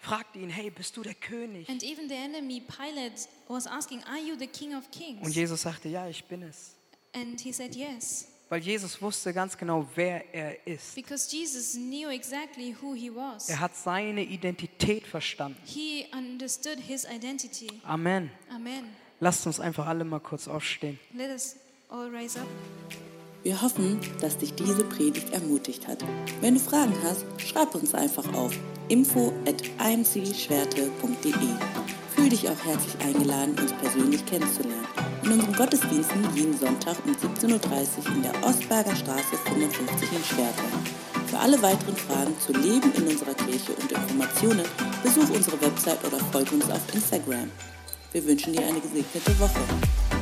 fragte 0.01 0.38
ihn, 0.38 0.51
hey, 0.51 0.70
bist 0.70 0.96
du 0.96 1.03
der 1.03 1.14
König? 1.14 1.68
And 1.68 1.82
even 1.82 2.09
the 2.09 2.14
enemy 2.14 2.61
Pilate 2.61 3.28
was 3.49 3.66
asking, 3.66 4.03
Are 4.05 4.18
you 4.18 4.36
the 4.36 4.46
King 4.46 4.74
of 4.74 4.90
Kings? 4.90 5.24
Und 5.24 5.34
Jesus 5.34 5.62
sagte, 5.62 5.88
ja, 5.88 6.09
ich 6.09 6.24
bin 6.24 6.42
es. 6.42 6.74
And 7.14 7.40
he 7.40 7.53
said, 7.53 7.74
Yes. 7.74 8.28
Weil 8.51 8.62
Jesus 8.62 9.01
wusste 9.03 9.34
ganz 9.34 9.59
genau, 9.59 9.86
wer 9.94 10.34
er 10.34 10.66
ist. 10.66 10.94
Because 10.94 11.34
Jesus 11.36 11.74
knew 11.74 12.09
exactly 12.09 12.74
who 12.80 12.94
he 12.94 13.14
was. 13.14 13.51
Er 13.51 13.61
hat 13.61 13.76
seine 13.76 14.22
Identität 14.22 15.07
verstanden. 15.07 15.61
He 15.66 16.07
understood 16.16 16.78
his 16.78 17.05
identity. 17.05 17.68
Amen. 17.84 18.30
Amen. 18.51 18.84
Lasst 19.20 19.46
uns 19.46 19.61
einfach 19.61 19.86
alle 19.86 20.05
mal 20.05 20.20
kurz 20.20 20.49
aufstehen. 20.49 20.99
Let 21.12 21.30
us 21.30 21.57
all 21.90 22.09
rise 22.09 22.40
up. 22.40 22.46
Wir 23.42 23.61
hoffen, 23.61 24.01
dass 24.20 24.38
dich 24.38 24.55
diese 24.55 24.84
Predigt 24.84 25.30
ermutigt 25.30 25.86
hat. 25.86 26.03
Wenn 26.40 26.55
du 26.55 26.61
Fragen 26.61 26.94
hast, 27.03 27.24
schreib 27.38 27.74
uns 27.74 27.94
einfach 27.94 28.32
auf 28.32 28.53
info 28.89 29.32
at 29.47 29.62
imcschwerte.de. 29.78 31.32
Fühl 32.14 32.28
dich 32.28 32.49
auch 32.49 32.64
herzlich 32.64 32.95
eingeladen, 33.05 33.57
uns 33.59 33.72
persönlich 33.74 34.24
kennenzulernen. 34.26 34.86
In 35.24 35.32
unseren 35.32 35.55
Gottesdiensten 35.55 36.34
jeden 36.34 36.57
Sonntag 36.59 36.97
um 37.05 37.12
17.30 37.12 37.49
Uhr 37.51 38.16
in 38.16 38.22
der 38.22 38.32
Ostberger 38.45 38.97
Straße 38.97 39.36
55 39.45 40.12
in 40.12 40.24
Schwerte. 40.24 40.62
Für 41.26 41.39
alle 41.39 41.61
weiteren 41.61 41.97
Fragen 41.97 42.34
zu 42.41 42.53
Leben 42.53 42.93
in 42.95 43.07
unserer 43.09 43.34
Kirche 43.34 43.72
und 43.72 43.93
Informationen 43.93 44.64
besuch 45.03 45.28
unsere 45.30 45.61
Website 45.61 46.03
oder 46.05 46.18
folge 46.32 46.55
uns 46.55 46.70
auf 46.70 46.82
Instagram. 46.95 47.51
Wir 48.12 48.24
wünschen 48.24 48.55
dir 48.55 48.66
eine 48.66 48.80
gesegnete 48.80 49.39
Woche. 49.39 50.17